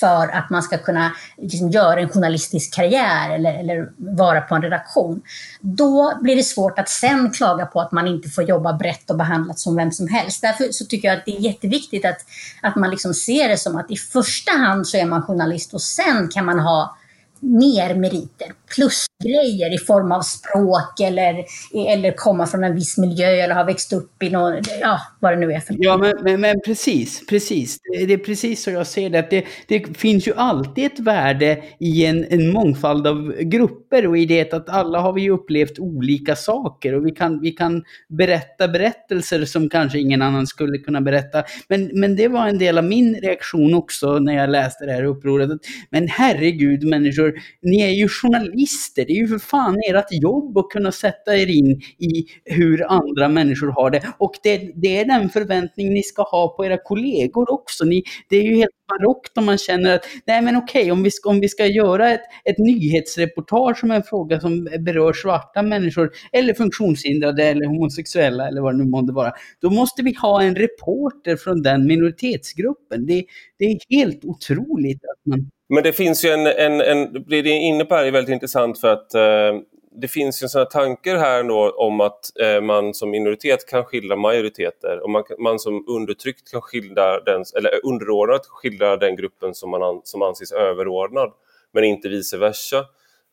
för 0.00 0.28
att 0.28 0.50
man 0.50 0.62
ska 0.62 0.78
kunna 0.78 1.12
liksom, 1.36 1.70
göra 1.70 2.00
en 2.00 2.08
journalistisk 2.08 2.74
karriär 2.74 3.30
eller, 3.30 3.54
eller 3.54 3.92
vara 3.96 4.40
på 4.40 4.54
en 4.54 4.62
redaktion. 4.62 5.22
Då 5.60 6.18
blir 6.20 6.36
det 6.36 6.42
svårt 6.42 6.78
att 6.78 6.88
sen 6.88 7.30
klaga 7.30 7.66
på 7.66 7.80
att 7.80 7.92
man 7.92 8.06
inte 8.06 8.28
får 8.28 8.44
jobba 8.44 8.72
brett 8.72 9.10
och 9.10 9.16
behandlat 9.16 9.58
som 9.58 9.76
vem 9.76 9.92
som 9.92 10.08
helst. 10.08 10.42
Därför 10.42 10.68
så 10.72 10.84
tycker 10.84 11.08
jag 11.08 11.18
att 11.18 11.24
det 11.24 11.36
är 11.36 11.40
jätteviktigt 11.40 12.04
att, 12.04 12.18
att 12.62 12.76
man 12.76 12.90
liksom 12.90 13.14
ser 13.14 13.48
det 13.48 13.56
som 13.56 13.76
att 13.76 13.90
i 13.90 13.96
första 13.96 14.52
hand 14.52 14.86
så 14.86 14.96
är 14.96 15.06
man 15.06 15.22
journalist 15.22 15.74
och 15.74 15.82
sen 15.82 16.28
kan 16.28 16.44
man 16.44 16.60
ha 16.60 16.96
mer 17.40 17.94
meriter, 17.94 18.52
plusgrejer 18.74 19.74
i 19.74 19.78
form 19.78 20.12
av 20.12 20.20
språk 20.20 21.00
eller, 21.00 21.44
eller 21.88 22.12
komma 22.16 22.46
från 22.46 22.64
en 22.64 22.74
viss 22.74 22.98
miljö 22.98 23.26
eller 23.26 23.54
ha 23.54 23.64
växt 23.64 23.92
upp 23.92 24.22
i 24.22 24.30
någon, 24.30 24.54
ja, 24.80 25.00
vad 25.20 25.32
det 25.32 25.36
nu 25.36 25.52
är 25.52 25.60
för 25.60 25.76
Ja, 25.78 25.96
men, 25.96 26.12
men, 26.22 26.40
men 26.40 26.60
precis, 26.66 27.26
precis. 27.26 27.78
Det, 28.06 28.12
är 28.12 28.18
precis 28.18 28.62
så 28.62 28.70
jag 28.70 28.86
ser 28.86 29.10
det. 29.10 29.18
Att 29.18 29.30
det, 29.30 29.44
det 29.68 29.96
finns 29.96 30.28
ju 30.28 30.34
alltid 30.36 30.86
ett 30.86 30.98
värde 30.98 31.62
i 31.80 32.06
en, 32.06 32.26
en 32.30 32.52
mångfald 32.52 33.06
av 33.06 33.32
grupper 33.40 34.06
och 34.06 34.18
i 34.18 34.26
det 34.26 34.52
att 34.52 34.68
alla 34.68 35.00
har 35.00 35.12
vi 35.12 35.30
upplevt 35.30 35.78
olika 35.78 36.36
saker 36.36 36.94
och 36.94 37.06
vi 37.06 37.10
kan, 37.10 37.40
vi 37.40 37.50
kan 37.50 37.84
berätta 38.08 38.68
berättelser 38.68 39.44
som 39.44 39.68
kanske 39.68 39.98
ingen 39.98 40.22
annan 40.22 40.46
skulle 40.46 40.78
kunna 40.78 41.00
berätta. 41.00 41.44
Men, 41.68 41.90
men 41.94 42.16
det 42.16 42.28
var 42.28 42.48
en 42.48 42.58
del 42.58 42.78
av 42.78 42.84
min 42.84 43.14
reaktion 43.14 43.74
också 43.74 44.18
när 44.18 44.34
jag 44.34 44.50
läste 44.50 44.86
det 44.86 44.92
här 44.92 45.04
upproret. 45.04 45.50
Men 45.90 46.08
herregud 46.08 46.84
människor, 46.84 47.34
ni 47.62 47.80
är 47.80 47.90
ju 47.90 48.08
journalister, 48.08 48.61
det 49.06 49.12
är 49.12 49.16
ju 49.16 49.28
för 49.28 49.38
fan 49.38 49.76
ert 49.88 50.12
jobb 50.22 50.58
att 50.58 50.70
kunna 50.70 50.92
sätta 50.92 51.36
er 51.36 51.50
in 51.50 51.80
i 51.98 52.26
hur 52.44 52.92
andra 52.92 53.28
människor 53.28 53.68
har 53.68 53.90
det. 53.90 54.02
Och 54.18 54.32
det, 54.42 54.72
det 54.74 54.98
är 54.98 55.04
den 55.04 55.28
förväntning 55.28 55.94
ni 55.94 56.02
ska 56.02 56.22
ha 56.22 56.56
på 56.56 56.64
era 56.64 56.78
kollegor 56.84 57.52
också. 57.52 57.84
Ni, 57.84 58.02
det 58.28 58.36
är 58.36 58.42
ju 58.42 58.56
helt 58.56 58.70
barockt 58.88 59.38
om 59.38 59.44
man 59.44 59.58
känner 59.58 59.94
att, 59.94 60.04
nej 60.26 60.42
men 60.42 60.56
okej, 60.56 60.92
om, 60.92 61.02
vi 61.02 61.10
ska, 61.10 61.30
om 61.30 61.40
vi 61.40 61.48
ska 61.48 61.66
göra 61.66 62.10
ett, 62.10 62.20
ett 62.44 62.58
nyhetsreportage 62.58 63.84
om 63.84 63.90
en 63.90 64.02
fråga 64.02 64.40
som 64.40 64.64
berör 64.64 65.12
svarta 65.12 65.62
människor, 65.62 66.10
eller 66.32 66.54
funktionshindrade, 66.54 67.44
eller 67.44 67.66
homosexuella, 67.66 68.48
eller 68.48 68.60
vad 68.60 68.74
det 68.74 68.78
nu 68.78 68.90
månde 68.90 69.12
vara, 69.12 69.32
då 69.60 69.70
måste 69.70 70.02
vi 70.02 70.14
ha 70.14 70.42
en 70.42 70.56
reporter 70.56 71.36
från 71.36 71.62
den 71.62 71.86
minoritetsgruppen. 71.86 73.06
Det, 73.06 73.24
det 73.58 73.64
är 73.64 73.78
helt 73.90 74.24
otroligt 74.24 75.04
att 75.04 75.26
man 75.26 75.50
men 75.74 75.82
det 75.82 75.92
finns 75.92 76.24
ju 76.24 76.28
en, 76.28 76.46
en, 76.46 76.80
en 76.80 77.24
det 77.28 77.36
är 77.36 77.46
inne 77.46 77.84
på 77.84 77.94
här 77.94 78.04
är 78.04 78.10
väldigt 78.10 78.32
intressant 78.32 78.80
för 78.80 78.88
att 78.88 79.14
eh, 79.14 79.60
det 80.00 80.08
finns 80.08 80.42
ju 80.42 80.48
sådana 80.48 80.70
tankar 80.70 81.16
här 81.16 81.42
då 81.42 81.70
om 81.70 82.00
att 82.00 82.40
eh, 82.40 82.60
man 82.60 82.94
som 82.94 83.10
minoritet 83.10 83.66
kan 83.66 83.84
skildra 83.84 84.16
majoriteter 84.16 85.00
och 85.02 85.10
man, 85.10 85.24
man 85.38 85.58
som 85.58 85.84
undertryckt 85.88 86.50
kan 86.50 86.60
skildra 86.60 87.20
den, 87.20 87.44
eller 87.56 87.70
underordnat 87.84 88.46
skildra 88.46 88.96
den 88.96 89.16
gruppen 89.16 89.54
som, 89.54 89.70
man 89.70 89.82
an, 89.82 90.00
som 90.04 90.22
anses 90.22 90.52
överordnad, 90.52 91.32
men 91.72 91.84
inte 91.84 92.08
vice 92.08 92.38
versa. 92.38 92.78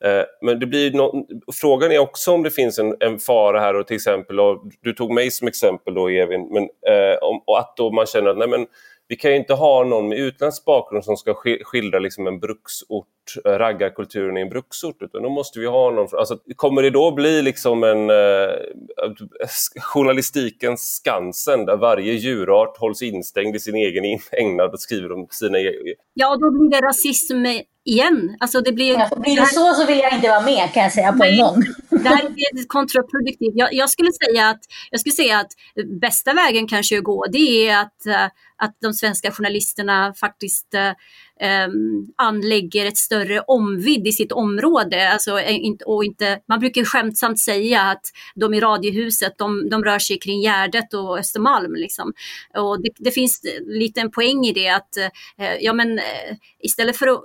Eh, 0.03 0.23
men 0.41 0.59
det 0.59 0.65
blir 0.65 0.91
no, 0.91 1.27
frågan 1.61 1.91
är 1.91 1.99
också 1.99 2.31
om 2.31 2.43
det 2.43 2.51
finns 2.51 2.79
en, 2.79 2.95
en 2.99 3.19
fara 3.19 3.59
här 3.59 3.73
och 3.73 3.87
till 3.87 3.95
exempel, 3.95 4.39
och 4.39 4.63
du 4.81 4.93
tog 4.93 5.13
mig 5.13 5.31
som 5.31 5.47
exempel 5.47 5.93
då 5.93 6.09
Evin, 6.09 6.47
men, 6.51 6.63
eh, 6.63 7.17
om, 7.21 7.43
och 7.45 7.59
att 7.59 7.73
då 7.77 7.91
man 7.91 8.05
känner 8.05 8.29
att 8.29 8.37
nej 8.37 8.47
men 8.47 8.67
vi 9.09 9.15
kan 9.15 9.31
ju 9.31 9.37
inte 9.37 9.53
ha 9.53 9.83
någon 9.83 10.09
med 10.09 10.17
utländsk 10.17 10.65
bakgrund 10.65 11.05
som 11.05 11.17
ska 11.17 11.33
skildra 11.63 11.99
liksom 11.99 12.27
en 12.27 12.39
bruksort, 12.39 13.07
eh, 13.45 13.49
raggarkulturen 13.49 14.37
i 14.37 14.41
en 14.41 14.49
bruksort, 14.49 15.01
utan 15.01 15.23
då 15.23 15.29
måste 15.29 15.59
vi 15.59 15.65
ha 15.65 15.91
någon... 15.91 16.07
Alltså, 16.11 16.39
kommer 16.55 16.81
det 16.81 16.89
då 16.89 17.11
bli 17.11 17.41
liksom 17.41 17.83
en 17.83 18.09
eh, 18.09 18.49
journalistikens 19.81 20.81
Skansen 20.81 21.65
där 21.65 21.77
varje 21.77 22.13
djurart 22.13 22.77
hålls 22.77 23.01
instängd 23.01 23.55
i 23.55 23.59
sin 23.59 23.75
egen 23.75 24.19
ägnad 24.31 24.73
och 24.73 24.79
skriver 24.79 25.11
om 25.11 25.27
sina 25.29 25.59
egna... 25.59 25.93
Ja, 26.13 26.35
då 26.35 26.51
blir 26.51 26.81
det 26.81 26.87
rasism 26.87 27.45
igen. 27.89 28.37
Alltså 28.39 28.61
det 28.61 28.71
blir, 28.71 28.93
ja, 28.93 29.09
blir 29.17 29.35
det 29.35 29.45
så 29.45 29.73
så 29.73 29.85
vill 29.85 29.97
jag 29.97 30.13
inte 30.13 30.29
vara 30.29 30.41
med 30.41 30.73
kan 30.73 30.83
jag 30.83 30.91
säga 30.91 31.13
på 31.13 31.23
en 31.23 31.37
gång. 31.37 31.63
Det 31.89 32.09
här 32.09 32.23
är 32.25 32.67
kontraproduktivt. 32.67 33.53
Jag, 33.55 33.73
jag, 33.73 33.89
skulle 33.89 34.11
säga 34.11 34.49
att, 34.49 34.59
jag 34.91 34.99
skulle 34.99 35.13
säga 35.13 35.39
att 35.39 35.51
bästa 36.01 36.33
vägen 36.33 36.67
kanske 36.67 36.97
att 36.97 37.03
gå 37.03 37.25
det 37.31 37.69
är 37.69 37.81
att, 37.81 38.05
eh, 38.05 38.25
att 38.57 38.77
de 38.81 38.93
svenska 38.93 39.31
journalisterna 39.31 40.13
faktiskt 40.13 40.73
eh, 40.73 40.91
Ehm, 41.41 42.07
anlägger 42.15 42.85
ett 42.85 42.97
större 42.97 43.39
omvidd 43.39 44.07
i 44.07 44.11
sitt 44.11 44.31
område. 44.31 45.11
Alltså, 45.11 45.39
eh, 45.39 45.73
och 45.85 46.03
inte, 46.03 46.39
man 46.47 46.59
brukar 46.59 46.83
skämtsamt 46.83 47.39
säga 47.39 47.81
att 47.81 48.01
de 48.35 48.53
i 48.53 48.59
Radiohuset, 48.59 49.37
de, 49.37 49.69
de 49.69 49.83
rör 49.83 49.99
sig 49.99 50.19
kring 50.19 50.41
Gärdet 50.41 50.93
och 50.93 51.19
Östermalm. 51.19 51.75
Liksom. 51.75 52.13
Och 52.57 52.81
det, 52.81 52.89
det 52.97 53.11
finns 53.11 53.41
lite 53.67 54.01
en 54.01 54.11
poäng 54.11 54.45
i 54.45 54.53
det 54.53 54.69
att 54.69 54.97
eh, 54.97 55.55
ja, 55.59 55.73
men, 55.73 55.99
eh, 55.99 56.35
istället 56.59 56.97
för 56.97 57.07
att, 57.07 57.23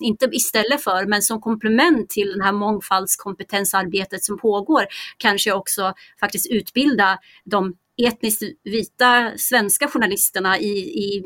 inte 0.00 0.28
istället 0.32 0.84
för, 0.84 1.06
men 1.06 1.22
som 1.22 1.40
komplement 1.40 2.10
till 2.10 2.38
det 2.38 2.44
här 2.44 2.52
mångfaldskompetensarbetet 2.52 4.24
som 4.24 4.38
pågår, 4.38 4.86
kanske 5.16 5.52
också 5.52 5.94
faktiskt 6.20 6.50
utbilda 6.50 7.18
de 7.44 7.74
etniskt 8.06 8.42
vita 8.64 9.32
svenska 9.36 9.88
journalisterna 9.88 10.58
i, 10.58 10.78
i, 10.78 11.22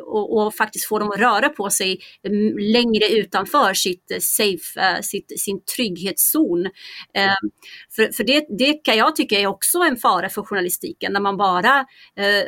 och, 0.00 0.36
och, 0.36 0.54
faktiskt 0.54 0.88
få 0.88 0.98
dem 0.98 1.10
att 1.10 1.18
röra 1.18 1.48
på 1.48 1.70
sig 1.70 1.98
längre 2.58 3.08
utanför 3.08 3.74
sitt 3.74 4.18
safe, 4.20 4.80
eh, 4.80 5.00
sitt, 5.00 5.40
sin 5.40 5.60
trygghetszon. 5.76 6.66
Eh, 7.14 7.34
för, 7.96 8.12
för 8.12 8.24
det, 8.24 8.46
det 8.58 8.72
kan 8.72 8.96
jag 8.96 9.16
tycka 9.16 9.40
är 9.40 9.46
också 9.46 9.78
en 9.78 9.96
fara 9.96 10.28
för 10.28 10.42
journalistiken, 10.42 11.12
när 11.12 11.20
man 11.20 11.36
bara 11.36 11.78
eh, 12.16 12.44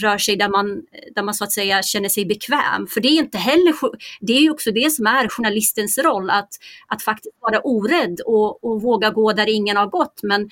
rör 0.00 0.18
sig 0.18 0.36
där 0.36 0.48
man, 0.48 0.82
där 1.14 1.22
man 1.22 1.34
så 1.34 1.44
att 1.44 1.52
säga 1.52 1.82
känner 1.82 2.08
sig 2.08 2.26
bekväm. 2.26 2.86
För 2.86 3.00
det 3.00 3.08
är 3.08 3.18
inte 3.18 3.38
heller, 3.38 3.74
det 4.20 4.32
är 4.32 4.50
också 4.50 4.70
det 4.70 4.90
som 4.90 5.06
är 5.06 5.28
journalistens 5.28 5.98
roll, 5.98 6.30
att, 6.30 6.48
att 6.88 7.02
faktiskt 7.02 7.34
vara 7.40 7.60
orädd 7.60 8.20
och, 8.20 8.64
och 8.64 8.82
våga 8.82 9.10
gå 9.10 9.32
där 9.32 9.48
ingen 9.48 9.76
har 9.76 9.86
gått. 9.86 10.20
Men, 10.22 10.50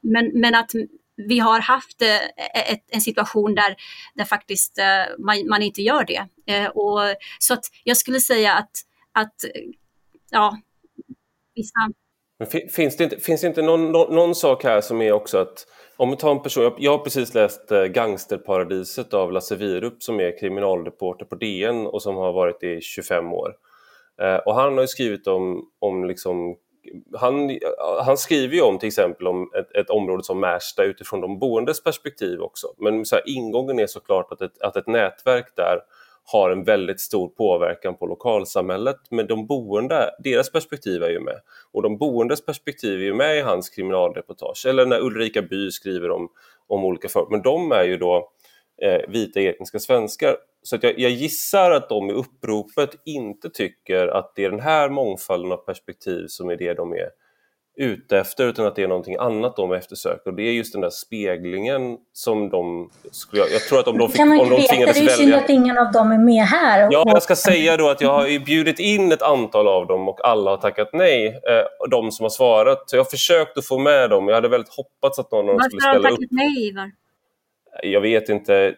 men, 0.00 0.30
men 0.34 0.54
att 0.54 0.70
vi 1.16 1.38
har 1.38 1.60
haft 1.60 2.02
eh, 2.02 2.16
e-, 2.16 2.72
ett, 2.72 2.84
en 2.88 3.00
situation 3.00 3.54
där, 3.54 3.76
där 4.14 4.24
faktiskt 4.24 4.78
eh, 4.78 4.84
man, 5.18 5.48
man 5.48 5.62
inte 5.62 5.82
gör 5.82 6.04
det. 6.04 6.26
Eh, 6.46 6.66
och, 6.66 7.00
så 7.38 7.54
att 7.54 7.64
jag 7.84 7.96
skulle 7.96 8.20
säga 8.20 8.54
att, 8.54 8.70
att 9.12 9.34
ja, 10.30 10.58
vissa... 11.54 11.78
Men 12.38 12.68
finns 12.70 12.96
det 12.96 13.04
inte, 13.04 13.20
finns 13.20 13.40
det 13.40 13.46
inte 13.46 13.62
någon, 13.62 13.92
någon, 13.92 14.14
någon 14.14 14.34
sak 14.34 14.64
här 14.64 14.80
som 14.80 15.02
är 15.02 15.12
också 15.12 15.38
att 15.38 15.66
om 15.96 16.10
vi 16.10 16.16
tar 16.16 16.30
en 16.30 16.42
person, 16.42 16.62
jag, 16.62 16.74
jag 16.78 16.90
har 16.90 16.98
precis 16.98 17.34
läst 17.34 17.68
Gangsterparadiset 17.90 19.14
av 19.14 19.32
Lasse 19.32 19.56
Wierup 19.56 20.02
som 20.02 20.20
är 20.20 20.38
kriminalreporter 20.38 21.24
på 21.24 21.34
DN 21.34 21.86
och 21.86 22.02
som 22.02 22.16
har 22.16 22.32
varit 22.32 22.60
det 22.60 22.76
i 22.76 22.80
25 22.80 23.32
år. 23.32 23.54
och 24.46 24.54
han 24.54 24.78
har 24.78 24.86
skrivit 24.86 25.26
om, 25.26 25.70
om 25.78 26.04
liksom 26.04 26.56
han, 27.18 27.58
han 28.04 28.16
skriver 28.16 28.54
ju 28.54 28.62
om 28.62 28.78
till 28.78 28.86
exempel 28.86 29.26
om 29.26 29.50
ett, 29.58 29.76
ett 29.76 29.90
område 29.90 30.24
som 30.24 30.40
Märsta 30.40 30.84
utifrån 30.84 31.20
de 31.20 31.38
boendes 31.38 31.82
perspektiv 31.84 32.40
också. 32.40 32.66
Men 32.78 33.04
så 33.04 33.16
här, 33.16 33.28
ingången 33.28 33.78
är 33.78 33.86
såklart 33.86 34.32
att 34.32 34.42
ett, 34.42 34.62
att 34.62 34.76
ett 34.76 34.86
nätverk 34.86 35.46
där 35.56 35.78
har 36.24 36.50
en 36.50 36.64
väldigt 36.64 37.00
stor 37.00 37.28
påverkan 37.28 37.96
på 37.96 38.06
lokalsamhället. 38.06 38.96
Men 39.10 39.26
de 39.26 39.46
boende, 39.46 40.10
deras 40.18 40.52
perspektiv 40.52 41.02
är 41.02 41.10
ju 41.10 41.20
med. 41.20 41.40
Och 41.72 41.82
de 41.82 41.98
boendes 41.98 42.44
perspektiv 42.46 43.00
är 43.00 43.04
ju 43.04 43.14
med 43.14 43.38
i 43.38 43.40
hans 43.40 43.68
kriminalreportage. 43.68 44.66
Eller 44.68 44.86
när 44.86 45.00
Ulrika 45.00 45.42
By 45.42 45.70
skriver 45.70 46.10
om, 46.10 46.28
om 46.66 46.84
olika 46.84 47.08
företag. 47.08 47.32
Men 47.32 47.42
de 47.42 47.72
är 47.72 47.84
ju 47.84 47.96
då 47.96 48.30
vita 49.08 49.40
etniska 49.40 49.78
svenskar. 49.78 50.36
Så 50.62 50.78
jag, 50.80 50.98
jag, 50.98 51.10
gissar 51.10 51.70
att 51.70 51.88
de 51.88 52.10
i 52.10 52.12
uppropet 52.12 52.90
inte 53.04 53.50
tycker 53.50 54.08
att 54.08 54.32
det 54.36 54.44
är 54.44 54.50
den 54.50 54.60
här 54.60 54.88
mångfalden 54.88 55.52
av 55.52 55.56
perspektiv 55.56 56.26
som 56.28 56.50
är 56.50 56.56
det 56.56 56.74
de 56.74 56.92
är 56.92 57.08
ute 57.76 58.18
efter 58.18 58.48
utan 58.48 58.66
att 58.66 58.76
det 58.76 58.82
är 58.82 58.88
någonting 58.88 59.16
annat 59.16 59.56
de 59.56 59.72
eftersöker. 59.72 60.30
Och 60.30 60.36
det 60.36 60.42
är 60.42 60.52
just 60.52 60.72
den 60.72 60.80
där 60.80 60.90
speglingen 60.90 61.98
som 62.12 62.50
de... 62.50 62.90
Skulle 63.10 63.42
jag, 63.42 63.52
jag 63.52 63.60
tror 63.60 63.78
att 63.78 63.88
om 63.88 63.98
de, 63.98 64.08
fick, 64.08 64.16
kan 64.16 64.28
man 64.28 64.40
om 64.40 64.48
de 64.48 64.56
veta, 64.56 64.74
Det 64.74 64.98
är 64.98 65.02
ju 65.02 65.08
synd 65.08 65.34
att 65.34 65.50
ingen 65.50 65.78
av 65.78 65.92
dem 65.92 66.12
är 66.12 66.18
med 66.18 66.44
här. 66.44 66.88
Ja, 66.90 67.04
jag 67.06 67.22
ska 67.22 67.36
säga 67.36 67.76
då 67.76 67.88
att 67.88 68.00
jag 68.00 68.12
har 68.12 68.44
bjudit 68.44 68.78
in 68.78 69.12
ett 69.12 69.22
antal 69.22 69.68
av 69.68 69.86
dem 69.86 70.08
och 70.08 70.28
alla 70.28 70.50
har 70.50 70.56
tackat 70.56 70.90
nej. 70.92 71.26
Eh, 71.26 71.88
de 71.90 72.10
som 72.10 72.24
har 72.24 72.30
svarat. 72.30 72.90
Så 72.90 72.96
jag 72.96 73.04
har 73.04 73.10
försökt 73.10 73.58
att 73.58 73.66
få 73.66 73.78
med 73.78 74.10
dem. 74.10 74.28
Jag 74.28 74.34
hade 74.34 74.48
väldigt 74.48 74.74
hoppats 74.74 75.18
att 75.18 75.32
någon 75.32 75.48
av 75.48 75.54
dem 75.54 75.60
skulle 75.60 75.80
ställa 75.80 75.98
upp. 75.98 76.02
Varför 76.02 76.14
har 76.14 76.16
de 76.16 76.26
tackat 76.26 76.30
nej, 76.30 76.68
Ivar? 76.68 76.90
Jag 77.82 78.00
vet 78.00 78.28
inte. 78.28 78.74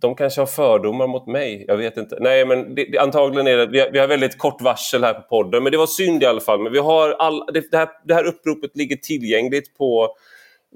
De 0.00 0.14
kanske 0.14 0.40
har 0.40 0.46
fördomar 0.46 1.06
mot 1.06 1.26
mig. 1.26 1.64
Jag 1.68 1.76
vet 1.76 1.96
inte. 1.96 2.16
Nej, 2.20 2.46
men 2.46 2.74
det, 2.74 2.84
det, 2.84 2.98
antagligen 2.98 3.46
är 3.46 3.56
det... 3.56 3.66
Vi 3.66 3.80
har, 3.80 3.90
vi 3.90 3.98
har, 3.98 4.08
väldigt 4.08 4.38
kort 4.38 4.62
varsel 4.62 5.04
här 5.04 5.14
på 5.14 5.22
podden, 5.22 5.62
men 5.62 5.72
det 5.72 5.78
var 5.78 5.86
synd 5.86 6.22
i 6.22 6.26
alla 6.26 6.40
fall. 6.40 6.62
Men 6.62 6.72
vi 6.72 6.78
har 6.78 7.10
all, 7.10 7.46
det, 7.52 7.70
det, 7.70 7.76
här, 7.76 7.88
det 8.04 8.14
här 8.14 8.26
uppropet 8.26 8.76
ligger 8.76 8.96
tillgängligt 8.96 9.78
på 9.78 10.08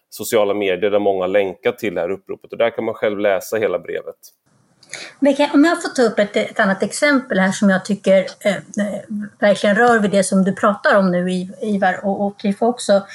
sociala 0.08 0.54
medier 0.54 0.90
där 0.90 0.98
många 0.98 1.26
länkar 1.26 1.72
till 1.72 1.94
det 1.94 2.00
här 2.00 2.10
uppropet. 2.10 2.52
Och 2.52 2.58
där 2.58 2.70
kan 2.70 2.84
man 2.84 2.94
själv 2.94 3.18
läsa 3.18 3.56
hela 3.56 3.78
brevet. 3.78 4.16
Om 5.52 5.64
jag 5.64 5.82
får 5.82 5.88
ta 5.88 6.02
upp 6.02 6.18
ett, 6.18 6.36
ett 6.36 6.60
annat 6.60 6.82
exempel 6.82 7.38
här 7.38 7.52
som 7.52 7.70
jag 7.70 7.84
tycker 7.84 8.26
eh, 8.40 8.56
eh 8.56 8.60
verkligen 9.38 9.76
rör 9.76 9.98
vid 9.98 10.10
det 10.10 10.24
som 10.24 10.44
du 10.44 10.52
pratar 10.52 10.96
om 10.96 11.10
nu 11.10 11.30
Ivar 11.62 12.04
och, 12.04 12.26
och 12.26 12.38
Cliff 12.38 12.62
också. 12.62 13.06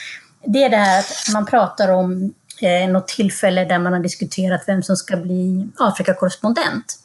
Det 0.46 0.64
är 0.64 0.70
det 0.70 0.78
här 0.78 1.00
att 1.00 1.34
man 1.34 1.46
pratar 1.46 1.92
om 1.92 2.34
eh, 2.62 2.90
något 2.90 3.08
tillfälle 3.08 3.66
där 3.66 3.80
man 3.80 3.94
har 3.94 4.00
diskuterat 4.00 4.64
vem 4.68 4.84
som 4.84 4.96
ska 4.96 5.18
bli 5.18 5.68
Afrikakorrespondent. 5.78 7.00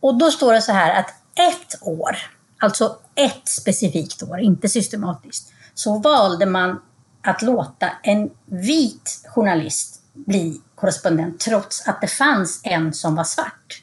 Och 0.00 0.18
då 0.18 0.30
står 0.30 0.52
det 0.52 0.62
så 0.62 0.72
här 0.72 1.00
att 1.00 1.14
ett 1.34 1.78
år, 1.80 2.16
alltså 2.58 2.96
ett 3.14 3.48
specifikt 3.48 4.22
år, 4.22 4.40
inte 4.40 4.68
systematiskt, 4.68 5.52
så 5.74 5.98
valde 5.98 6.46
man 6.46 6.82
att 7.22 7.42
låta 7.42 7.90
en 8.02 8.30
vit 8.46 9.24
journalist 9.28 10.02
bli 10.14 10.60
korrespondent 10.74 11.40
trots 11.40 11.88
att 11.88 12.00
det 12.00 12.06
fanns 12.06 12.60
en 12.64 12.94
som 12.94 13.14
var 13.14 13.24
svart. 13.24 13.79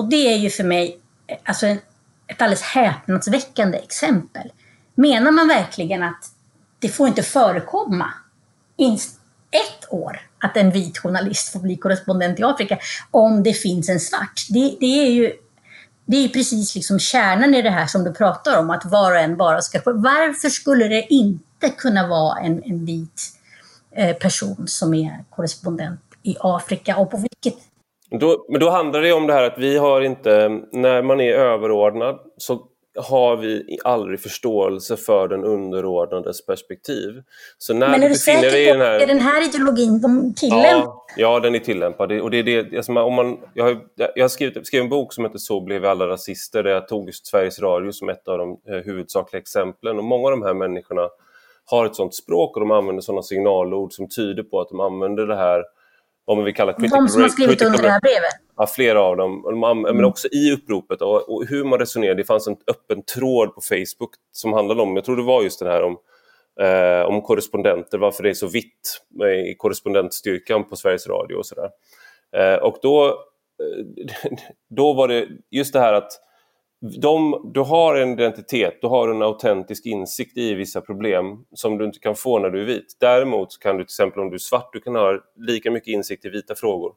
Och 0.00 0.08
det 0.08 0.34
är 0.34 0.36
ju 0.36 0.50
för 0.50 0.64
mig 0.64 0.98
alltså 1.44 1.66
ett 1.66 2.42
alldeles 2.42 2.62
häpnadsväckande 2.62 3.78
exempel. 3.78 4.52
Menar 4.94 5.30
man 5.30 5.48
verkligen 5.48 6.02
att 6.02 6.24
det 6.78 6.88
får 6.88 7.08
inte 7.08 7.22
förekomma 7.22 8.12
ett 9.50 9.92
år 9.92 10.20
att 10.38 10.56
en 10.56 10.70
vit 10.70 10.98
journalist 10.98 11.52
får 11.52 11.60
bli 11.60 11.76
korrespondent 11.76 12.40
i 12.40 12.42
Afrika 12.42 12.78
om 13.10 13.42
det 13.42 13.52
finns 13.52 13.88
en 13.88 14.00
svart? 14.00 14.46
Det, 14.48 14.76
det 14.80 15.06
är 15.06 15.10
ju 15.10 15.32
det 16.04 16.16
är 16.16 16.28
precis 16.28 16.74
liksom 16.74 16.98
kärnan 16.98 17.54
i 17.54 17.62
det 17.62 17.70
här 17.70 17.86
som 17.86 18.04
du 18.04 18.12
pratar 18.12 18.58
om, 18.58 18.70
att 18.70 18.84
var 18.84 19.12
och 19.12 19.20
en 19.20 19.36
bara 19.36 19.60
ska... 19.60 19.80
Varför 19.84 20.48
skulle 20.48 20.88
det 20.88 21.06
inte 21.12 21.70
kunna 21.76 22.08
vara 22.08 22.38
en, 22.38 22.62
en 22.62 22.84
vit 22.84 23.22
eh, 23.96 24.16
person 24.16 24.68
som 24.68 24.94
är 24.94 25.24
korrespondent 25.30 26.00
i 26.22 26.36
Afrika 26.40 26.96
och 26.96 27.10
på 27.10 27.16
vilket... 27.16 27.69
Då, 28.10 28.46
men 28.48 28.60
då 28.60 28.70
handlar 28.70 29.02
det 29.02 29.12
om 29.12 29.26
det 29.26 29.32
här 29.32 29.42
att 29.42 29.58
vi 29.58 29.76
har 29.76 30.00
inte, 30.00 30.48
när 30.72 31.02
man 31.02 31.20
är 31.20 31.32
överordnad 31.32 32.18
så 32.36 32.66
har 32.94 33.36
vi 33.36 33.78
aldrig 33.84 34.20
förståelse 34.20 34.96
för 34.96 35.28
den 35.28 35.44
underordnades 35.44 36.46
perspektiv. 36.46 37.22
Så 37.58 37.74
när 37.74 37.90
men 37.90 38.02
är 38.02 38.08
du, 38.08 38.14
säker 38.14 38.50
på 38.50 38.78
den 38.78 38.80
här... 38.80 39.00
är 39.00 39.06
den 39.06 39.20
här 39.20 39.48
ideologin 39.48 40.00
de 40.00 40.34
tillämpar? 40.34 40.66
Ja, 40.66 41.06
ja, 41.16 41.40
den 41.40 41.54
är 41.54 41.58
tillämpad. 41.58 42.12
Och 42.12 42.30
det 42.30 42.38
är 42.38 42.42
det, 42.42 42.76
alltså 42.76 42.92
om 42.92 43.14
man, 43.14 43.38
jag 43.54 43.64
har, 43.64 43.78
jag 44.14 44.24
har 44.24 44.28
skrivit, 44.28 44.66
skrev 44.66 44.82
en 44.82 44.88
bok 44.88 45.12
som 45.12 45.24
heter 45.24 45.38
Så 45.38 45.60
blev 45.60 45.82
vi 45.82 45.88
alla 45.88 46.08
rasister 46.08 46.62
där 46.62 46.70
jag 46.70 46.88
tog 46.88 47.14
Sveriges 47.14 47.60
Radio 47.60 47.92
som 47.92 48.08
ett 48.08 48.28
av 48.28 48.38
de 48.38 48.60
eh, 48.68 48.84
huvudsakliga 48.84 49.40
exemplen. 49.40 49.98
Och 49.98 50.04
många 50.04 50.24
av 50.24 50.30
de 50.30 50.42
här 50.42 50.54
människorna 50.54 51.08
har 51.64 51.86
ett 51.86 51.96
sånt 51.96 52.14
språk 52.14 52.56
och 52.56 52.60
de 52.60 52.70
använder 52.70 53.02
sådana 53.02 53.22
signalord 53.22 53.92
som 53.92 54.08
tyder 54.08 54.42
på 54.42 54.60
att 54.60 54.68
de 54.68 54.80
använder 54.80 55.26
det 55.26 55.36
här 55.36 55.64
om 56.24 56.44
vi 56.44 56.52
kallar 56.52 56.72
critical, 56.72 57.04
De 57.04 57.08
som 57.08 57.22
har 57.22 57.28
skrivit 57.28 57.62
under 57.62 57.82
det 57.82 57.90
här 57.90 58.00
brevet? 58.00 58.34
Ja, 58.56 58.66
flera 58.66 59.00
av 59.00 59.16
dem. 59.16 59.60
Men 59.60 59.94
mm. 59.94 60.04
också 60.04 60.28
i 60.28 60.52
uppropet 60.52 61.02
och, 61.02 61.34
och, 61.34 61.46
hur 61.46 61.64
man 61.64 61.78
resonerar. 61.78 62.14
Det 62.14 62.24
fanns 62.24 62.46
en 62.46 62.56
öppen 62.66 63.02
tråd 63.02 63.54
på 63.54 63.60
Facebook 63.60 64.10
som 64.32 64.52
handlade 64.52 64.82
om, 64.82 64.96
jag 64.96 65.04
tror 65.04 65.16
det 65.16 65.22
var 65.22 65.42
just 65.42 65.60
det 65.60 65.70
här 65.70 65.82
om, 65.82 65.96
eh, 66.60 67.06
om 67.06 67.22
korrespondenter, 67.22 67.98
varför 67.98 68.22
det 68.22 68.30
är 68.30 68.34
så 68.34 68.46
vitt 68.46 69.02
i 69.50 69.54
korrespondentstyrkan 69.54 70.68
på 70.68 70.76
Sveriges 70.76 71.06
Radio 71.06 71.36
och 71.36 71.46
sådär. 71.46 71.70
Eh, 72.36 72.58
och 72.58 72.78
då, 72.82 73.06
eh, 73.06 74.30
då 74.70 74.92
var 74.92 75.08
det 75.08 75.28
just 75.50 75.72
det 75.72 75.80
här 75.80 75.92
att 75.92 76.12
de, 76.80 77.50
du 77.54 77.60
har 77.60 77.94
en 77.94 78.12
identitet, 78.12 78.78
du 78.80 78.86
har 78.86 79.08
en 79.08 79.22
autentisk 79.22 79.86
insikt 79.86 80.36
i 80.36 80.54
vissa 80.54 80.80
problem 80.80 81.44
som 81.52 81.78
du 81.78 81.84
inte 81.84 81.98
kan 81.98 82.14
få 82.14 82.38
när 82.38 82.50
du 82.50 82.60
är 82.60 82.66
vit. 82.66 82.96
Däremot 83.00 83.58
kan 83.60 83.76
du 83.76 83.84
till 83.84 83.92
exempel 83.92 84.20
om 84.20 84.30
du 84.30 84.34
är 84.34 84.38
svart, 84.38 84.72
du 84.72 84.80
kan 84.80 84.94
ha 84.94 85.20
lika 85.36 85.70
mycket 85.70 85.88
insikt 85.88 86.24
i 86.24 86.28
vita 86.28 86.54
frågor. 86.54 86.92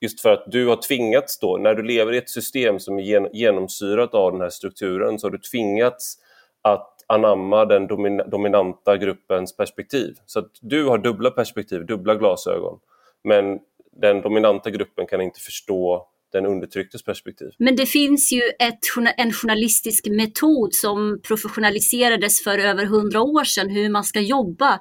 Just 0.00 0.20
för 0.20 0.32
att 0.32 0.44
du 0.46 0.66
har 0.66 0.76
tvingats 0.76 1.38
då, 1.38 1.56
när 1.56 1.74
du 1.74 1.82
lever 1.82 2.12
i 2.12 2.18
ett 2.18 2.30
system 2.30 2.78
som 2.78 2.98
är 2.98 3.36
genomsyrat 3.36 4.14
av 4.14 4.32
den 4.32 4.40
här 4.40 4.50
strukturen, 4.50 5.18
så 5.18 5.26
har 5.26 5.32
du 5.32 5.38
tvingats 5.38 6.16
att 6.62 6.94
anamma 7.06 7.64
den 7.64 7.86
dominanta 8.30 8.96
gruppens 8.96 9.56
perspektiv. 9.56 10.14
Så 10.26 10.38
att 10.38 10.50
du 10.60 10.84
har 10.84 10.98
dubbla 10.98 11.30
perspektiv, 11.30 11.86
dubbla 11.86 12.14
glasögon. 12.14 12.78
Men 13.24 13.58
den 13.92 14.20
dominanta 14.20 14.70
gruppen 14.70 15.06
kan 15.06 15.20
inte 15.20 15.40
förstå 15.40 16.06
den 16.32 16.46
undertrycktes 16.46 17.04
perspektiv. 17.04 17.48
Men 17.58 17.76
det 17.76 17.86
finns 17.86 18.32
ju 18.32 18.42
ett, 18.58 18.78
en 19.16 19.32
journalistisk 19.32 20.06
metod 20.06 20.74
som 20.74 21.20
professionaliserades 21.22 22.44
för 22.44 22.58
över 22.58 22.84
hundra 22.84 23.20
år 23.20 23.44
sedan, 23.44 23.70
hur 23.70 23.88
man 23.88 24.04
ska 24.04 24.20
jobba. 24.20 24.78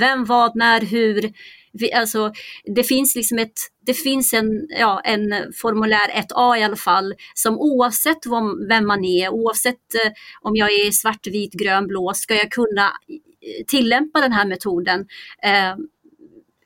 Vem, 0.00 0.24
vad, 0.24 0.56
när, 0.56 0.80
hur. 0.80 1.32
Vi, 1.76 1.92
alltså, 1.92 2.32
det 2.76 2.84
finns 2.84 3.16
liksom 3.16 3.38
ett, 3.38 3.52
det 3.86 3.94
finns 3.94 4.34
en, 4.34 4.66
ja, 4.68 5.00
en 5.04 5.52
formulär 5.62 6.08
1A 6.08 6.58
i 6.58 6.62
alla 6.62 6.76
fall, 6.76 7.14
som 7.34 7.58
oavsett 7.58 8.26
vem, 8.26 8.68
vem 8.68 8.86
man 8.86 9.04
är, 9.04 9.28
oavsett 9.28 9.94
eh, 10.04 10.12
om 10.40 10.56
jag 10.56 10.72
är 10.72 10.90
svart, 10.90 11.26
vit, 11.26 11.52
grön, 11.52 11.86
blå, 11.86 12.12
ska 12.14 12.34
jag 12.34 12.50
kunna 12.50 12.86
eh, 12.86 13.64
tillämpa 13.66 14.20
den 14.20 14.32
här 14.32 14.46
metoden. 14.46 15.06
Eh, 15.42 15.74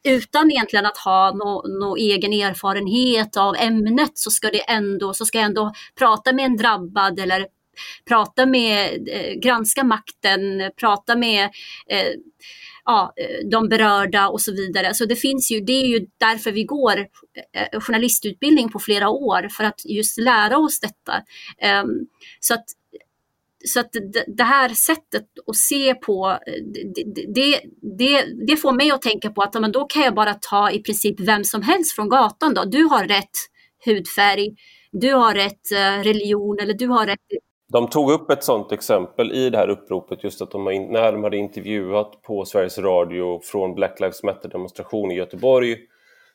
utan 0.08 0.50
egentligen 0.50 0.86
att 0.86 0.98
ha 0.98 1.32
någon 1.32 1.78
nå 1.78 1.96
egen 1.96 2.32
erfarenhet 2.32 3.36
av 3.36 3.56
ämnet 3.56 4.18
så 4.18 4.30
ska, 4.30 4.50
det 4.50 4.70
ändå, 4.70 5.14
så 5.14 5.24
ska 5.26 5.38
jag 5.38 5.44
ändå 5.44 5.72
prata 5.98 6.32
med 6.32 6.44
en 6.44 6.56
drabbad 6.56 7.20
eller 7.20 7.46
prata 8.08 8.46
med, 8.46 9.08
eh, 9.08 9.34
granska 9.34 9.84
makten, 9.84 10.70
prata 10.76 11.16
med 11.16 11.44
eh, 11.90 12.12
ja, 12.84 13.12
eh, 13.16 13.48
de 13.50 13.68
berörda 13.68 14.28
och 14.28 14.40
så 14.40 14.52
vidare. 14.52 14.94
Så 14.94 15.04
det 15.04 15.16
finns 15.16 15.50
ju, 15.50 15.60
det 15.60 15.72
är 15.72 15.86
ju 15.86 16.06
därför 16.18 16.52
vi 16.52 16.64
går 16.64 16.98
eh, 17.52 17.80
journalistutbildning 17.80 18.68
på 18.68 18.78
flera 18.78 19.08
år, 19.08 19.48
för 19.48 19.64
att 19.64 19.84
just 19.84 20.18
lära 20.18 20.58
oss 20.58 20.80
detta. 20.80 21.22
Um, 21.82 22.06
så 22.40 22.54
att 22.54 22.64
så 23.64 23.80
att 23.80 23.90
det 24.36 24.42
här 24.42 24.68
sättet 24.68 25.24
att 25.46 25.56
se 25.56 25.94
på, 25.94 26.38
eh, 26.46 26.62
det, 26.94 27.04
det, 27.34 27.60
det, 27.98 28.24
det, 28.46 28.56
får 28.56 28.72
mig 28.72 28.90
att 28.90 29.02
tänka 29.02 29.30
på 29.30 29.42
att 29.42 29.60
men 29.60 29.72
då 29.72 29.84
kan 29.84 30.02
jag 30.02 30.14
bara 30.14 30.34
ta 30.34 30.70
i 30.70 30.82
princip 30.82 31.20
vem 31.20 31.44
som 31.44 31.62
helst 31.62 31.94
från 31.94 32.08
gatan. 32.08 32.54
Då. 32.54 32.64
Du 32.64 32.84
har 32.84 33.04
rätt 33.04 33.36
hudfärg, 33.84 34.54
du 34.92 35.12
har 35.12 35.34
rätt 35.34 35.72
eh, 35.72 36.02
religion 36.02 36.58
eller 36.60 36.74
du 36.74 36.86
har 36.86 37.06
rätt... 37.06 37.18
De 37.72 37.88
tog 37.88 38.10
upp 38.10 38.30
ett 38.30 38.44
sådant 38.44 38.72
exempel 38.72 39.32
i 39.32 39.50
det 39.50 39.58
här 39.58 39.68
uppropet, 39.68 40.24
just 40.24 40.42
att 40.42 40.50
de, 40.50 40.64
när 40.64 41.12
de 41.12 41.24
hade 41.24 41.36
intervjuat 41.36 42.22
på 42.22 42.44
Sveriges 42.44 42.78
Radio 42.78 43.40
från 43.44 43.74
Black 43.74 44.00
Lives 44.00 44.22
Matter-demonstration 44.22 45.10
i 45.10 45.14
Göteborg 45.14 45.76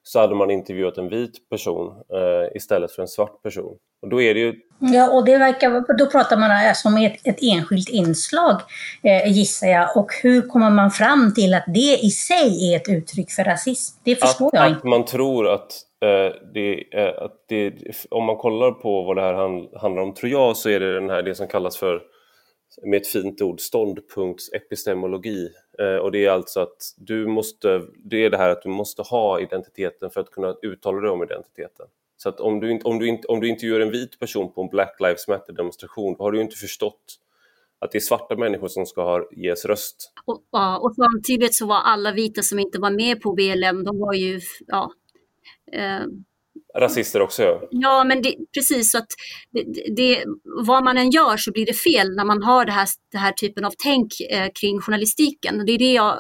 så 0.04 0.20
hade 0.20 0.36
man 0.36 0.52
intervjuat 0.52 0.98
en 0.98 1.10
vit 1.10 1.50
person 1.50 1.88
eh, 1.88 2.56
istället 2.56 2.92
för 2.92 3.02
en 3.02 3.08
svart 3.08 3.44
person. 3.44 3.78
Och 4.02 4.10
då 4.10 4.22
är 4.22 4.34
det 4.34 4.40
ju... 4.40 4.54
Ja, 4.80 5.12
och 5.12 5.26
det 5.26 5.38
verkar, 5.38 5.98
då 5.98 6.06
pratar 6.06 6.38
man 6.38 6.52
alltså 6.52 6.88
om 6.88 6.98
ett, 6.98 7.28
ett 7.28 7.38
enskilt 7.42 7.90
inslag, 7.90 8.62
eh, 9.04 9.32
gissar 9.32 9.68
jag. 9.68 9.98
Och 9.98 10.12
hur 10.24 10.42
kommer 10.42 10.70
man 10.70 10.92
fram 10.92 11.34
till 11.34 11.54
att 11.54 11.64
det 11.68 11.98
i 12.04 12.10
sig 12.10 12.74
är 12.74 12.76
ett 12.76 12.90
uttryck 12.90 13.32
för 13.32 13.44
rasism? 13.44 14.00
Det 14.04 14.16
förstår 14.16 14.48
att, 14.48 14.54
jag 14.54 14.68
inte. 14.68 14.78
Att 14.78 14.84
man 14.84 15.06
tror 15.06 15.48
att, 15.48 15.72
eh, 16.02 16.36
det, 16.54 16.84
eh, 16.92 17.24
att 17.24 17.46
det, 17.50 17.74
om 18.10 18.26
man 18.26 18.36
kollar 18.38 18.72
på 18.72 19.04
vad 19.04 19.16
det 19.16 19.22
här 19.22 19.34
handlar 19.80 20.02
om, 20.02 20.14
tror 20.14 20.32
jag, 20.32 20.58
så 20.58 20.70
är 20.70 20.80
det 20.80 20.94
den 20.94 21.10
här, 21.10 21.22
det 21.22 21.36
som 21.36 21.48
kallas 21.48 21.78
för 21.78 22.02
med 22.82 23.02
ett 23.02 23.08
fint 23.08 23.42
ord, 23.42 23.60
ståndpunktsepistemologi. 23.62 25.50
Eh, 25.80 25.96
och 25.96 26.12
det 26.12 26.26
är 26.26 26.32
alltså 26.32 26.60
att 26.60 26.94
du 26.98 27.28
måste, 27.28 27.82
det 27.96 28.26
är 28.26 28.30
det 28.30 28.38
här 28.38 28.50
att 28.50 28.62
du 28.62 28.70
måste 28.70 29.02
ha 29.02 29.40
identiteten 29.40 30.10
för 30.10 30.22
att 30.22 30.32
kunna 30.32 30.56
uttala 30.62 31.02
dig 31.02 31.10
om 31.10 31.24
identiteten. 31.24 31.86
Så 32.18 32.30
att 32.30 32.40
om 32.40 32.60
du, 32.60 32.72
inte, 32.72 32.88
om, 32.88 33.00
du 33.00 33.08
inte, 33.08 33.28
om 33.28 33.40
du 33.40 33.50
intervjuar 33.50 33.80
en 33.80 33.92
vit 33.92 34.20
person 34.20 34.54
på 34.54 34.62
en 34.62 34.68
Black 34.68 34.96
Lives 35.00 35.28
Matter-demonstration, 35.28 36.16
då 36.18 36.24
har 36.24 36.32
du 36.32 36.42
inte 36.42 36.56
förstått 36.56 37.20
att 37.80 37.92
det 37.92 37.98
är 37.98 38.00
svarta 38.00 38.36
människor 38.36 38.68
som 38.68 38.86
ska 38.86 39.04
ha, 39.04 39.30
ges 39.32 39.66
röst. 39.66 40.14
Och, 40.26 40.44
och 40.82 40.96
samtidigt 40.96 41.56
så 41.56 41.66
var 41.66 41.80
alla 41.80 42.12
vita 42.12 42.42
som 42.42 42.60
inte 42.60 42.80
var 42.80 42.92
med 42.92 43.22
på 43.22 43.34
BLM, 43.34 43.84
de 43.84 44.00
var 44.00 44.14
ju, 44.14 44.42
ja, 44.68 44.92
eh, 45.72 46.06
rasister 46.78 47.22
också. 47.22 47.44
Ja, 47.44 47.62
ja 47.72 48.04
men 48.04 48.22
det, 48.22 48.36
precis. 48.54 48.92
Så 48.92 48.98
att 48.98 49.08
det, 49.52 49.96
det, 49.96 50.24
vad 50.66 50.84
man 50.84 50.98
än 50.98 51.10
gör 51.10 51.38
så 51.38 51.52
blir 51.52 51.66
det 51.66 51.74
fel 51.74 52.16
när 52.16 52.26
man 52.26 52.44
har 52.44 52.66
det 52.66 52.72
här, 52.72 52.88
det 53.12 53.18
här 53.18 53.32
typen 53.32 53.66
av 53.66 53.74
tänk 53.78 54.12
eh, 54.30 54.48
kring 54.62 54.82
journalistiken. 54.82 55.66
Det 55.66 55.72
är 55.72 55.78
det 55.78 55.94
jag, 55.94 56.20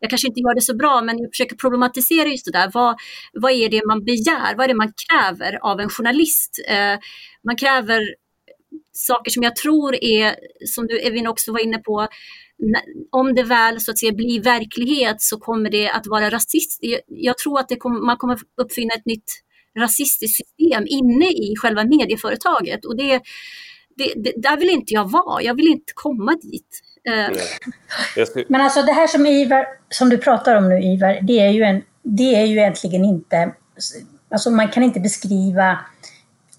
jag 0.00 0.10
kanske 0.10 0.28
inte 0.28 0.40
gör 0.40 0.54
det 0.54 0.60
så 0.60 0.76
bra, 0.76 1.02
men 1.02 1.18
jag 1.18 1.30
försöker 1.30 1.56
problematisera 1.56 2.28
just 2.28 2.44
det 2.44 2.52
där. 2.52 2.70
Vad, 2.74 2.96
vad 3.32 3.52
är 3.52 3.68
det 3.68 3.86
man 3.86 4.04
begär? 4.04 4.54
Vad 4.56 4.64
är 4.64 4.68
det 4.68 4.74
man 4.74 4.92
kräver 5.08 5.58
av 5.62 5.80
en 5.80 5.88
journalist? 5.88 6.64
Eh, 6.68 6.98
man 7.44 7.56
kräver 7.56 8.00
saker 8.94 9.30
som 9.30 9.42
jag 9.42 9.56
tror 9.56 9.94
är, 9.94 10.36
som 10.66 10.86
du 10.86 10.98
Evin 11.00 11.26
också 11.26 11.52
var 11.52 11.60
inne 11.60 11.78
på, 11.78 12.08
om 13.10 13.34
det 13.34 13.42
väl 13.42 13.80
så 13.80 13.90
att 13.90 13.98
säga 13.98 14.12
blir 14.12 14.42
verklighet 14.42 15.16
så 15.22 15.38
kommer 15.38 15.70
det 15.70 15.90
att 15.90 16.06
vara 16.06 16.30
rasistiskt. 16.30 17.02
Jag 17.06 17.38
tror 17.38 17.60
att 17.60 17.78
kommer, 17.78 18.00
man 18.00 18.16
kommer 18.16 18.38
uppfinna 18.62 18.94
ett 18.94 19.06
nytt 19.06 19.40
rasistiskt 19.78 20.36
system 20.36 20.84
inne 20.86 21.26
i 21.26 21.54
själva 21.56 21.84
medieföretaget. 21.84 22.84
Och 22.84 22.96
det, 22.96 23.20
det, 23.96 24.12
det, 24.16 24.32
där 24.36 24.56
vill 24.56 24.70
inte 24.70 24.94
jag 24.94 25.10
vara, 25.10 25.42
jag 25.42 25.54
vill 25.54 25.68
inte 25.68 25.92
komma 25.94 26.32
dit. 26.42 26.80
Uh. 27.08 27.36
Men 28.48 28.60
alltså 28.60 28.82
det 28.82 28.92
här 28.92 29.06
som, 29.06 29.26
Ivar, 29.26 29.66
som 29.88 30.08
du 30.08 30.18
pratar 30.18 30.56
om 30.56 30.68
nu 30.68 30.82
Ivar, 30.82 31.18
det 31.22 31.40
är 31.40 31.50
ju, 31.50 31.62
en, 31.62 31.82
det 32.02 32.34
är 32.34 32.44
ju 32.44 32.56
egentligen 32.56 33.04
inte, 33.04 33.54
alltså 34.30 34.50
man 34.50 34.68
kan 34.68 34.82
inte 34.82 35.00
beskriva 35.00 35.78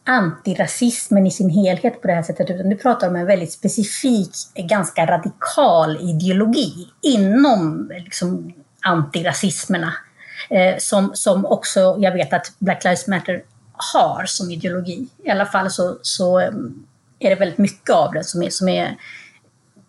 antirasismen 0.06 1.28
i 1.28 1.32
sin 1.32 1.50
helhet 1.50 2.02
på 2.02 2.08
det 2.08 2.14
här 2.14 2.24
sättet, 2.24 2.50
utan 2.50 2.70
du 2.70 2.76
pratar 2.76 3.08
om 3.08 3.16
en 3.16 3.26
väldigt 3.26 3.52
specifik, 3.52 4.32
ganska 4.56 5.06
radikal 5.06 5.98
ideologi 6.02 6.88
inom 7.02 7.92
liksom, 8.04 8.54
antirasismerna. 8.82 9.94
Eh, 10.50 10.78
som, 10.78 11.12
som 11.14 11.46
också 11.46 11.96
jag 12.00 12.12
vet 12.12 12.34
att 12.34 12.54
Black 12.60 12.84
Lives 12.84 13.08
Matter 13.08 13.44
har 13.74 14.26
som 14.26 14.52
ideologi. 14.52 15.08
I 15.24 15.30
alla 15.30 15.46
fall 15.46 15.72
så, 15.72 15.98
så 16.02 16.40
eh, 16.40 16.52
är 17.20 17.30
det 17.30 17.36
väldigt 17.36 17.58
mycket 17.58 17.90
av 17.90 18.14
det 18.14 18.24
som 18.24 18.44
är, 18.44 18.50
som 18.50 18.70
är 18.70 18.98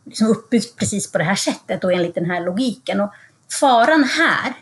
liksom 0.05 0.27
uppbyggt 0.27 0.79
precis 0.79 1.13
på 1.13 1.19
det 1.19 1.25
här 1.25 1.35
sättet 1.35 1.85
och 1.85 1.93
enligt 1.93 2.15
den 2.15 2.31
här 2.31 2.41
logiken. 2.41 3.01
Och 3.01 3.13
faran 3.61 4.05
här, 4.05 4.53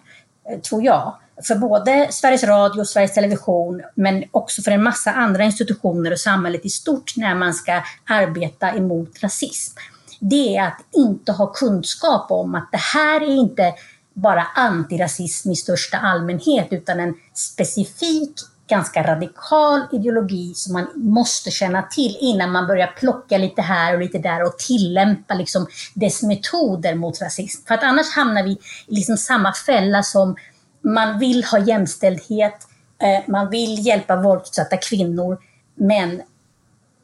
eh, 0.50 0.60
tror 0.60 0.84
jag, 0.84 1.16
för 1.42 1.54
både 1.54 2.08
Sveriges 2.10 2.44
Radio 2.44 2.80
och 2.80 2.88
Sveriges 2.88 3.14
Television, 3.14 3.82
men 3.94 4.24
också 4.30 4.62
för 4.62 4.70
en 4.70 4.82
massa 4.82 5.12
andra 5.12 5.44
institutioner 5.44 6.12
och 6.12 6.20
samhället 6.20 6.64
i 6.64 6.68
stort 6.68 7.16
när 7.16 7.34
man 7.34 7.54
ska 7.54 7.82
arbeta 8.04 8.72
emot 8.72 9.22
rasism, 9.22 9.78
det 10.20 10.56
är 10.56 10.66
att 10.66 10.80
inte 10.92 11.32
ha 11.32 11.52
kunskap 11.52 12.30
om 12.30 12.54
att 12.54 12.68
det 12.72 12.80
här 12.80 13.20
är 13.20 13.36
inte 13.36 13.74
bara 14.14 14.46
antirasism 14.54 15.50
i 15.50 15.56
största 15.56 15.98
allmänhet 15.98 16.68
utan 16.70 17.00
en 17.00 17.14
specifik, 17.34 18.32
ganska 18.68 19.02
radikal 19.02 19.80
ideologi 19.92 20.52
som 20.54 20.72
man 20.72 20.86
måste 20.94 21.50
känna 21.50 21.82
till 21.82 22.16
innan 22.20 22.52
man 22.52 22.66
börjar 22.66 22.86
plocka 22.86 23.38
lite 23.38 23.62
här 23.62 23.94
och 23.94 24.00
lite 24.00 24.18
där 24.18 24.42
och 24.42 24.58
tillämpa 24.58 25.34
liksom 25.34 25.66
dess 25.94 26.22
metoder 26.22 26.94
mot 26.94 27.22
rasism. 27.22 27.66
För 27.66 27.74
att 27.74 27.82
annars 27.82 28.10
hamnar 28.16 28.42
vi 28.42 28.50
i 28.50 28.58
liksom 28.86 29.16
samma 29.16 29.52
fälla 29.52 30.02
som 30.02 30.36
man 30.84 31.18
vill 31.18 31.44
ha 31.44 31.58
jämställdhet, 31.58 32.68
eh, 33.02 33.30
man 33.30 33.50
vill 33.50 33.86
hjälpa 33.86 34.16
våldsutsatta 34.16 34.76
kvinnor, 34.76 35.38
men 35.74 36.22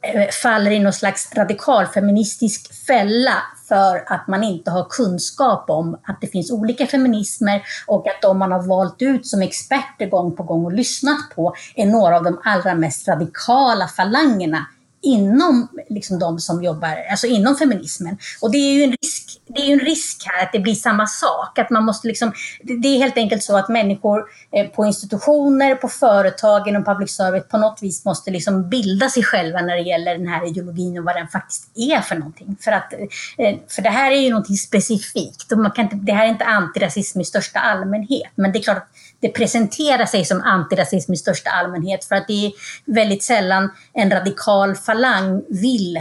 eh, 0.02 0.28
faller 0.42 0.70
i 0.70 0.78
någon 0.78 0.92
slags 0.92 1.34
radikalfeministisk 1.34 2.86
fälla 2.86 3.34
för 3.68 4.04
att 4.06 4.28
man 4.28 4.44
inte 4.44 4.70
har 4.70 4.84
kunskap 4.84 5.70
om 5.70 5.98
att 6.02 6.20
det 6.20 6.26
finns 6.26 6.50
olika 6.50 6.86
feminismer 6.86 7.62
och 7.86 8.06
att 8.06 8.22
de 8.22 8.38
man 8.38 8.52
har 8.52 8.62
valt 8.62 9.02
ut 9.02 9.26
som 9.26 9.42
experter 9.42 10.06
gång 10.06 10.36
på 10.36 10.42
gång 10.42 10.64
och 10.64 10.72
lyssnat 10.72 11.18
på 11.34 11.54
är 11.74 11.86
några 11.86 12.16
av 12.16 12.24
de 12.24 12.40
allra 12.44 12.74
mest 12.74 13.08
radikala 13.08 13.88
falangerna 13.88 14.66
inom 15.02 15.68
liksom 15.88 16.18
de 16.18 16.38
som 16.38 16.62
jobbar, 16.62 16.96
alltså 17.10 17.26
inom 17.26 17.56
feminismen. 17.56 18.18
Och 18.40 18.50
det 18.50 18.58
är 18.58 18.72
ju 18.72 18.82
en 18.82 18.96
risk, 19.02 19.40
det 19.46 19.60
är 19.60 19.72
en 19.72 19.80
risk 19.80 20.22
här 20.26 20.42
att 20.42 20.52
det 20.52 20.58
blir 20.58 20.74
samma 20.74 21.06
sak. 21.06 21.58
Att 21.58 21.70
man 21.70 21.84
måste 21.84 22.08
liksom, 22.08 22.32
det 22.62 22.88
är 22.88 22.98
helt 22.98 23.16
enkelt 23.16 23.42
så 23.42 23.56
att 23.56 23.68
människor 23.68 24.24
eh, 24.52 24.66
på 24.66 24.86
institutioner, 24.86 25.74
på 25.74 25.88
företag, 25.88 26.68
inom 26.68 26.84
public 26.84 27.10
service 27.10 27.48
på 27.48 27.58
något 27.58 27.82
vis 27.82 28.04
måste 28.04 28.30
liksom 28.30 28.68
bilda 28.68 29.08
sig 29.08 29.22
själva 29.22 29.60
när 29.60 29.76
det 29.76 29.82
gäller 29.82 30.18
den 30.18 30.28
här 30.28 30.48
ideologin 30.48 30.98
och 30.98 31.04
vad 31.04 31.16
den 31.16 31.28
faktiskt 31.28 31.70
är 31.74 32.00
för 32.00 32.14
någonting. 32.16 32.56
För, 32.60 32.72
att, 32.72 32.92
eh, 32.92 33.56
för 33.68 33.82
det 33.82 33.90
här 33.90 34.10
är 34.10 34.20
ju 34.20 34.30
någonting 34.30 34.56
specifikt. 34.56 35.52
Och 35.52 35.58
man 35.58 35.70
kan 35.70 35.84
inte, 35.84 35.96
det 35.96 36.12
här 36.12 36.24
är 36.24 36.30
inte 36.30 36.44
antirasism 36.44 37.20
i 37.20 37.24
största 37.24 37.58
allmänhet. 37.58 38.30
Men 38.34 38.52
det 38.52 38.58
är 38.58 38.62
klart 38.62 38.76
att 38.76 38.88
det 39.20 39.28
presenterar 39.28 40.06
sig 40.06 40.24
som 40.24 40.40
antirasism 40.40 41.12
i 41.12 41.16
största 41.16 41.50
allmänhet 41.50 42.04
för 42.04 42.16
att 42.16 42.26
det 42.28 42.46
är 42.46 42.52
väldigt 42.84 43.22
sällan 43.22 43.70
en 43.92 44.10
radikal 44.10 44.74
falang 44.74 45.42
vill 45.48 45.98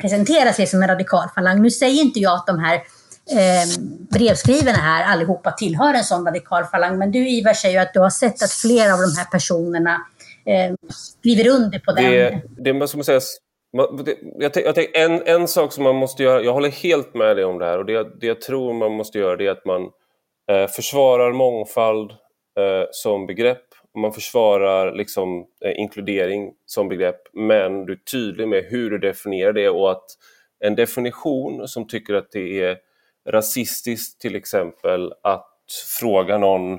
presentera 0.00 0.52
sig 0.52 0.66
som 0.66 0.82
en 0.82 0.88
radikal 0.88 1.28
falang. 1.34 1.62
Nu 1.62 1.70
säger 1.70 2.02
inte 2.02 2.20
jag 2.20 2.34
att 2.34 2.46
de 2.46 2.58
här 2.58 2.74
eh, 3.30 3.82
brevskrivarna 4.10 4.78
här 4.78 5.04
allihopa 5.04 5.50
tillhör 5.50 5.94
en 5.94 6.04
sån 6.04 6.26
radikal 6.26 6.64
falang, 6.64 6.98
men 6.98 7.10
du 7.10 7.28
Ivar 7.28 7.54
säger 7.54 7.74
ju 7.74 7.80
att 7.80 7.94
du 7.94 8.00
har 8.00 8.10
sett 8.10 8.42
att 8.42 8.52
flera 8.52 8.94
av 8.94 9.00
de 9.00 9.16
här 9.18 9.30
personerna 9.30 10.06
eh, 10.46 10.74
skriver 10.90 11.48
under 11.48 11.78
på 11.78 11.92
den. 11.92 12.04
Det, 12.04 12.42
det 12.58 12.72
måste 12.72 12.96
man 12.96 13.04
säga, 13.04 13.20
jag, 14.38 14.50
jag, 14.54 14.96
en, 14.96 15.22
en 15.26 15.48
sak 15.48 15.72
som 15.72 15.84
man 15.84 15.96
måste 15.96 16.22
göra, 16.22 16.42
jag 16.42 16.52
håller 16.52 16.70
helt 16.70 17.14
med 17.14 17.36
dig 17.36 17.44
om 17.44 17.58
det 17.58 17.64
här 17.64 17.78
och 17.78 17.86
det, 17.86 18.20
det 18.20 18.26
jag 18.26 18.40
tror 18.40 18.72
man 18.72 18.92
måste 18.92 19.18
göra 19.18 19.36
det 19.36 19.46
är 19.46 19.50
att 19.50 19.64
man 19.64 19.82
eh, 20.50 20.66
försvarar 20.66 21.32
mångfald 21.32 22.10
Eh, 22.58 22.86
som 22.90 23.26
begrepp 23.26 23.64
man 23.94 24.12
försvarar 24.12 24.94
liksom, 24.94 25.46
eh, 25.60 25.80
inkludering 25.80 26.52
som 26.66 26.88
begrepp 26.88 27.20
men 27.32 27.86
du 27.86 27.92
är 27.92 27.96
tydlig 27.96 28.48
med 28.48 28.64
hur 28.64 28.90
du 28.90 28.98
definierar 28.98 29.52
det 29.52 29.68
och 29.68 29.90
att 29.90 30.04
en 30.58 30.74
definition 30.74 31.68
som 31.68 31.86
tycker 31.86 32.14
att 32.14 32.32
det 32.32 32.62
är 32.62 32.78
rasistiskt 33.28 34.20
till 34.20 34.36
exempel 34.36 35.12
att 35.22 35.46
fråga 36.00 36.38
någon 36.38 36.72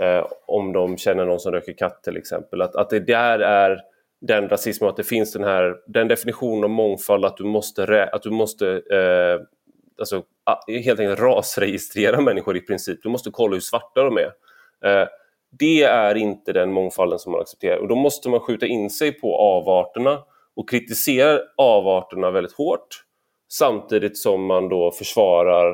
eh, 0.00 0.26
om 0.46 0.72
de 0.72 0.96
känner 0.96 1.24
någon 1.24 1.40
som 1.40 1.52
röker 1.52 1.72
katt 1.72 2.02
till 2.02 2.16
exempel. 2.16 2.62
Att, 2.62 2.76
att 2.76 2.90
det 2.90 3.00
där 3.00 3.38
är 3.38 3.80
den 4.20 4.48
rasismen, 4.48 4.90
att 4.90 4.96
det 4.96 5.04
finns 5.04 5.32
den 5.32 5.44
här 5.44 5.76
den 5.86 6.08
definitionen 6.08 6.64
av 6.64 6.70
mångfald 6.70 7.24
att 7.24 7.36
du 7.36 7.44
måste, 7.44 8.04
att 8.04 8.22
du 8.22 8.30
måste 8.30 8.68
eh, 8.70 9.46
alltså, 9.98 10.22
helt 10.84 11.00
enkelt 11.00 11.20
rasregistrera 11.20 12.20
människor 12.20 12.56
i 12.56 12.60
princip. 12.60 13.02
Du 13.02 13.08
måste 13.08 13.30
kolla 13.30 13.54
hur 13.54 13.60
svarta 13.60 14.02
de 14.02 14.16
är. 14.18 14.32
Eh, 14.84 15.08
det 15.58 15.82
är 15.82 16.14
inte 16.14 16.52
den 16.52 16.72
mångfalden 16.72 17.18
som 17.18 17.32
man 17.32 17.40
accepterar 17.40 17.76
och 17.76 17.88
då 17.88 17.94
måste 17.94 18.28
man 18.28 18.40
skjuta 18.40 18.66
in 18.66 18.90
sig 18.90 19.12
på 19.12 19.36
avarterna 19.36 20.18
och 20.56 20.70
kritiserar 20.70 21.40
avarterna 21.56 22.30
väldigt 22.30 22.52
hårt 22.52 23.04
samtidigt 23.48 24.18
som 24.18 24.46
man 24.46 24.68
då 24.68 24.90
försvarar 24.90 25.70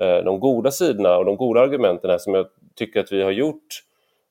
eh, 0.00 0.24
de 0.24 0.40
goda 0.40 0.70
sidorna 0.70 1.18
och 1.18 1.24
de 1.24 1.36
goda 1.36 1.60
argumenten 1.60 2.10
här 2.10 2.18
som 2.18 2.34
jag 2.34 2.46
tycker 2.76 3.00
att 3.00 3.12
vi 3.12 3.22
har 3.22 3.30
gjort 3.30 3.82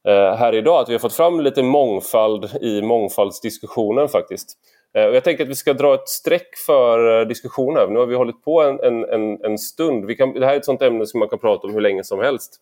eh, 0.08 0.36
här 0.36 0.56
idag. 0.56 0.82
Att 0.82 0.90
vi 0.90 0.94
har 0.94 1.00
fått 1.00 1.14
fram 1.14 1.40
lite 1.40 1.64
mångfald 1.64 2.50
i 2.62 2.82
mångfaldsdiskussionen 2.82 4.08
faktiskt. 4.08 4.58
Och 4.94 5.16
jag 5.16 5.24
tänker 5.24 5.44
att 5.44 5.50
vi 5.50 5.56
ska 5.56 5.74
dra 5.74 5.94
ett 5.94 6.10
streck 6.10 6.58
för 6.66 7.26
diskussionen. 7.26 7.94
Nu 7.94 8.00
har 8.00 8.06
vi 8.06 8.16
hållit 8.16 8.44
på 8.44 8.62
en, 8.62 9.04
en, 9.04 9.46
en 9.46 9.58
stund. 9.58 10.06
Vi 10.06 10.16
kan, 10.16 10.34
det 10.34 10.46
här 10.46 10.54
är 10.54 10.58
ett 10.58 10.66
sånt 10.66 10.82
ämne 10.82 11.06
som 11.06 11.20
man 11.20 11.30
kan 11.30 11.40
prata 11.40 11.68
om 11.68 11.74
hur 11.74 11.82
länge 11.82 12.04
som 12.04 12.20
helst. 12.20 12.62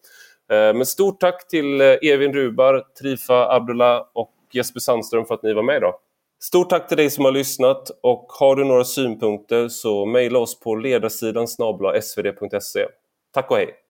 Eh, 0.52 0.74
men 0.74 0.86
stort 0.86 1.20
tack 1.20 1.48
till 1.48 1.82
eh, 1.82 1.88
Evin 1.88 2.34
Rubar, 2.34 2.84
Trifa 3.02 3.56
Abdullah 3.56 4.06
och 4.14 4.32
Jesper 4.54 4.80
Sandström 4.80 5.26
för 5.26 5.36
att 5.36 5.44
ni 5.44 5.54
var 5.54 5.64
med 5.64 5.78
idag. 5.78 5.96
Stort 6.44 6.70
tack 6.70 6.88
till 6.88 6.98
dig 6.98 7.10
som 7.10 7.26
har 7.26 7.32
lyssnat 7.32 7.90
och 8.04 8.26
har 8.40 8.56
du 8.56 8.64
några 8.64 8.84
synpunkter 8.84 9.68
så 9.68 10.06
mejla 10.06 10.40
oss 10.40 10.60
på 10.60 10.76
ledarsidan 10.76 11.48
svd.se. 11.48 12.86
Tack 13.34 13.52
och 13.52 13.58
hej! 13.58 13.83